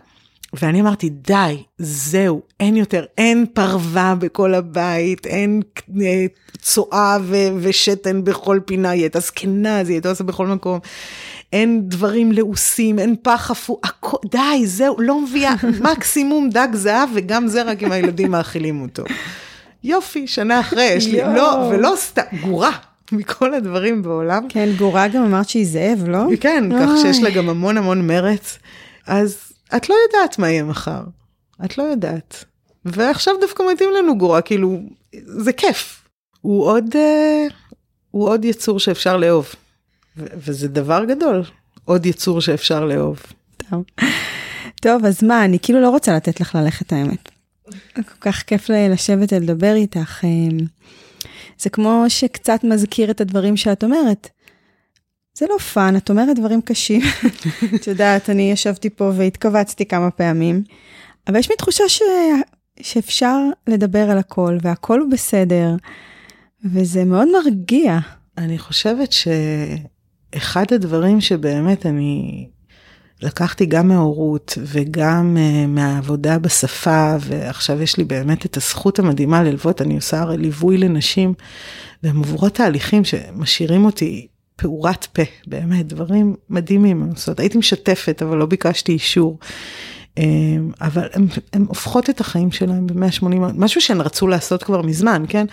[0.53, 5.61] ואני אמרתי, די, זהו, אין יותר, אין פרווה בכל הבית, אין
[6.01, 6.25] אה,
[6.57, 7.17] צואה
[7.61, 10.79] ושתן בכל פינה, היא הייתה זקנה, אז היא הייתה עושה בכל מקום.
[11.53, 13.81] אין דברים לעוסים, אין פח אפור,
[14.31, 15.53] די, זהו, לא מביאה,
[15.91, 19.03] מקסימום דג זהב, וגם זה רק אם הילדים מאכילים אותו.
[19.83, 22.71] יופי, שנה אחרי, יש לי, לא, ולא סתם, גורה.
[23.11, 24.47] מכל הדברים בעולם.
[24.49, 26.19] כן, גורה גם אמרת שהיא זאב, לא?
[26.39, 28.59] כן, כך שיש לה גם המון המון מרץ.
[29.07, 29.37] אז
[29.75, 31.01] את לא יודעת מה יהיה מחר.
[31.65, 32.45] את לא יודעת.
[32.85, 34.79] ועכשיו דווקא מתאים לנו גורה, כאילו,
[35.25, 36.01] זה כיף.
[36.41, 37.53] הוא עוד, uh,
[38.11, 39.55] הוא עוד יצור שאפשר לאהוב.
[40.17, 41.43] וזה דבר גדול,
[41.85, 43.19] עוד יצור שאפשר לאהוב.
[43.69, 43.83] טוב.
[44.81, 47.29] טוב, אז מה, אני כאילו לא רוצה לתת לך ללכת האמת.
[47.93, 50.21] כל כך כיף לשבת ולדבר איתך.
[50.23, 50.29] אה,
[51.59, 54.29] זה כמו שקצת מזכיר את הדברים שאת אומרת.
[55.33, 57.01] זה לא fun, את אומרת דברים קשים.
[57.75, 60.63] את יודעת, אני ישבתי פה והתכווצתי כמה פעמים,
[61.27, 62.01] אבל יש לי תחושה ש...
[62.81, 65.75] שאפשר לדבר על הכל, והכל הוא בסדר,
[66.65, 67.99] וזה מאוד מרגיע.
[68.37, 69.11] אני חושבת
[70.35, 72.47] שאחד הדברים שבאמת אני
[73.21, 79.81] לקחתי גם מההורות וגם uh, מהעבודה בשפה, ועכשיו יש לי באמת את הזכות המדהימה ללוות,
[79.81, 81.33] אני עושה הרי ליווי לנשים,
[82.03, 87.09] והן עוברות תהליכים שמשאירים אותי פעורת פה, באמת, דברים מדהימים.
[87.15, 89.39] זאת אומרת, הייתי משתפת, אבל לא ביקשתי אישור.
[90.17, 90.23] אה,
[90.81, 91.07] אבל
[91.53, 93.25] הן הופכות את החיים שלהם ב-180,
[93.55, 95.45] משהו שהן רצו לעשות כבר מזמן, כן?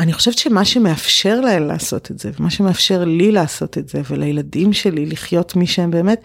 [0.00, 4.72] אני חושבת שמה שמאפשר להן לעשות את זה, ומה שמאפשר לי לעשות את זה, ולילדים
[4.72, 6.22] שלי לחיות מי שהם באמת,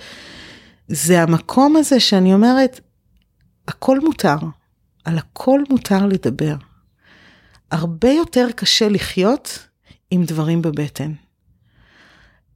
[0.87, 2.79] זה המקום הזה שאני אומרת,
[3.67, 4.35] הכל מותר,
[5.05, 6.55] על הכל מותר לדבר.
[7.71, 9.67] הרבה יותר קשה לחיות
[10.11, 11.11] עם דברים בבטן.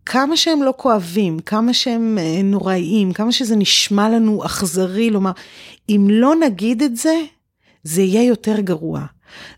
[0.05, 5.31] כמה שהם לא כואבים, כמה שהם אה, נוראיים, כמה שזה נשמע לנו אכזרי לומר,
[5.89, 7.21] אם לא נגיד את זה,
[7.83, 9.05] זה יהיה יותר גרוע.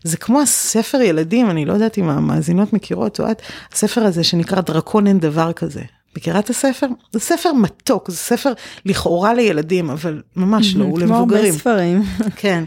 [0.02, 3.42] זה כמו הספר ילדים, אני לא יודעת אם המאזינות מכירות או את,
[3.72, 5.82] הספר הזה שנקרא דרקון אין דבר כזה.
[6.16, 6.86] מכירה את הספר?
[7.12, 8.52] זה ספר מתוק, זה ספר
[8.86, 11.54] לכאורה לילדים, אבל ממש לא, הוא למבוגרים.
[11.62, 12.02] כמו הרבה ספרים.
[12.40, 12.64] כן.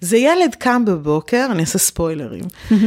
[0.00, 2.78] זה ילד קם בבוקר, אני אעשה ספוילרים, אה,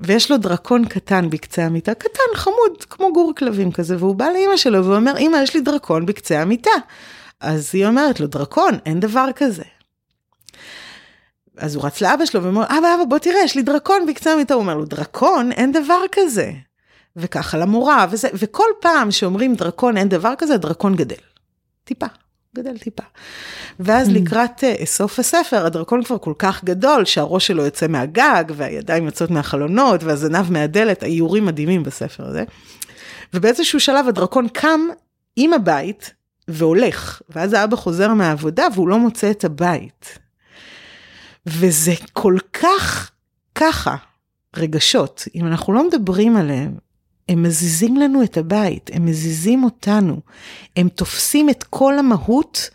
[0.00, 4.56] ויש לו דרקון קטן בקצה המיטה, קטן, חמוד, כמו גור כלבים כזה, והוא בא לאימא
[4.56, 6.70] שלו ואומר, אימא, יש לי דרקון בקצה המיטה.
[7.40, 9.62] אז היא אומרת לו, דרקון, אין דבר כזה.
[11.56, 14.54] אז הוא רץ לאבא שלו ואומר, אבא, אבא, בוא תראה, יש לי דרקון בקצה המיטה.
[14.54, 15.52] הוא אומר לו, דרקון?
[15.52, 16.52] אין דבר כזה.
[17.16, 21.16] וככה למורה, וזה, וכל פעם שאומרים דרקון, אין דבר כזה, הדרקון גדל.
[21.84, 22.06] טיפה,
[22.56, 23.02] גדל טיפה.
[23.80, 24.12] ואז mm.
[24.12, 29.30] לקראת uh, סוף הספר, הדרקון כבר כל כך גדול, שהראש שלו יוצא מהגג, והידיים יוצאות
[29.30, 32.44] מהחלונות, והזנב מהדלת, האיורים מדהימים בספר הזה.
[33.34, 34.80] ובאיזשהו שלב הדרקון קם
[35.36, 36.14] עם הבית,
[36.48, 40.18] והולך, ואז האבא חוזר מהעבודה והוא לא מוצא את הבית.
[41.46, 43.10] וזה כל כך
[43.54, 43.96] ככה,
[44.56, 46.76] רגשות, אם אנחנו לא מדברים עליהם,
[47.28, 50.20] הם מזיזים לנו את הבית, הם מזיזים אותנו,
[50.76, 52.70] הם תופסים את כל המהות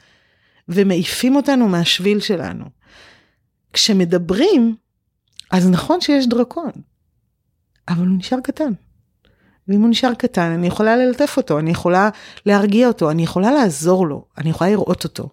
[0.69, 2.65] ומעיפים אותנו מהשביל שלנו.
[3.73, 4.75] כשמדברים,
[5.51, 6.71] אז נכון שיש דרקון,
[7.89, 8.73] אבל הוא נשאר קטן.
[9.67, 12.09] ואם הוא נשאר קטן, אני יכולה ללטף אותו, אני יכולה
[12.45, 15.29] להרגיע אותו, אני יכולה לעזור לו, אני יכולה לראות אותו.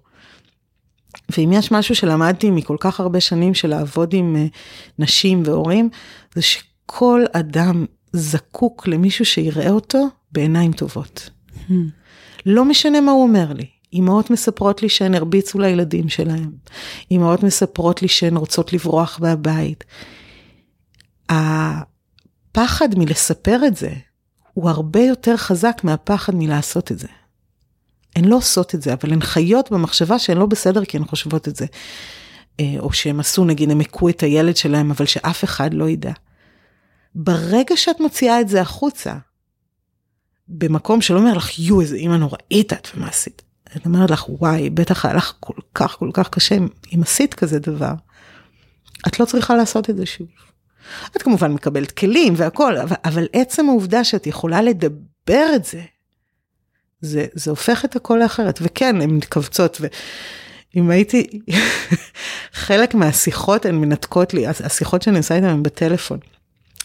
[1.29, 4.57] ואם יש משהו שלמדתי מכל כך הרבה שנים של לעבוד עם uh,
[4.99, 5.89] נשים והורים,
[6.35, 11.31] זה שכל אדם זקוק למישהו שיראה אותו בעיניים טובות.
[11.69, 11.73] Hmm.
[12.47, 13.67] לא משנה מה הוא אומר לי.
[13.95, 16.51] אמהות מספרות לי שהן הרביצו לילדים שלהם.
[17.13, 19.85] אמהות מספרות לי שהן רוצות לברוח מהבית.
[21.29, 23.91] הפחד מלספר את זה
[24.53, 27.09] הוא הרבה יותר חזק מהפחד מלעשות את זה.
[28.17, 31.49] הן לא עושות את זה, אבל הן חיות במחשבה שהן לא בסדר כי הן חושבות
[31.49, 31.67] את זה.
[32.61, 36.13] אה, או שהם עשו, נגיד, הם הכו את הילד שלהם, אבל שאף אחד לא ידע.
[37.15, 39.15] ברגע שאת מוציאה את זה החוצה,
[40.49, 43.43] במקום שלא אומר לך, יו, איזה אימא נוראית את ומה עשית.
[43.75, 46.57] אני אומרת לך, וואי, בטח היה לך כל כך כל כך קשה
[46.95, 47.93] אם עשית כזה דבר.
[49.09, 50.27] את לא צריכה לעשות את זה שוב.
[51.17, 55.83] את כמובן מקבלת כלים והכל, אבל, אבל עצם העובדה שאת יכולה לדבר את זה,
[57.05, 58.59] זה, זה הופך את הכל לאחרת.
[58.63, 59.81] וכן, הן מתכווצות,
[60.75, 61.27] ואם הייתי,
[62.67, 66.19] חלק מהשיחות הן מנתקות לי, השיחות שאני עושה איתן הן בטלפון.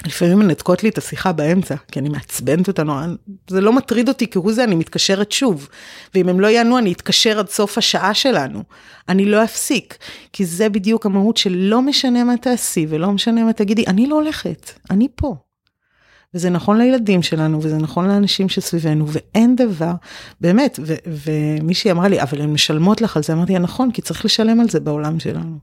[0.06, 2.84] לפעמים מנתקות לי את השיחה באמצע, כי אני מעצבנת אותה
[3.50, 5.70] זה לא מטריד אותי כהוא זה, אני מתקשרת שוב.
[6.16, 8.64] ואם הם לא יענו, אני אתקשר עד סוף השעה שלנו.
[9.10, 9.98] אני לא אפסיק,
[10.34, 14.16] כי זה בדיוק המהות של לא משנה מה תעשי ולא משנה מה תגידי, אני לא
[14.16, 15.36] הולכת, אני פה.
[16.34, 19.93] וזה נכון לילדים שלנו, וזה נכון לאנשים שסביבנו, ואין דבר,
[20.41, 20.95] באמת, ו-
[21.26, 24.69] ומישהי אמרה לי, אבל הן משלמות לך על זה, אמרתי, נכון, כי צריך לשלם על
[24.69, 25.60] זה בעולם שלנו.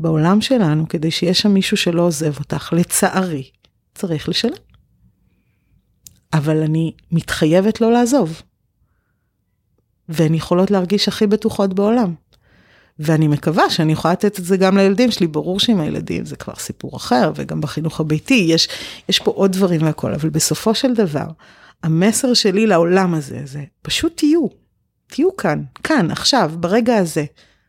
[0.00, 3.50] בעולם שלנו, כדי שיהיה שם מישהו שלא עוזב אותך, לצערי,
[3.94, 4.56] צריך לשלם.
[6.32, 8.42] אבל אני מתחייבת לא לעזוב.
[10.08, 12.14] והן יכולות להרגיש הכי בטוחות בעולם.
[13.02, 16.54] ואני מקווה שאני יכולה לתת את זה גם לילדים שלי, ברור שעם הילדים זה כבר
[16.58, 18.68] סיפור אחר, וגם בחינוך הביתי, יש,
[19.08, 21.26] יש פה עוד דברים והכל, אבל בסופו של דבר,
[21.82, 24.46] המסר שלי לעולם הזה, זה פשוט תהיו,
[25.06, 27.24] תהיו כאן, כאן, עכשיו, ברגע הזה.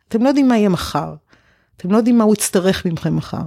[0.07, 1.15] אתם לא יודעים מה יהיה מחר,
[1.77, 3.43] אתם לא יודעים מה הוא יצטרך מכם מחר.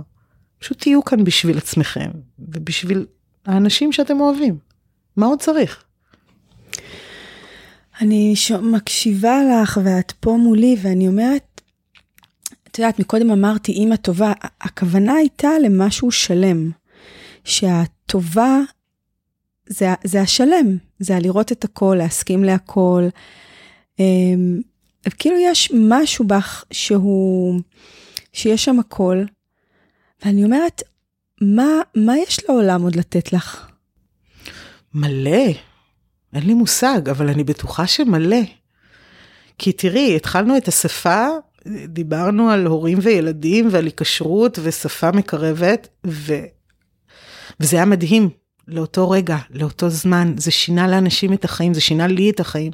[0.58, 3.06] פשוט תהיו כאן בשביל עצמכם, ובשביל
[3.46, 4.58] האנשים שאתם אוהבים.
[5.16, 5.84] מה עוד צריך?
[8.00, 8.52] אני ש...
[8.52, 11.55] מקשיבה לך ואת פה מולי ואני אומרת,
[12.76, 16.70] את יודעת, מקודם אמרתי אימא טובה, הכוונה הייתה למשהו שלם.
[17.44, 18.60] שהטובה
[19.66, 23.08] זה, זה השלם, זה הלראות את הכל, להסכים להכל.
[23.98, 24.60] אמ,
[25.18, 27.60] כאילו יש משהו בך שהוא,
[28.32, 29.24] שיש שם הכל,
[30.24, 30.82] ואני אומרת,
[31.40, 33.66] מה, מה יש לעולם עוד לתת לך?
[34.94, 35.46] מלא.
[36.34, 38.42] אין לי מושג, אבל אני בטוחה שמלא.
[39.58, 41.28] כי תראי, התחלנו את השפה,
[41.88, 46.34] דיברנו על הורים וילדים ועל היקשרות ושפה מקרבת, ו...
[47.60, 48.28] וזה היה מדהים
[48.68, 52.72] לאותו רגע, לאותו זמן, זה שינה לאנשים את החיים, זה שינה לי את החיים.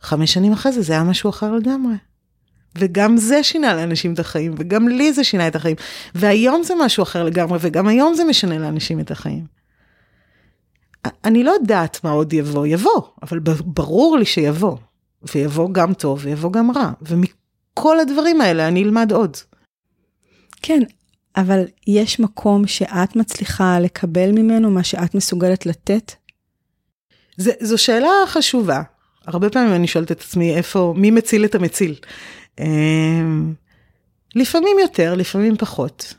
[0.00, 1.94] חמש שנים אחרי זה, זה היה משהו אחר לגמרי.
[2.78, 5.76] וגם זה שינה לאנשים את החיים, וגם לי זה שינה את החיים.
[6.14, 9.44] והיום זה משהו אחר לגמרי, וגם היום זה משנה לאנשים את החיים.
[11.24, 14.76] אני לא יודעת מה עוד יבוא, יבוא, אבל ברור לי שיבוא.
[15.34, 16.92] ויבוא גם טוב ויבוא גם רע,
[17.78, 19.36] ומכל הדברים האלה אני אלמד עוד.
[20.62, 20.82] כן,
[21.36, 26.12] אבל יש מקום שאת מצליחה לקבל ממנו מה שאת מסוגלת לתת?
[27.36, 28.82] זה, זו שאלה חשובה.
[29.26, 31.94] הרבה פעמים אני שואלת את עצמי איפה, מי מציל את המציל?
[32.60, 33.54] אמ,
[34.34, 36.14] לפעמים יותר, לפעמים פחות.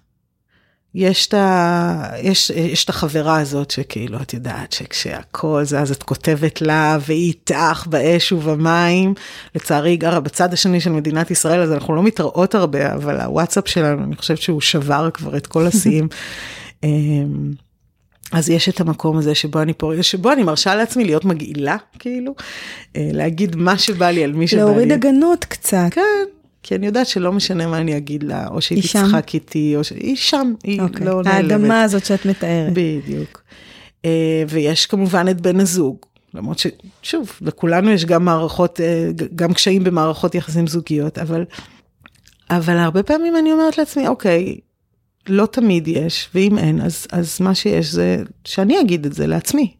[0.95, 2.11] יש את, ה...
[2.21, 7.27] יש, יש את החברה הזאת שכאילו את יודעת שכשהכל זה אז את כותבת לה והיא
[7.27, 9.13] איתך באש ובמים.
[9.55, 13.67] לצערי היא גרה בצד השני של מדינת ישראל אז אנחנו לא מתראות הרבה אבל הוואטסאפ
[13.67, 16.07] שלנו אני חושבת שהוא שבר כבר את כל השיאים.
[16.83, 17.51] אמ,
[18.31, 22.35] אז יש את המקום הזה שבו אני פה, שבו אני מרשה לעצמי להיות מגעילה, כאילו,
[22.95, 24.65] אה, להגיד מה שבא לי על מי שבא לי.
[24.65, 25.87] להוריד הגנות קצת.
[25.91, 26.25] כן,
[26.63, 30.15] כי אני יודעת שלא משנה מה אני אגיד לה, או שהיא תצחק איתי, או שהיא
[30.15, 30.83] שם, היא okay.
[30.83, 31.05] אוקיי.
[31.05, 31.51] לא נעלמת.
[31.51, 32.73] האדמה הזאת שאת מתארת.
[32.73, 33.43] בדיוק.
[34.05, 35.97] אה, ויש כמובן את בן הזוג,
[36.33, 41.45] למרות ששוב, לכולנו יש גם מערכות, אה, גם קשיים במערכות יחסים זוגיות, אבל,
[42.49, 44.57] אבל הרבה פעמים אני אומרת לעצמי, אוקיי,
[45.29, 49.73] לא תמיד יש, ואם אין, אז, אז מה שיש זה שאני אגיד את זה לעצמי.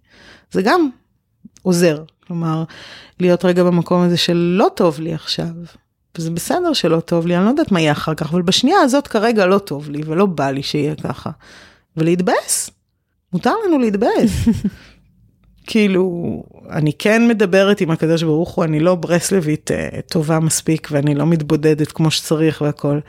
[0.52, 0.90] זה גם
[1.62, 2.64] עוזר, כלומר,
[3.20, 5.48] להיות רגע במקום הזה של לא טוב לי עכשיו.
[6.18, 9.08] וזה בסדר שלא טוב לי, אני לא יודעת מה יהיה אחר כך, אבל בשנייה הזאת
[9.08, 11.30] כרגע לא טוב לי ולא בא לי שיהיה ככה.
[11.98, 12.70] ולהתבאס,
[13.34, 14.48] מותר לנו להתבאס.
[15.68, 21.16] כאילו, אני כן מדברת עם הקדוש ברוך הוא, אני לא ברסלבית uh, טובה מספיק ואני
[21.16, 23.00] לא מתבודדת כמו שצריך והכל.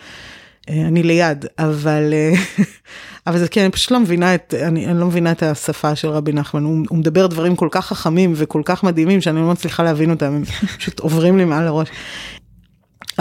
[0.66, 2.60] Uh, אני ליד, אבל, uh,
[3.26, 6.08] אבל זה כן, אני פשוט לא מבינה את, אני, אני לא מבינה את השפה של
[6.08, 9.82] רבי נחמן, הוא, הוא מדבר דברים כל כך חכמים וכל כך מדהימים שאני לא מצליחה
[9.82, 10.44] להבין אותם, הם
[10.78, 11.88] פשוט עוברים לי מעל הראש.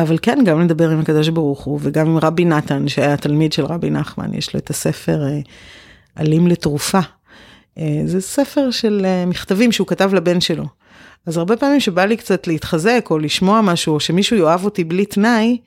[0.02, 3.66] אבל כן, גם לדבר עם הקדוש ברוך הוא, וגם עם רבי נתן, שהיה תלמיד של
[3.66, 5.40] רבי נחמן, יש לו את הספר אה,
[6.16, 7.00] עלים לתרופה.
[7.78, 10.66] אה, זה ספר של אה, מכתבים שהוא כתב לבן שלו.
[11.26, 15.06] אז הרבה פעמים שבא לי קצת להתחזק, או לשמוע משהו, או שמישהו יאהב אותי בלי
[15.06, 15.58] תנאי,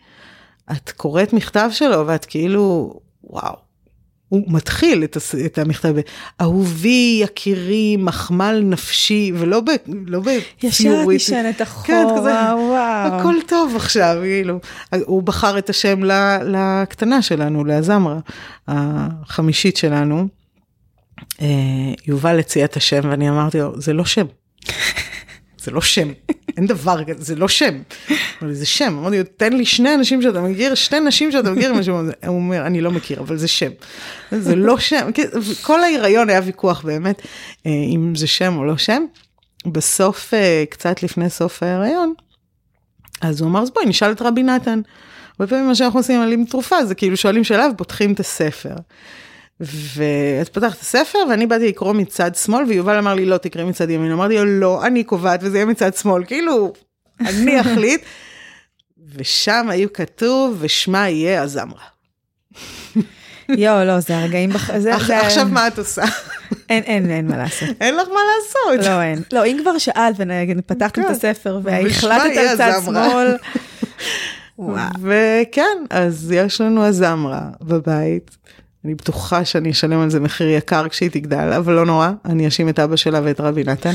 [0.72, 2.94] את קוראת מכתב שלו, ואת כאילו,
[3.24, 3.56] וואו,
[4.32, 5.34] הוא מתחיל את, הס...
[5.34, 5.94] את המכתב,
[6.40, 9.66] אהובי, יקירי, מחמל נפשי, ולא ב...
[10.06, 11.20] לא בציורית.
[11.20, 12.74] ישר נשענת אחורה, כן, כזה, וואו.
[12.74, 14.60] הכל טוב עכשיו, כאילו.
[15.04, 16.00] הוא בחר את השם
[16.44, 18.18] לקטנה שלנו, לאזמרה,
[18.68, 20.28] החמישית שלנו.
[21.40, 21.46] אה,
[22.06, 24.26] יובל הציע את השם, ואני אמרתי לו, זה לא שם.
[25.62, 26.12] זה לא שם,
[26.56, 27.82] אין דבר כזה, זה לא שם.
[28.51, 31.72] זה שם, אמרתי לו, תן לי שני אנשים שאתה מכיר, שתי נשים שאתה מכיר,
[32.26, 33.70] הוא אומר, אני לא מכיר, אבל זה שם.
[34.30, 35.10] זה לא שם,
[35.62, 37.22] כל ההיריון היה ויכוח באמת,
[37.66, 39.05] אה, אם זה שם או לא שם.
[39.66, 42.14] בסוף, אה, קצת לפני סוף ההיריון,
[43.20, 44.80] אז הוא אמר, אז בואי נשאל את רבי נתן.
[45.39, 48.74] הרבה פעמים מה שאנחנו עושים על עם תרופה, זה כאילו שואלים שאלה ופותחים את הספר.
[49.97, 53.90] ואת פתחת את הספר ואני באתי לקרוא מצד שמאל ויובל אמר לי לא תקראי מצד
[53.90, 56.72] ימין אמרתי לו לא אני קובעת וזה יהיה מצד שמאל כאילו
[57.20, 58.02] אני אחליט.
[59.14, 61.84] ושם היו כתוב ושמה יהיה הזמרה.
[63.48, 64.78] יואו לא זה הרגעים בח...
[64.78, 65.18] זה, זה...
[65.18, 66.02] עכשיו מה את עושה?
[66.68, 67.68] אין, אין, אין מה לעשות.
[67.80, 68.86] אין לך מה לעשות.
[68.86, 69.22] לא, אין.
[69.32, 70.16] לא, אם כבר שאלת
[70.59, 71.12] ופתחתם את כן.
[71.12, 72.72] הספר והחלטת על צד.
[72.84, 73.36] שמאל.
[75.02, 78.30] וכן, אז יש לנו הזמרה בבית.
[78.84, 82.68] אני בטוחה שאני אשלם על זה מחיר יקר כשהיא תגדל, אבל לא נורא, אני אאשים
[82.68, 83.94] את אבא שלה ואת רבי נתן.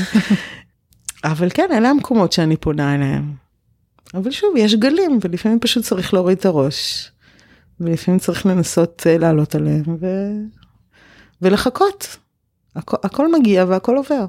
[1.24, 3.32] אבל כן, אלה המקומות שאני פונה אליהם.
[4.14, 7.10] אבל שוב, יש גלים, ולפעמים פשוט צריך להוריד את הראש.
[7.80, 10.06] ולפעמים צריך לנסות אה, לעלות עליהם ו...
[11.42, 12.16] ולחכות.
[12.76, 12.94] הכ...
[13.04, 14.26] הכל מגיע והכל עובר.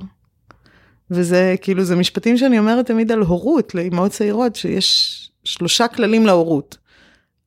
[1.11, 6.77] וזה כאילו, זה משפטים שאני אומרת תמיד על הורות, לאמהות צעירות, שיש שלושה כללים להורות.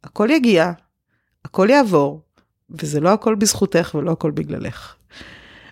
[0.05, 0.73] הכל יגיע,
[1.45, 2.23] הכל יעבור,
[2.81, 4.95] וזה לא הכל בזכותך ולא הכל בגללך.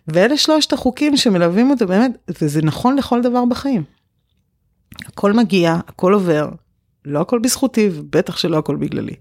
[0.08, 2.10] ואלה שלושת החוקים שמלווים אותו באמת,
[2.42, 3.82] וזה נכון לכל דבר בחיים.
[5.06, 6.48] הכל מגיע, הכל עובר,
[7.04, 9.14] לא הכל בזכותי, ובטח שלא הכל בגללי.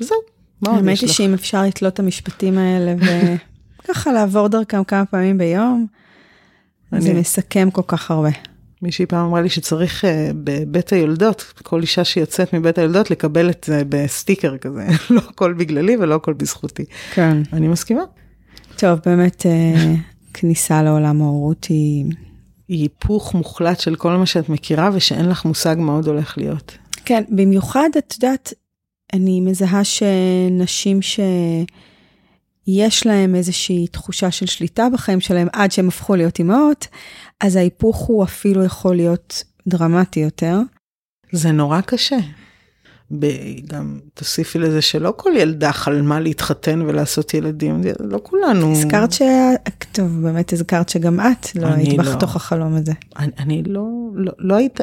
[0.00, 0.16] וזהו,
[0.62, 1.14] מה עוד האמת יש היא לך?
[1.16, 2.94] שאם אפשר לתלות את המשפטים האלה
[3.84, 5.86] וככה לעבור דרכם כמה פעמים ביום,
[6.98, 8.30] זה אני- מסכם כל כך הרבה.
[8.86, 13.64] מישהי פעם אמרה לי שצריך אה, בבית היולדות, כל אישה שיוצאת מבית היולדות לקבל את
[13.66, 16.84] זה בסטיקר כזה, לא הכל בגללי ולא הכל בזכותי.
[17.14, 17.42] כן.
[17.52, 18.02] אני מסכימה.
[18.76, 19.94] טוב, באמת, אה,
[20.34, 22.04] כניסה לעולם ההורות היא...
[22.68, 26.76] היא היפוך מוחלט של כל מה שאת מכירה ושאין לך מושג מה עוד הולך להיות.
[27.04, 28.52] כן, במיוחד, את יודעת,
[29.12, 36.38] אני מזהה שנשים שיש להם איזושהי תחושה של שליטה בחיים שלהם עד שהם הפכו להיות
[36.38, 36.86] אימהות,
[37.40, 40.58] אז ההיפוך הוא אפילו יכול להיות דרמטי יותר.
[41.32, 42.16] זה נורא קשה.
[43.10, 48.72] ב- גם תוסיפי לזה שלא כל ילדה חלמה להתחתן ולעשות ילדים, לא כולנו.
[48.72, 49.22] הזכרת ש...
[49.92, 52.16] טוב, באמת הזכרת שגם את לא היית לא.
[52.16, 52.92] בתוך החלום הזה.
[53.18, 54.80] אני, אני לא, לא, לא היית...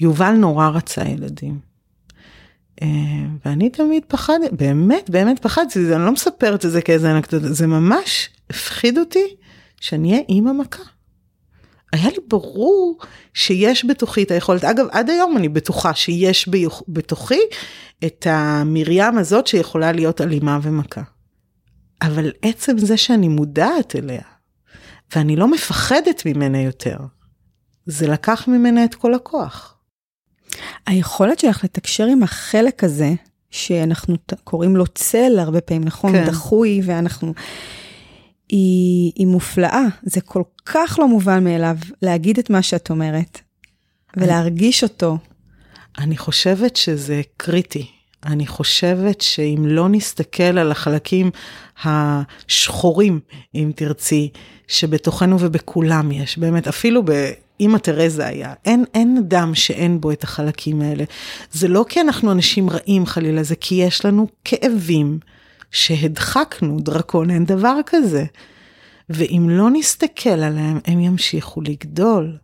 [0.00, 1.58] יובל נורא רצה ילדים.
[2.82, 2.88] אה,
[3.44, 8.30] ואני תמיד פחדתי, באמת, באמת פחדתי, אני לא מספרת את זה כאיזה אנקדוטה, זה ממש
[8.50, 9.36] הפחיד אותי
[9.80, 10.82] שאני אהיה אימא מכה.
[11.92, 12.98] היה לי ברור
[13.34, 16.48] שיש בתוכי את היכולת, אגב, עד היום אני בטוחה שיש
[16.88, 17.40] בתוכי
[18.06, 21.02] את המרים הזאת שיכולה להיות אלימה ומכה.
[22.02, 24.22] אבל עצם זה שאני מודעת אליה,
[25.16, 26.96] ואני לא מפחדת ממנה יותר,
[27.86, 29.74] זה לקח ממנה את כל הכוח.
[30.86, 33.12] היכולת שלך לתקשר עם החלק הזה,
[33.50, 36.12] שאנחנו קוראים לו צל הרבה פעמים, נכון?
[36.12, 36.26] כן.
[36.26, 37.34] דחוי, ואנחנו...
[38.48, 43.40] היא, היא מופלאה, זה כל כך לא מובן מאליו להגיד את מה שאת אומרת,
[44.16, 45.18] ולהרגיש אותו.
[45.98, 47.86] אני חושבת שזה קריטי.
[48.26, 51.30] אני חושבת שאם לא נסתכל על החלקים
[51.84, 53.20] השחורים,
[53.54, 54.28] אם תרצי,
[54.68, 60.82] שבתוכנו ובכולם יש, באמת, אפילו באמא תרזה היה, אין, אין אדם שאין בו את החלקים
[60.82, 61.04] האלה.
[61.52, 65.18] זה לא כי אנחנו אנשים רעים חלילה, זה כי יש לנו כאבים
[65.70, 68.24] שהדחקנו, דרקון, אין דבר כזה.
[69.10, 72.38] ואם לא נסתכל עליהם, הם ימשיכו לגדול.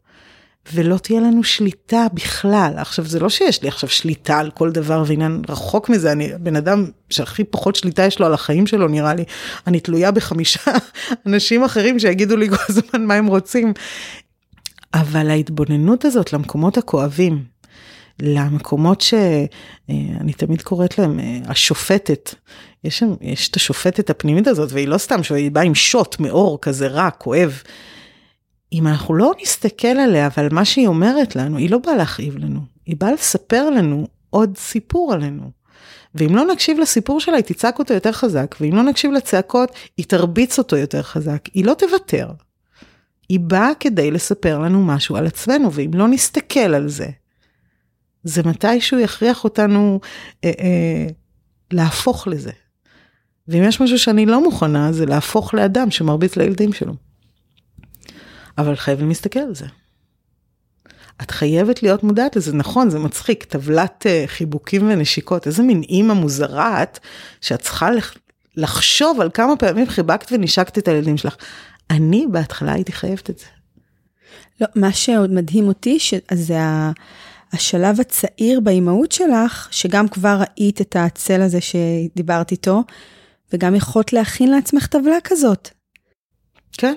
[0.73, 2.73] ולא תהיה לנו שליטה בכלל.
[2.77, 6.57] עכשיו, זה לא שיש לי עכשיו שליטה על כל דבר ועניין רחוק מזה, אני בן
[6.57, 9.25] אדם שהכי פחות שליטה יש לו על החיים שלו, נראה לי.
[9.67, 10.61] אני תלויה בחמישה
[11.27, 13.73] אנשים אחרים שיגידו לי כל הזמן מה הם רוצים.
[14.95, 17.45] אבל ההתבוננות הזאת למקומות הכואבים,
[18.23, 22.35] למקומות שאני תמיד קוראת להם אה, השופטת,
[22.85, 26.59] יש, שם, יש את השופטת הפנימית הזאת, והיא לא סתם שהיא באה עם שוט מאור
[26.61, 27.63] כזה רע, כואב.
[28.73, 32.61] אם אנחנו לא נסתכל עליה ועל מה שהיא אומרת לנו, היא לא באה להכאיב לנו,
[32.87, 35.51] היא באה לספר לנו עוד סיפור עלינו.
[36.15, 40.07] ואם לא נקשיב לסיפור שלה, היא תצעק אותו יותר חזק, ואם לא נקשיב לצעקות, היא
[40.07, 42.31] תרביץ אותו יותר חזק, היא לא תוותר.
[43.29, 47.09] היא באה כדי לספר לנו משהו על עצמנו, ואם לא נסתכל על זה,
[48.25, 50.01] זה מתישהו יכריח אותנו
[50.45, 51.07] אה, אה,
[51.71, 52.51] להפוך לזה.
[53.49, 56.95] ואם יש משהו שאני לא מוכנה, זה להפוך לאדם שמרביץ לילדים שלו.
[58.59, 59.67] אבל חייבים להסתכל על זה.
[61.23, 66.15] את חייבת להיות מודעת לזה, נכון, זה מצחיק, טבלת uh, חיבוקים ונשיקות, איזה מין אימא
[66.15, 66.99] מוזרה את,
[67.41, 68.15] שאת צריכה לח...
[68.57, 71.37] לחשוב על כמה פעמים חיבקת ונשקת את הילדים שלך.
[71.91, 73.45] אני בהתחלה הייתי חייבת את זה.
[74.61, 76.59] לא, מה שעוד מדהים אותי, שזה
[77.53, 82.83] השלב הצעיר באימהות שלך, שגם כבר ראית את הצל הזה שדיברת איתו,
[83.55, 85.69] וגם יכולת להכין לעצמך טבלה כזאת.
[86.73, 86.95] כן.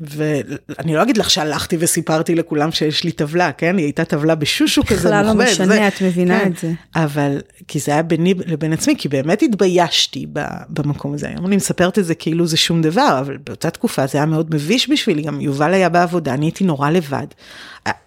[0.00, 3.76] ואני לא אגיד לך שהלכתי וסיפרתי לכולם שיש לי טבלה, כן?
[3.76, 6.50] היא הייתה טבלה בשושו כזה בכלל לא משנה, זה, את מבינה כן.
[6.50, 6.72] את זה.
[6.96, 10.26] אבל, כי זה היה ביני לבין עצמי, כי באמת התביישתי
[10.68, 11.28] במקום הזה.
[11.28, 14.54] היום אני מספרת את זה כאילו זה שום דבר, אבל באותה תקופה זה היה מאוד
[14.54, 17.26] מביש בשבילי, גם יובל היה בעבודה, אני הייתי נורא לבד.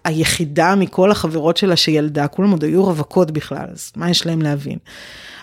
[0.04, 4.78] היחידה מכל החברות שלה שילדה, כולם עוד היו רווקות בכלל, אז מה יש להם להבין?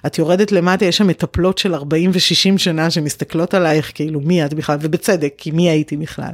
[0.07, 4.53] את יורדת למטה, יש שם מטפלות של 40 ו-60 שנה שמסתכלות עלייך, כאילו, מי את
[4.53, 6.33] בכלל, ובצדק, כי מי הייתי בכלל.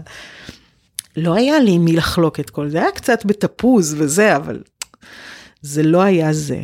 [1.17, 4.61] לא היה לי מי לחלוק את כל זה, היה קצת בתפוז וזה, אבל
[5.61, 6.63] זה לא היה זה.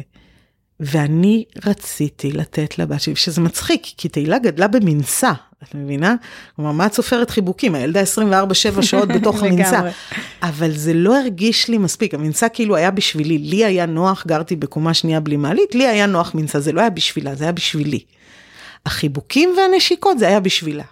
[0.79, 5.31] ואני רציתי לתת לבת שלי, שזה מצחיק, כי תהילה גדלה במנסה,
[5.63, 6.15] את מבינה?
[6.55, 7.75] כלומר, מה את סופרת חיבוקים?
[7.75, 9.81] הילדה 24-7 שעות בתוך המנסה.
[10.43, 14.93] אבל זה לא הרגיש לי מספיק, המנסה כאילו היה בשבילי, לי היה נוח, גרתי בקומה
[14.93, 18.03] שנייה בלי מעלית, לי היה נוח מנסה, זה לא היה בשבילה, זה היה בשבילי.
[18.85, 20.83] החיבוקים והנשיקות זה היה בשבילה.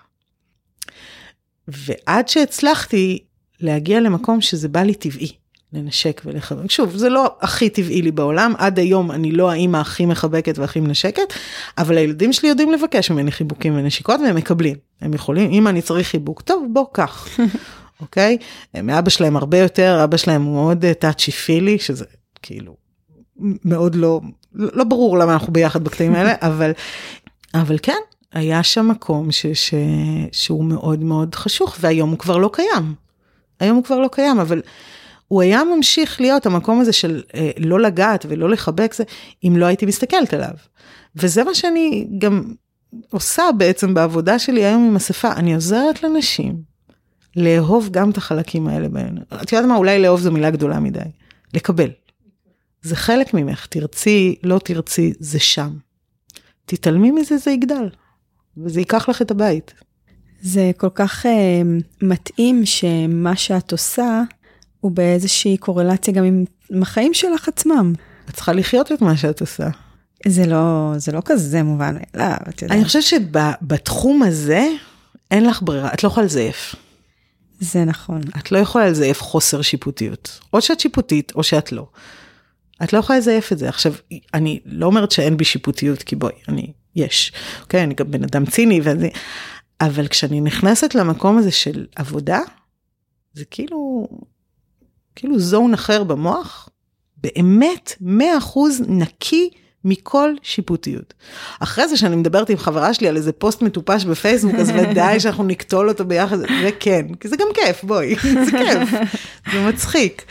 [1.67, 3.19] ועד שהצלחתי
[3.59, 5.31] להגיע למקום שזה בא לי טבעי.
[5.73, 6.71] לנשק ולחבק.
[6.71, 10.79] שוב, זה לא הכי טבעי לי בעולם, עד היום אני לא האימא הכי מחבקת והכי
[10.79, 11.33] מנשקת,
[11.77, 14.75] אבל הילדים שלי יודעים לבקש ממני חיבוקים ונשיקות והם מקבלים.
[15.01, 17.27] הם יכולים, אם אני צריך חיבוק, טוב, בוא, קח.
[18.01, 18.37] אוקיי?
[18.83, 22.05] מאבא שלהם הרבה יותר, אבא שלהם הוא מאוד טאצ'י פילי, שזה
[22.41, 22.75] כאילו
[23.65, 24.21] מאוד לא,
[24.53, 26.71] לא ברור למה אנחנו ביחד בקטעים האלה, אבל,
[27.53, 27.99] אבל כן,
[28.33, 29.73] היה שם מקום ש, ש,
[30.31, 32.93] שהוא מאוד מאוד חשוך, והיום הוא כבר לא קיים.
[33.59, 34.61] היום הוא כבר לא קיים, אבל
[35.27, 39.03] הוא היה ממשיך להיות המקום הזה של אה, לא לגעת ולא לחבק זה,
[39.43, 40.53] אם לא הייתי מסתכלת עליו.
[41.15, 42.53] וזה מה שאני גם
[43.09, 46.61] עושה בעצם בעבודה שלי היום עם השפה, אני עוזרת לנשים
[47.35, 49.17] לאהוב גם את החלקים האלה בהן.
[49.43, 50.99] את יודעת מה, אולי לאהוב זו מילה גדולה מדי.
[51.53, 51.89] לקבל.
[52.81, 55.69] זה חלק ממך, תרצי, לא תרצי, זה שם.
[56.65, 57.89] תתעלמי מזה, זה יגדל.
[58.57, 59.73] וזה ייקח לך את הבית.
[60.41, 61.29] זה כל כך uh,
[62.01, 64.23] מתאים שמה שאת עושה
[64.79, 67.93] הוא באיזושהי קורלציה גם עם, עם החיים שלך עצמם.
[68.29, 69.67] את צריכה לחיות את מה שאת עושה.
[70.27, 72.77] זה לא, זה לא כזה מובן מאליו, את יודעת.
[72.77, 74.67] אני חושבת שבתחום הזה
[75.31, 76.75] אין לך ברירה, את לא יכולה לזייף.
[77.59, 78.21] זה נכון.
[78.37, 80.39] את לא יכולה לזייף חוסר שיפוטיות.
[80.53, 81.87] או שאת שיפוטית או שאת לא.
[82.83, 83.69] את לא יכולה לזייף את זה.
[83.69, 83.93] עכשיו,
[84.33, 87.31] אני לא אומרת שאין בי שיפוטיות, כי בואי, אני, יש.
[87.61, 89.09] אוקיי, אני גם בן אדם ציני ואני...
[89.81, 92.39] אבל כשאני נכנסת למקום הזה של עבודה,
[93.33, 94.07] זה כאילו,
[95.17, 96.69] כאילו זון אחר במוח,
[97.17, 98.05] באמת 100%
[98.87, 99.49] נקי
[99.85, 101.13] מכל שיפוטיות.
[101.59, 105.43] אחרי זה שאני מדברת עם חברה שלי על איזה פוסט מטופש בפייסבוק, אז ודאי שאנחנו
[105.43, 108.15] נקטול אותו ביחד, וכן, כי זה גם כיף, בואי,
[108.45, 108.89] זה כיף,
[109.53, 110.25] זה מצחיק.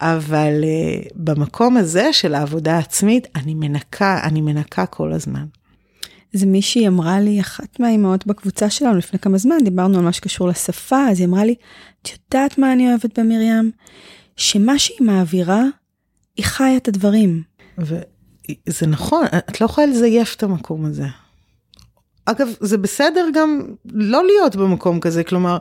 [0.00, 5.44] אבל uh, במקום הזה של העבודה העצמית, אני מנקה, אני מנקה כל הזמן.
[6.32, 10.48] זה מישהי אמרה לי, אחת מהאימהות בקבוצה שלנו לפני כמה זמן, דיברנו על מה שקשור
[10.48, 11.54] לשפה, אז היא אמרה לי,
[12.02, 13.70] את יודעת מה אני אוהבת במרים?
[14.36, 15.62] שמה שהיא מעבירה,
[16.36, 17.42] היא חיה את הדברים.
[17.78, 21.06] וזה נכון, את לא יכולה לזייף את המקום הזה.
[22.24, 23.60] אגב, זה בסדר גם
[23.92, 25.58] לא להיות במקום כזה, כלומר,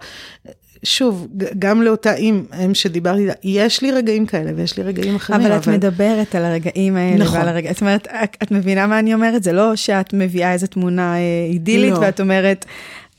[0.83, 1.27] שוב,
[1.59, 5.41] גם לאותה אם, אם שדיברתי, יש לי רגעים כאלה ויש לי רגעים אחרים.
[5.41, 5.61] אבל, אבל...
[5.61, 7.23] את מדברת על הרגעים האלה.
[7.23, 7.37] נכון.
[7.37, 7.71] ועל הרגע...
[7.73, 8.07] זאת אומרת,
[8.43, 9.43] את מבינה מה אני אומרת?
[9.43, 11.19] זה לא שאת מביאה איזו תמונה אה,
[11.49, 11.99] אידילית לא.
[11.99, 12.65] ואת אומרת,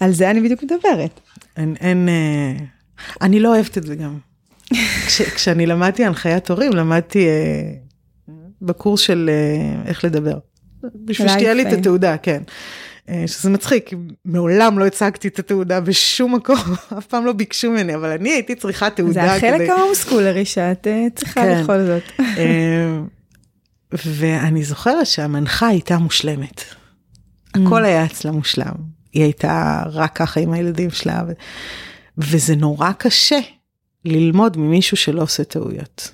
[0.01, 1.20] על זה אני בדיוק מדברת.
[1.57, 2.65] אין, אין, אה,
[3.23, 4.19] אני לא אוהבת את זה גם.
[5.06, 7.72] כש, כשאני למדתי הנחיית הורים, למדתי אה,
[8.62, 10.39] בקורס של אה, איך לדבר.
[10.94, 12.43] בשביל שתהיה לי את התעודה, כן.
[13.09, 13.90] אה, שזה מצחיק,
[14.24, 16.56] מעולם לא הצגתי את התעודה בשום מקום,
[16.98, 19.40] אף פעם לא ביקשו ממני, אבל אני הייתי צריכה תעודה כדי...
[19.40, 21.62] זה החלק ההומסקולרי שאת אה, צריכה כן.
[21.62, 22.02] בכל זאת.
[22.39, 23.01] אה,
[23.93, 26.64] ואני זוכרת שהמנחה הייתה מושלמת.
[27.55, 28.74] הכל היה אצלה מושלם.
[29.12, 31.32] היא הייתה רק ככה עם הילדים שלה, ו...
[32.18, 33.39] וזה נורא קשה
[34.05, 36.11] ללמוד ממישהו שלא עושה טעויות.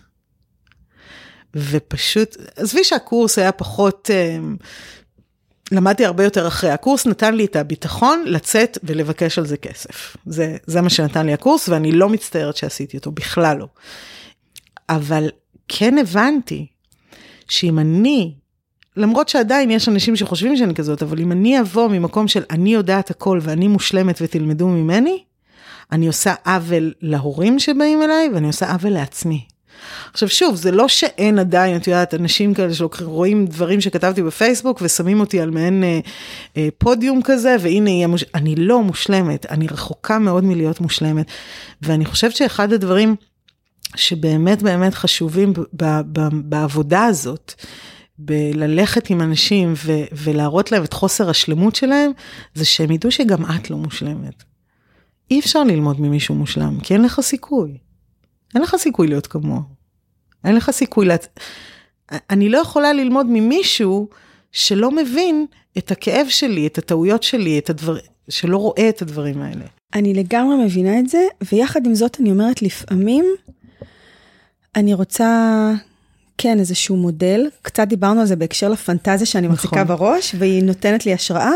[1.57, 4.11] ופשוט, עזבי שהקורס היה פחות...
[5.73, 6.71] למדתי הרבה יותר אחרי.
[6.71, 10.17] הקורס נתן לי את הביטחון לצאת ולבקש על זה כסף.
[10.27, 13.69] זה, זה מה שנתן לי הקורס, ואני לא מצטערת שעשיתי אותו, בכלל לא.
[14.89, 15.29] אבל
[15.69, 16.67] כן הבנתי
[17.49, 18.35] שאם אני,
[18.97, 23.11] למרות שעדיין יש אנשים שחושבים שאני כזאת, אבל אם אני אבוא ממקום של אני יודעת
[23.11, 25.25] הכל ואני מושלמת ותלמדו ממני,
[25.93, 29.45] אני עושה עוול להורים שבאים אליי ואני עושה עוול לעצמי.
[30.13, 35.21] עכשיו שוב, זה לא שאין עדיין, את יודעת, אנשים כאלה שרואים דברים שכתבתי בפייסבוק ושמים
[35.21, 36.01] אותי על מעין אה,
[36.57, 38.25] אה, פודיום כזה, והנה יהיה מוש...
[38.35, 41.27] אני לא מושלמת, אני רחוקה מאוד מלהיות מושלמת.
[41.83, 43.17] ואני חושבת שאחד הדברים
[43.97, 47.55] שבאמת באמת חשובים ב- ב- ב- בעבודה הזאת,
[48.19, 52.11] בללכת עם אנשים ו- ולהראות להם את חוסר השלמות שלהם,
[52.55, 54.48] זה שהם ידעו שגם את לא מושלמת.
[55.31, 57.79] אי אפשר ללמוד ממישהו מושלם, כי אין לך סיכוי.
[58.55, 59.61] אין לך סיכוי להיות כמוהו.
[60.45, 61.17] אין לך סיכוי, לה...
[62.31, 64.09] אני לא יכולה ללמוד ממישהו
[64.53, 65.47] שלא מבין
[65.79, 67.97] את הכאב שלי, את הטעויות שלי, את הדבר...
[68.29, 69.65] שלא רואה את הדברים האלה.
[69.95, 73.25] אני לגמרי מבינה את זה, ויחד עם זאת אני אומרת, לפעמים
[74.77, 75.73] אני רוצה,
[76.39, 79.55] כן, איזשהו מודל, קצת דיברנו על זה בהקשר לפנטזיה שאני נכון.
[79.55, 81.53] מחזיקה בראש, והיא נותנת לי השראה,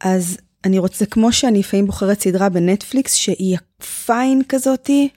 [0.00, 3.58] אז אני רוצה, כמו שאני לפעמים בוחרת סדרה בנטפליקס, שהיא
[4.06, 5.08] פיין כזאתי,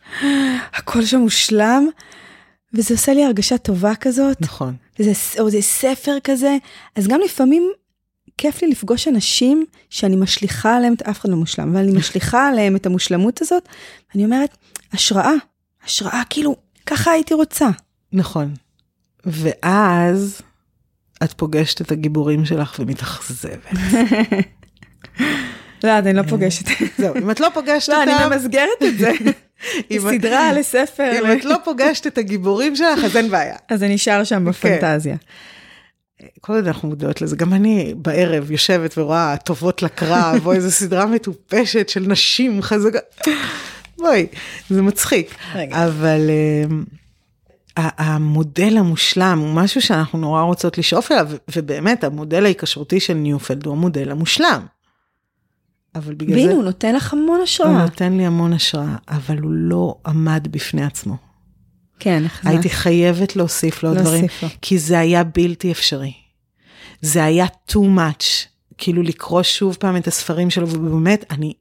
[0.74, 1.88] הכל שם מושלם,
[2.74, 4.42] וזה עושה לי הרגשה טובה כזאת.
[4.42, 4.76] נכון.
[5.00, 6.58] וזה, או זה ספר כזה,
[6.96, 7.72] אז גם לפעמים
[8.38, 12.76] כיף לי לפגוש אנשים שאני משליכה עליהם, אף אחד לא מושלם, אבל אני משליכה עליהם
[12.76, 13.70] את המושלמות הזאת,
[14.14, 14.58] ואני אומרת,
[14.94, 15.32] השראה,
[15.86, 16.56] השראה, כאילו,
[16.86, 17.68] ככה הייתי רוצה.
[18.14, 18.54] נכון.
[19.26, 20.42] ואז
[21.24, 23.72] את פוגשת את הגיבורים שלך ומתאכזבת.
[25.84, 26.66] לא, אני לא פוגשת.
[26.98, 28.08] זהו, אם את לא פוגשת אותם...
[28.08, 29.12] לא, אני ממסגרת את זה.
[30.12, 31.12] סדרה לספר.
[31.20, 33.56] אם את לא פוגשת את הגיבורים שלך, אז אין בעיה.
[33.70, 34.46] אז זה נשאר שם כן.
[34.46, 35.16] בפנטזיה.
[36.42, 41.06] כל עוד אנחנו מודעות לזה, גם אני בערב יושבת ורואה טובות לקרב, או איזו סדרה
[41.06, 43.00] מטופשת של נשים חזקה.
[43.98, 44.28] בואי,
[44.70, 45.36] זה מצחיק.
[45.72, 53.14] אבל uh, המודל המושלם הוא משהו שאנחנו נורא רוצות לשאוף אליו, ובאמת המודל ההיקשרותי של
[53.14, 54.66] ניופלד הוא המודל המושלם.
[55.98, 56.42] אבל בגלל זה...
[56.42, 57.70] והנה, הוא נותן לך המון השראה.
[57.70, 61.18] הוא נותן לי המון השראה, אבל הוא לא עמד בפני עצמו.
[62.00, 64.50] כן, הייתי חייבת להוסיף לו דברים, לו.
[64.62, 66.14] כי זה היה בלתי אפשרי.
[67.02, 68.24] זה היה too much,
[68.78, 71.54] כאילו לקרוא שוב פעם את הספרים שלו, ובאמת, אני...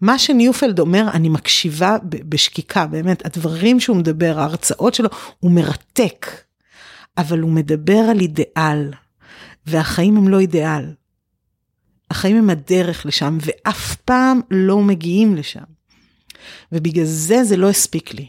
[0.00, 5.08] מה שניופלד אומר, אני מקשיבה בשקיקה, באמת, הדברים שהוא מדבר, ההרצאות שלו,
[5.40, 6.26] הוא מרתק,
[7.18, 8.90] אבל הוא מדבר על אידיאל,
[9.66, 10.84] והחיים הם לא אידיאל.
[12.10, 15.64] החיים הם הדרך לשם, ואף פעם לא מגיעים לשם.
[16.72, 18.26] ובגלל זה זה לא הספיק לי.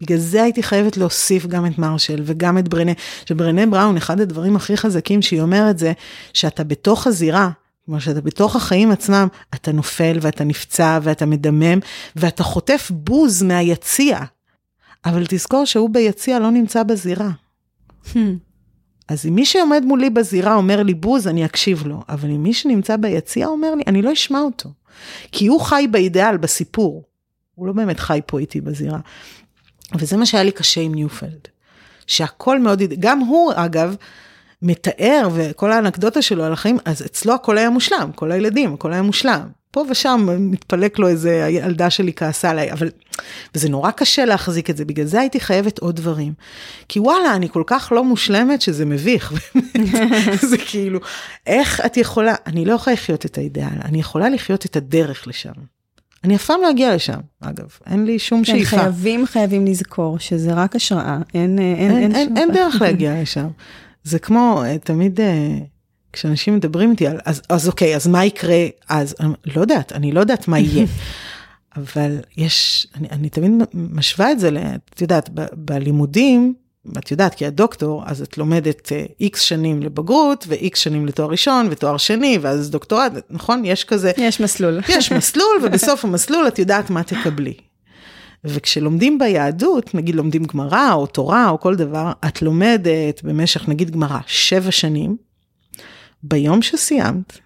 [0.00, 2.92] בגלל זה הייתי חייבת להוסיף גם את מרשל וגם את ברנה,
[3.24, 5.92] שברנה בראון, אחד הדברים הכי חזקים שהיא אומרת זה,
[6.32, 7.50] שאתה בתוך הזירה,
[7.84, 11.78] כלומר שאתה בתוך החיים עצמם, אתה נופל ואתה נפצע ואתה מדמם,
[12.16, 14.20] ואתה חוטף בוז מהיציע.
[15.04, 17.30] אבל תזכור שהוא ביציע לא נמצא בזירה.
[18.04, 18.47] Hmm.
[19.08, 22.54] אז אם מי שעומד מולי בזירה אומר לי בוז, אני אקשיב לו, אבל אם מי
[22.54, 24.70] שנמצא ביציע אומר לי, אני לא אשמע אותו.
[25.32, 27.04] כי הוא חי באידאל, בסיפור.
[27.54, 28.98] הוא לא באמת חי פה איתי בזירה.
[29.94, 31.48] וזה מה שהיה לי קשה עם ניופלד.
[32.06, 33.96] שהכל מאוד, גם הוא אגב,
[34.62, 39.02] מתאר וכל האנקדוטה שלו על החיים, אז אצלו הכל היה מושלם, כל הילדים, הכל היה
[39.02, 39.48] מושלם.
[39.70, 42.90] פה ושם מתפלק לו איזה הילדה שלי כעסה עליי, אבל,
[43.54, 46.32] וזה נורא קשה להחזיק את זה, בגלל זה הייתי חייבת עוד דברים.
[46.88, 50.40] כי וואלה, אני כל כך לא מושלמת שזה מביך, באמת.
[50.40, 51.00] זה כאילו,
[51.46, 55.52] איך את יכולה, אני לא יכולה לחיות את האידאל, אני יכולה לחיות את הדרך לשם.
[56.24, 58.76] אני אף פעם לא אגיע לשם, אגב, אין לי שום כן, שאיפה.
[58.76, 63.48] חייבים, חייבים לזכור שזה רק השראה, אין, אין, אין, אין, אין, אין דרך להגיע לשם.
[64.04, 65.58] זה כמו, אה, תמיד אה,
[66.12, 69.14] כשאנשים מדברים איתי על, אז, אז אוקיי, אז מה יקרה אז?
[69.20, 70.86] אני לא יודעת, אני לא יודעת מה יהיה.
[71.76, 74.50] אבל יש, אני, אני תמיד משווה את זה,
[74.94, 76.54] את יודעת, ב, בלימודים,
[76.98, 81.30] את יודעת, כי את דוקטור, אז את לומדת איקס uh, שנים לבגרות, ואיקס שנים לתואר
[81.30, 83.64] ראשון, ותואר שני, ואז דוקטורט, נכון?
[83.64, 84.12] יש כזה...
[84.16, 84.80] יש מסלול.
[84.98, 87.54] יש מסלול, ובסוף המסלול את יודעת מה תקבלי.
[88.44, 94.18] וכשלומדים ביהדות, נגיד לומדים גמרא, או תורה, או כל דבר, את לומדת במשך, נגיד גמרא,
[94.26, 95.16] שבע שנים,
[96.22, 97.38] ביום שסיימת,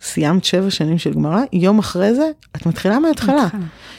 [0.00, 3.46] סיימת שבע שנים של גמרא, יום אחרי זה, את מתחילה מההתחלה.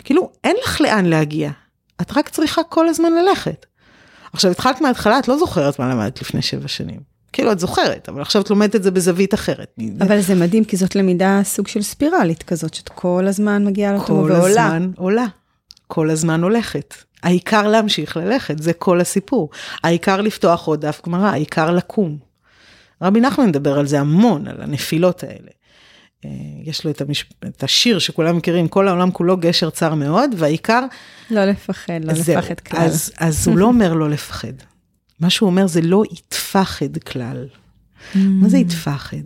[0.03, 1.51] כאילו, אין לך לאן להגיע,
[2.01, 3.65] את רק צריכה כל הזמן ללכת.
[4.33, 6.99] עכשיו התחלת מההתחלה, את לא זוכרת מה למדת לפני שבע שנים.
[7.33, 9.77] כאילו את זוכרת, אבל עכשיו את לומדת את זה בזווית אחרת.
[10.01, 14.17] אבל זה מדהים, כי זאת למידה סוג של ספירלית כזאת, שאת כל הזמן מגיעה לטוב
[14.17, 14.35] ועולה.
[14.35, 15.25] כל הזמן עולה,
[15.87, 16.93] כל הזמן הולכת.
[17.23, 19.49] העיקר להמשיך ללכת, זה כל הסיפור.
[19.83, 22.32] העיקר לפתוח עוד דף גמרא, העיקר לקום.
[23.01, 25.49] רבי נחמן מדבר על זה המון, על הנפילות האלה.
[26.25, 26.29] אה,
[26.63, 27.25] יש לו את, המש...
[27.45, 30.85] את השיר שכולם מכירים, כל העולם כולו גשר צר מאוד, והעיקר...
[31.29, 32.79] לא לפחד, לא זה, לפחד כלל.
[32.79, 34.53] אז, אז הוא לא אומר לא לפחד.
[35.19, 37.47] מה שהוא אומר זה לא יתפחד כלל.
[38.15, 39.17] מה זה יתפחד?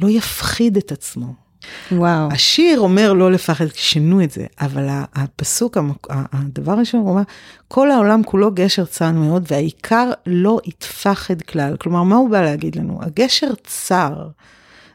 [0.00, 1.45] לא יפחיד את עצמו.
[1.92, 2.28] וואו.
[2.32, 5.76] השיר אומר לא לפחד, שינו את זה, אבל הפסוק,
[6.10, 7.22] הדבר הראשון, הוא אומר,
[7.68, 11.76] כל העולם כולו גשר צר מאוד, והעיקר לא יתפחד כלל.
[11.76, 12.98] כלומר, מה הוא בא להגיד לנו?
[13.02, 14.28] הגשר צר.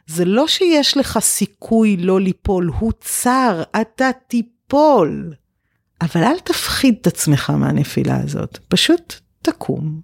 [0.07, 5.33] זה לא שיש לך סיכוי לא ליפול, הוא צר, אתה תיפול.
[6.01, 10.01] אבל אל תפחיד את עצמך מהנפילה הזאת, פשוט תקום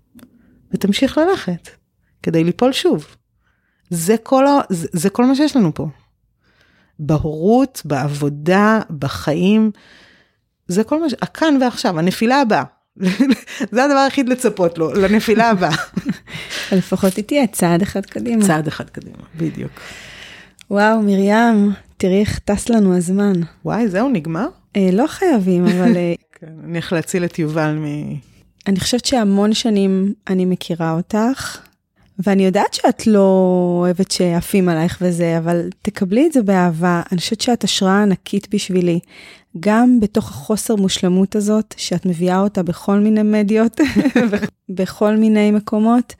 [0.71, 1.69] ותמשיך ללכת
[2.23, 3.05] כדי ליפול שוב.
[3.89, 4.59] זה כל, ה...
[4.69, 5.87] זה, זה כל מה שיש לנו פה.
[6.99, 9.71] בהורות, בעבודה, בחיים.
[10.67, 11.13] זה כל מה ש...
[11.21, 12.63] הכאן ועכשיו, הנפילה הבאה.
[13.71, 15.75] זה הדבר היחיד לצפות לו, לנפילה הבאה.
[16.77, 18.45] לפחות היא תהיה צעד אחד קדימה.
[18.45, 19.71] צעד אחד קדימה, בדיוק.
[20.71, 23.33] וואו, מרים, תראי איך טס לנו הזמן.
[23.65, 24.47] וואי, זהו, נגמר?
[24.75, 25.97] אה, לא חייבים, אבל...
[25.97, 27.85] אה, כן, אני הולך להציל את יובל מ...
[28.67, 31.57] אני חושבת שהמון שנים אני מכירה אותך,
[32.19, 33.27] ואני יודעת שאת לא
[33.79, 37.01] אוהבת שעפים עלייך וזה, אבל תקבלי את זה באהבה.
[37.11, 38.99] אני חושבת שאת השראה ענקית בשבילי.
[39.59, 43.79] גם בתוך החוסר מושלמות הזאת, שאת מביאה אותה בכל מיני מדיות,
[44.77, 46.13] בכל מיני מקומות.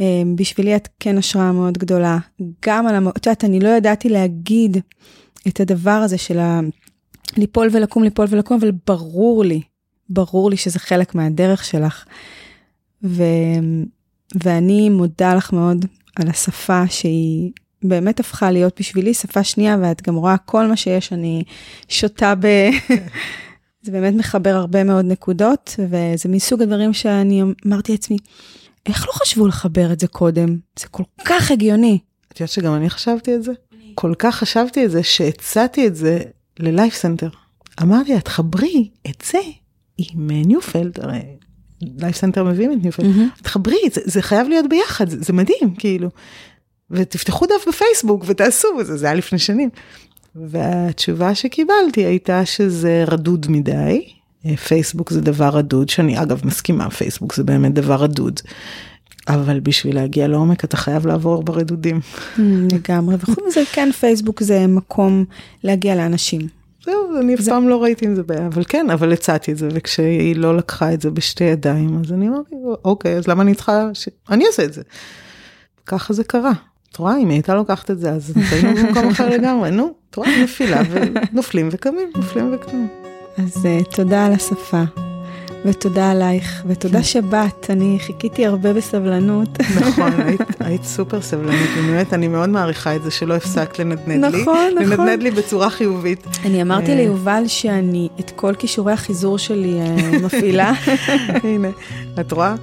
[0.00, 2.18] אה, בשבילי את כן השראה מאוד גדולה.
[2.66, 4.76] גם על, את יודעת, אני לא ידעתי להגיד
[5.48, 6.60] את הדבר הזה של ה...
[7.36, 9.60] ליפול ולקום, ליפול ולקום, אבל ברור לי,
[10.08, 12.04] ברור לי שזה חלק מהדרך שלך.
[13.04, 13.22] ו...
[14.44, 15.84] ואני מודה לך מאוד
[16.16, 17.50] על השפה שהיא
[17.82, 21.44] באמת הפכה להיות בשבילי שפה שנייה, ואת גם רואה כל מה שיש, אני
[21.88, 22.46] שותה ב...
[23.82, 28.16] זה באמת מחבר הרבה מאוד נקודות, וזה מסוג הדברים שאני אמרתי לעצמי,
[28.86, 30.56] איך לא חשבו לחבר את זה קודם?
[30.78, 31.98] זה כל כך הגיוני.
[32.32, 33.52] את יודעת שגם אני חשבתי את זה?
[33.94, 36.18] כל כך חשבתי את זה, שהצעתי את זה
[36.58, 37.28] ל Life Center.
[37.82, 39.38] אמרתי לה, תחברי את זה
[39.98, 41.20] עם ניופלד, הרי
[41.82, 43.42] Life Center מביאים את ניופלד, mm-hmm.
[43.42, 46.08] תחברי, זה, זה חייב להיות ביחד, זה, זה מדהים, כאילו.
[46.90, 49.70] ותפתחו דף בפייסבוק ותעשו זה, זה היה לפני שנים.
[50.34, 54.06] והתשובה שקיבלתי הייתה שזה רדוד מדי,
[54.68, 58.40] פייסבוק זה דבר רדוד, שאני אגב מסכימה, פייסבוק זה באמת דבר רדוד.
[59.28, 62.00] אבל בשביל להגיע לעומק אתה חייב לעבור ברדודים.
[62.72, 65.24] לגמרי, וחוץ מזה כן פייסבוק זה מקום
[65.64, 66.59] להגיע לאנשים.
[66.84, 69.68] זהו, אני אף פעם לא ראיתי עם זה בעיה, אבל כן, אבל הצעתי את זה,
[69.72, 72.54] וכשהיא לא לקחה את זה בשתי ידיים, אז אני אמרתי,
[72.84, 74.08] אוקיי, אז למה אני צריכה, ש...
[74.30, 74.82] אני אעשה את זה.
[75.86, 76.52] ככה זה קרה.
[76.92, 80.16] את רואה, אם היא הייתה לוקחת את זה, אז היינו במקום אחר לגמרי, נו, את
[80.16, 82.88] רואה, נפילה, ונופלים וקמים, נופלים וקמים.
[83.38, 84.82] אז uh, תודה על השפה,
[85.64, 89.48] ותודה עלייך, ותודה שבאת, אני חיכיתי הרבה בסבלנות.
[89.80, 94.42] נכון, היית, היית סופר סבלנית, באמת, אני מאוד מעריכה את זה שלא הפסקת לנדנד לי.
[94.42, 94.98] נכון, נכון.
[94.98, 96.26] לנדנד לי בצורה חיובית.
[96.44, 100.72] אני אמרתי ליובל שאני את כל כישורי החיזור שלי uh, מפעילה.
[101.44, 101.68] הנה,
[102.20, 102.54] את רואה?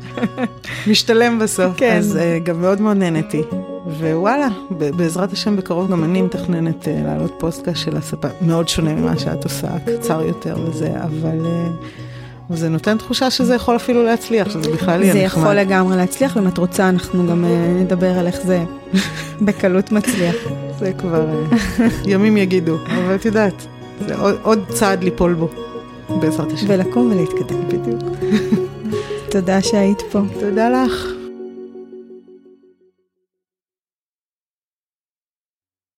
[0.88, 1.74] משתלם בסוף.
[1.78, 1.98] כן.
[1.98, 3.41] אז uh, גם מאוד מאוד נהניתי.
[3.85, 9.19] וואלה, בעזרת השם בקרוב גם אני מתכננת uh, לעלות פודקאסט של הספה, מאוד שונה ממה
[9.19, 12.06] שאת עושה, קצר יותר וזה, אבל uh,
[12.49, 15.30] זה נותן תחושה שזה יכול אפילו להצליח, שזה בכלל יהיה נחמד.
[15.30, 18.64] זה יכול לגמרי להצליח, ואם את רוצה אנחנו גם uh, נדבר על איך זה
[19.45, 20.36] בקלות מצליח.
[20.80, 23.68] זה כבר uh, ימים יגידו, אבל את יודעת,
[24.07, 25.49] זה עוד, עוד צעד ליפול בו,
[26.10, 26.65] בעזרת השם.
[26.69, 27.68] ולקום ולהתקדם.
[27.68, 28.03] בדיוק.
[29.32, 30.22] תודה שהיית פה.
[30.40, 31.16] תודה לך.